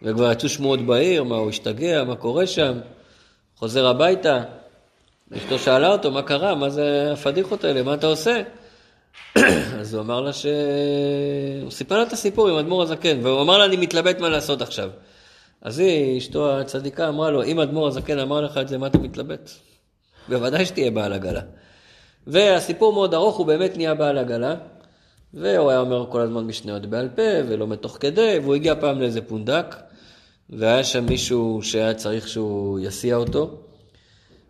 וכבר 0.03 0.32
יצאו 0.32 0.48
שמועות 0.48 0.80
בעיר, 0.86 1.24
מה 1.24 1.36
הוא 1.36 1.50
השתגע, 1.50 2.05
מה 2.05 2.16
קורה 2.16 2.46
שם. 2.46 2.78
חוזר 3.57 3.86
הביתה, 3.86 4.42
אשתו 5.36 5.59
שאלה 5.59 5.88
אותו, 5.88 6.11
מה 6.11 6.22
קרה? 6.22 6.55
מה 6.55 6.70
זה 6.70 7.12
הפדיחות 7.12 7.64
האלה? 7.64 7.82
מה 7.82 7.94
אתה 7.94 8.07
עושה? 8.07 8.42
אז 9.80 9.94
הוא 9.94 10.03
אמר 10.03 10.20
לה 10.20 10.32
ש... 10.32 10.46
הוא 11.62 11.70
סיפר 11.70 11.96
לה 11.96 12.03
את 12.03 12.12
הסיפור 12.12 12.48
עם 12.48 12.57
אדמו"ר 12.57 12.82
הזקן, 12.82 13.18
והוא 13.22 13.42
אמר 13.42 13.59
לה, 13.59 13.64
אני 13.64 13.76
מתלבט 13.76 14.18
מה 14.18 14.28
לעשות 14.28 14.62
עכשיו. 14.62 14.90
אז 15.62 15.78
היא, 15.78 16.18
אשתו 16.18 16.60
הצדיקה, 16.60 17.08
אמרה 17.08 17.30
לו, 17.30 17.44
אם 17.44 17.60
אדמו"ר 17.60 17.88
הזקן 17.88 18.18
אמר 18.18 18.40
לך 18.40 18.58
את 18.58 18.68
זה, 18.68 18.78
מה 18.78 18.86
אתה 18.86 18.98
מתלבט? 18.98 19.50
בוודאי 20.28 20.66
שתהיה 20.66 20.90
בעל 20.90 21.12
עגלה. 21.12 21.40
והסיפור 22.26 22.92
מאוד 22.92 23.14
ארוך, 23.14 23.36
הוא 23.36 23.46
באמת 23.46 23.76
נהיה 23.76 23.94
בעל 23.94 24.18
עגלה, 24.18 24.54
והוא 25.34 25.70
היה 25.70 25.80
אומר 25.80 26.06
כל 26.10 26.20
הזמן 26.20 26.44
משניות 26.44 26.86
בעל 26.86 27.08
פה, 27.08 27.22
ולומד 27.48 27.76
תוך 27.76 27.96
כדי, 28.00 28.38
והוא 28.42 28.54
הגיע 28.54 28.74
פעם 28.80 29.00
לאיזה 29.00 29.22
פונדק, 29.22 29.76
והיה 30.50 30.84
שם 30.84 31.06
מישהו 31.06 31.60
שהיה 31.62 31.94
צריך 31.94 32.28
שהוא 32.28 32.80
יסיע 32.80 33.16
אותו, 33.16 33.60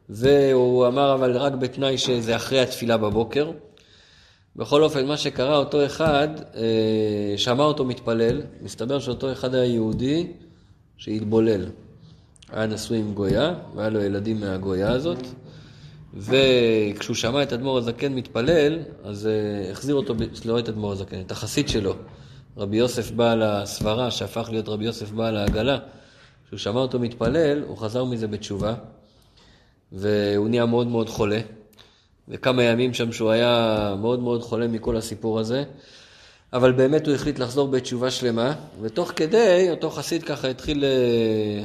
והוא 0.08 0.86
אמר 0.86 1.14
אבל 1.14 1.36
רק 1.36 1.52
בתנאי 1.52 1.98
שזה 1.98 2.36
אחרי 2.36 2.60
התפילה 2.60 2.96
בבוקר. 2.96 3.50
בכל 4.56 4.82
אופן, 4.82 5.06
מה 5.06 5.16
שקרה, 5.16 5.56
אותו 5.56 5.86
אחד 5.86 6.28
אה, 6.56 7.34
שמע 7.36 7.64
אותו 7.64 7.84
מתפלל, 7.84 8.42
מסתבר 8.62 8.98
שאותו 8.98 9.32
אחד 9.32 9.54
היה 9.54 9.64
יהודי 9.64 10.26
שהתבולל. 10.96 11.64
היה 12.52 12.66
נשוי 12.66 12.98
עם 12.98 13.14
גויה, 13.14 13.54
והיה 13.74 13.88
לו 13.90 14.02
ילדים 14.02 14.40
מהגויה 14.40 14.92
הזאת, 14.92 15.26
וכשהוא 16.14 17.16
שמע 17.16 17.42
את 17.42 17.52
אדמו"ר 17.52 17.78
הזקן 17.78 18.12
מתפלל, 18.12 18.78
אז 19.04 19.26
אה, 19.26 19.70
החזיר 19.70 19.94
אותו, 19.94 20.14
לא 20.44 20.58
את 20.58 20.68
אדמו"ר 20.68 20.92
הזקן, 20.92 21.20
את 21.20 21.30
החסיד 21.30 21.68
שלו, 21.68 21.94
רבי 22.56 22.76
יוסף 22.76 23.10
בעל 23.10 23.42
הסברה, 23.42 24.10
שהפך 24.10 24.48
להיות 24.50 24.68
רבי 24.68 24.84
יוסף 24.84 25.10
בעל 25.10 25.36
העגלה, 25.36 25.78
כשהוא 26.46 26.58
שמע 26.58 26.80
אותו 26.80 26.98
מתפלל, 26.98 27.62
הוא 27.62 27.76
חזר 27.78 28.04
מזה 28.04 28.26
בתשובה, 28.26 28.74
והוא 29.92 30.48
נהיה 30.48 30.66
מאוד 30.66 30.86
מאוד 30.86 31.08
חולה, 31.08 31.40
וכמה 32.28 32.62
ימים 32.62 32.94
שם 32.94 33.12
שהוא 33.12 33.30
היה 33.30 33.94
מאוד 34.00 34.20
מאוד 34.20 34.42
חולה 34.42 34.68
מכל 34.68 34.96
הסיפור 34.96 35.38
הזה, 35.40 35.64
אבל 36.52 36.72
באמת 36.72 37.06
הוא 37.06 37.14
החליט 37.14 37.38
לחזור 37.38 37.68
בתשובה 37.68 38.10
שלמה, 38.10 38.54
ותוך 38.80 39.12
כדי, 39.16 39.68
אותו 39.70 39.90
חסיד 39.90 40.22
ככה 40.22 40.48
התחיל, 40.48 40.84
אה, 40.84 41.64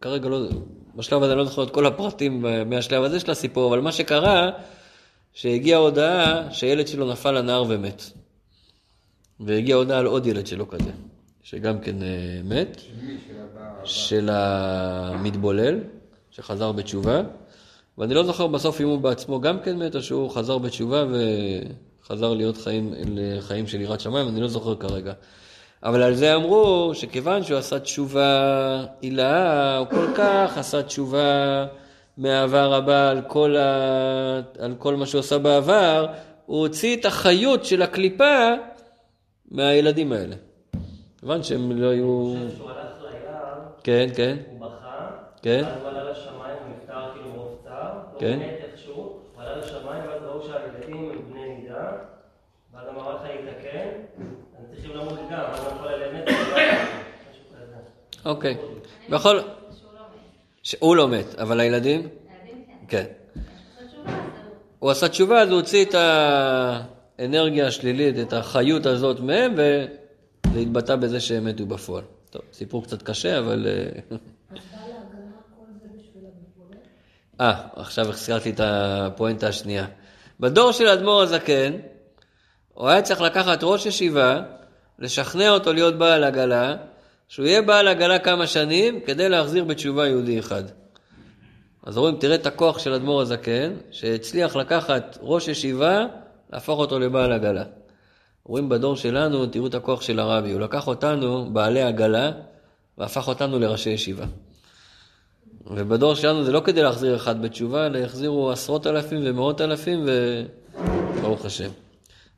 כרגע 0.00 0.28
לא, 0.28 0.48
בשלב 0.94 1.22
הזה 1.22 1.32
אני 1.32 1.38
לא 1.38 1.44
זוכר 1.44 1.62
את 1.62 1.70
כל 1.70 1.86
הפרטים 1.86 2.46
אה, 2.46 2.64
מהשלב 2.64 3.02
הזה 3.02 3.20
של 3.20 3.30
הסיפור, 3.30 3.68
אבל 3.68 3.80
מה 3.80 3.92
שקרה, 3.92 4.50
שהגיעה 5.32 5.78
הודעה 5.78 6.52
שילד 6.52 6.88
שלו 6.88 7.12
נפל 7.12 7.30
לנהר 7.30 7.64
ומת. 7.68 8.02
והגיעה 9.40 9.78
הודעה 9.78 9.98
על 9.98 10.06
עוד 10.06 10.26
ילד 10.26 10.46
שלו 10.46 10.68
כזה, 10.68 10.90
שגם 11.42 11.78
כן 11.80 12.02
אה, 12.02 12.40
מת, 12.44 12.80
של 13.84 14.28
המתבולל, 14.32 15.78
שחזר 16.30 16.72
בתשובה, 16.72 17.22
ואני 17.98 18.14
לא 18.14 18.24
זוכר 18.24 18.46
בסוף 18.46 18.80
אם 18.80 18.88
הוא 18.88 18.98
בעצמו 18.98 19.40
גם 19.40 19.60
כן 19.60 19.78
מת, 19.78 19.96
או 19.96 20.02
שהוא 20.02 20.30
חזר 20.30 20.58
בתשובה 20.58 21.04
וחזר 22.06 22.34
להיות 22.34 22.56
חיים, 22.56 22.94
לחיים 23.16 23.66
של 23.66 23.80
יראת 23.80 24.00
שמיים, 24.00 24.28
אני 24.28 24.40
לא 24.40 24.48
זוכר 24.48 24.74
כרגע. 24.74 25.12
אבל 25.82 26.02
על 26.02 26.14
זה 26.14 26.34
אמרו 26.34 26.90
שכיוון 26.94 27.42
שהוא 27.42 27.58
עשה 27.58 27.78
תשובה 27.78 28.84
הילאה, 29.02 29.76
הוא 29.78 29.86
כל 29.86 30.06
כך 30.16 30.58
עשה 30.58 30.82
תשובה 30.82 31.66
מאהבה 32.18 32.66
רבה 32.66 33.10
על 33.10 33.22
כל, 33.26 33.56
ה... 33.56 34.40
על 34.58 34.74
כל 34.78 34.96
מה 34.96 35.06
שהוא 35.06 35.18
עשה 35.18 35.38
בעבר, 35.38 36.06
הוא 36.46 36.58
הוציא 36.58 36.96
את 36.96 37.04
החיות 37.04 37.64
של 37.64 37.82
הקליפה 37.82 38.50
מהילדים 39.50 40.12
האלה. 40.12 40.36
כיוון 41.20 41.42
שהם 41.42 41.72
לא 41.72 41.86
היו... 41.86 42.34
כן, 43.82 44.08
כן. 44.16 44.36
הוא 44.50 44.60
בכה, 44.60 45.10
כן. 45.42 45.64
הוא 45.80 45.88
עלה 45.88 46.10
לשמיים, 46.10 46.56
הוא 46.66 46.76
נפטר 46.76 47.12
כאילו 47.14 47.28
מרוב 47.30 47.58
צער, 47.64 47.92
לא 48.14 48.20
כן. 48.20 48.38
מת 48.38 48.70
איכשהו, 48.70 48.94
הוא 48.94 49.20
עלה 49.36 49.56
לשמיים, 49.56 50.02
ואז 50.08 50.22
ראו 50.22 50.42
שהילדים 50.42 51.10
הם 51.10 51.32
בני 51.32 51.54
נידה, 51.54 51.90
ואז 52.74 52.88
אמר 52.88 53.14
לך 53.14 53.20
יתקן, 53.24 53.88
הם 54.58 54.64
צריכים 54.70 54.90
למות 54.96 55.18
גם, 55.30 55.40
אז 55.40 55.64
הוא 55.64 55.72
יכול 55.74 55.88
ללמד, 55.92 56.22
משהו 56.30 57.44
כזה. 57.50 57.76
אוקיי. 58.26 58.56
בכל... 59.10 59.40
שהוא 60.62 60.96
לא 60.96 61.08
מת, 61.08 61.34
אבל 61.34 61.60
הילדים? 61.60 62.08
כן. 62.88 63.04
הוא 64.78 64.90
עשה 64.90 65.08
תשובה, 65.08 65.42
אז 65.42 65.48
הוא 65.48 65.56
הוציא 65.56 65.84
את 65.84 65.94
האנרגיה 67.18 67.66
השלילית, 67.66 68.18
את 68.18 68.32
החיות 68.32 68.86
הזאת 68.86 69.20
מהם, 69.20 69.54
וזה 69.54 70.58
התבטא 70.58 70.96
בזה 70.96 71.20
שהם 71.20 71.44
מתו 71.44 71.66
בפועל. 71.66 72.04
טוב, 72.30 72.42
סיפור 72.52 72.84
קצת 72.84 73.02
קשה, 73.02 73.38
אבל... 73.38 73.66
אה, 73.66 74.16
אה, 77.40 77.66
עכשיו 77.76 78.08
הזכרתי 78.08 78.50
את 78.50 78.60
הפואנטה 78.64 79.48
השנייה. 79.48 79.86
בדור 80.40 80.72
של 80.72 80.86
האדמו"ר 80.86 81.22
הזקן, 81.22 81.72
הוא 82.74 82.88
היה 82.88 83.02
צריך 83.02 83.20
לקחת 83.20 83.58
ראש 83.62 83.86
ישיבה, 83.86 84.42
לשכנע 84.98 85.50
אותו 85.50 85.72
להיות 85.72 85.98
בעל 85.98 86.24
עגלה, 86.24 86.76
שהוא 87.28 87.46
יהיה 87.46 87.62
בעל 87.62 87.88
עגלה 87.88 88.18
כמה 88.18 88.46
שנים 88.46 89.00
כדי 89.00 89.28
להחזיר 89.28 89.64
בתשובה 89.64 90.06
יהודי 90.06 90.38
אחד. 90.38 90.62
אז 91.82 91.98
רואים, 91.98 92.16
תראה 92.16 92.34
את 92.34 92.46
הכוח 92.46 92.78
של 92.78 92.92
אדמו"ר 92.92 93.20
הזקן, 93.20 93.72
שהצליח 93.90 94.56
לקחת 94.56 95.18
ראש 95.20 95.48
ישיבה, 95.48 96.06
להפוך 96.52 96.78
אותו 96.78 96.98
לבעל 96.98 97.32
עגלה. 97.32 97.64
רואים 98.44 98.68
בדור 98.68 98.96
שלנו, 98.96 99.46
תראו 99.46 99.66
את 99.66 99.74
הכוח 99.74 100.02
של 100.02 100.20
הרבי, 100.20 100.52
הוא 100.52 100.60
לקח 100.60 100.86
אותנו, 100.86 101.50
בעלי 101.52 101.82
עגלה, 101.82 102.30
והפך 102.98 103.28
אותנו 103.28 103.58
לראשי 103.58 103.90
ישיבה. 103.90 104.24
ובדור 105.66 106.14
שלנו 106.14 106.44
זה 106.44 106.52
לא 106.52 106.60
כדי 106.60 106.82
להחזיר 106.82 107.16
אחד 107.16 107.42
בתשובה, 107.42 107.86
אלא 107.86 107.98
יחזירו 107.98 108.50
עשרות 108.50 108.86
אלפים 108.86 109.20
ומאות 109.24 109.60
אלפים, 109.60 110.06
וברוך 110.06 111.44
השם. 111.44 111.70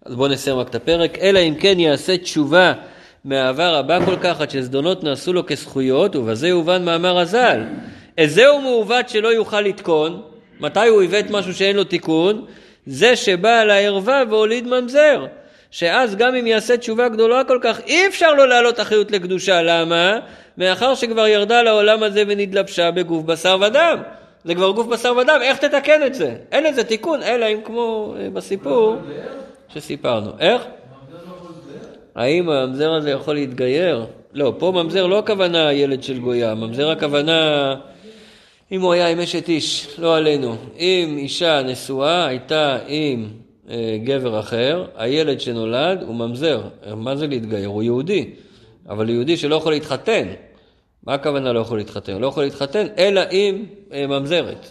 אז 0.05 0.15
בואו 0.15 0.29
נסיים 0.29 0.57
רק 0.57 0.69
את 0.69 0.75
הפרק. 0.75 1.19
אלא 1.19 1.39
אם 1.39 1.55
כן 1.61 1.81
יעשה 1.81 2.19
תשובה 2.19 2.73
מאהבה 3.29 3.69
רבה 3.71 3.99
כל 4.05 4.17
כך, 4.17 4.41
עד 4.41 4.51
שזדונות 4.51 5.05
נעשו 5.05 5.33
לו 5.33 5.47
כזכויות, 5.47 6.17
ובזה 6.17 6.49
יובן 6.49 6.85
מאמר 6.85 7.19
הז"ל. 7.19 7.61
איזהו 8.19 8.61
מעוות 8.61 9.09
שלא 9.09 9.29
יוכל 9.29 9.61
לתקון, 9.61 10.23
מתי 10.61 10.89
הוא 10.89 11.01
עיוות 11.01 11.31
משהו 11.31 11.55
שאין 11.55 11.77
לו 11.77 11.85
תיקון? 11.85 12.45
זה 12.87 13.17
שבא 13.17 13.61
על 13.61 13.71
הערווה 13.71 14.23
והוליד 14.31 14.67
ממזר. 14.67 15.27
שאז 15.71 16.17
גם 16.17 16.35
אם 16.35 16.47
יעשה 16.47 16.77
תשובה 16.77 17.09
גדולה 17.09 17.45
כל 17.45 17.59
כך, 17.63 17.81
אי 17.87 18.07
אפשר 18.07 18.35
לו 18.35 18.47
להעלות 18.47 18.81
אחריות 18.81 19.11
לקדושה. 19.11 19.63
למה? 19.63 20.19
מאחר 20.59 20.95
שכבר 20.95 21.27
ירדה 21.27 21.63
לעולם 21.63 22.03
הזה 22.03 22.23
ונתלבשה 22.29 22.91
בגוף 22.91 23.25
בשר 23.25 23.59
ודם. 23.61 23.99
זה 24.45 24.55
כבר 24.55 24.71
גוף 24.71 24.87
בשר 24.87 25.17
ודם, 25.17 25.39
איך 25.43 25.59
תתקן 25.59 26.07
את 26.07 26.15
זה? 26.15 26.35
אין 26.53 26.65
לזה 26.65 26.85
תיקון, 26.85 27.23
אלא 27.23 27.47
אם 27.47 27.61
כמו 27.65 28.15
אה, 28.19 28.31
בסיפור 28.31 28.97
שסיפרנו. 29.69 30.31
איך? 30.41 30.63
האם 32.15 32.51
הממזר 32.51 32.93
הזה 32.93 33.11
יכול 33.11 33.35
להתגייר? 33.35 34.07
לא, 34.33 34.55
פה 34.59 34.73
ממזר 34.75 35.07
לא 35.07 35.19
הכוונה 35.19 35.73
ילד 35.73 36.03
של 36.03 36.19
גויה, 36.19 36.55
ממזר 36.55 36.91
הכוונה 36.91 37.75
אם 38.73 38.81
הוא 38.81 38.93
היה 38.93 39.09
עם 39.09 39.21
אשת 39.21 39.49
איש, 39.49 39.89
לא 39.99 40.17
עלינו. 40.17 40.57
אם 40.79 41.15
אישה 41.19 41.63
נשואה 41.63 42.27
הייתה 42.27 42.79
עם 42.87 43.29
אה, 43.71 43.99
גבר 44.05 44.41
אחר, 44.41 44.87
הילד 44.97 45.41
שנולד 45.41 46.03
הוא 46.03 46.15
ממזר. 46.15 46.63
מה 46.97 47.17
זה 47.17 47.27
להתגייר? 47.27 47.69
הוא 47.69 47.83
יהודי. 47.83 48.31
אבל 48.89 49.11
יהודי 49.11 49.37
שלא 49.37 49.57
יכול 49.57 49.73
להתחתן, 49.73 50.29
מה 51.03 51.15
הכוונה 51.15 51.53
לא 51.53 51.61
יכול 51.61 51.79
להתחתן? 51.79 52.13
הוא 52.13 52.21
לא 52.21 52.27
יכול 52.27 52.45
להתחתן 52.45 52.87
אלא 52.99 53.21
עם 53.31 53.65
אה, 53.93 54.07
ממזרת. 54.07 54.71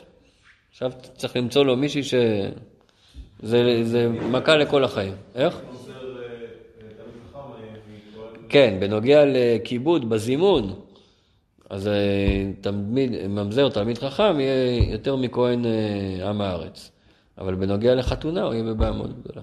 עכשיו 0.72 0.92
צריך 1.16 1.36
למצוא 1.36 1.66
לו 1.66 1.76
מישהי 1.76 2.04
ש... 2.04 2.14
זה, 3.44 3.80
זה 3.84 4.10
מכה 4.10 4.58
לכל 4.58 4.84
החיים. 4.84 5.14
איך? 5.36 5.60
כן, 8.50 8.78
בנוגע 8.80 9.24
לכיבוד, 9.26 10.10
בזימון, 10.10 10.74
אז 11.70 11.88
אה, 11.88 12.52
תלמיד, 12.62 13.28
ממזר, 13.28 13.70
תלמיד 13.70 13.98
חכם, 13.98 14.40
יהיה 14.40 14.92
יותר 14.92 15.16
מכהן 15.16 15.66
אה, 15.66 16.30
עם 16.30 16.42
הארץ. 16.42 16.92
אבל 17.38 17.56
בנוגע 17.56 17.96
לחתונה, 17.96 18.44
הוא 18.44 18.54
יהיה 18.54 18.64
בבעיה 18.64 18.92
מאוד 18.92 19.14
גדולה. 19.22 19.42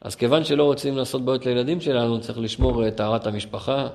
אז 0.00 0.16
כיוון 0.16 0.44
שלא 0.44 0.64
רוצים 0.64 0.96
לעשות 0.96 1.24
בעיות 1.24 1.46
לילדים 1.46 1.80
שלנו, 1.80 2.20
צריך 2.20 2.38
לשמור 2.38 2.88
את 2.88 2.96
טהרת 2.96 3.26
המשפחה, 3.26 3.88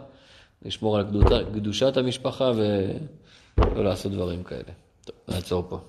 לשמור 0.65 0.97
על 0.97 1.05
קדושת 1.53 1.97
המשפחה 1.97 2.51
ולא 2.55 3.83
לעשות 3.83 4.11
דברים 4.11 4.43
כאלה. 4.43 4.71
טוב, 5.05 5.15
נעצור 5.27 5.65
פה. 5.69 5.79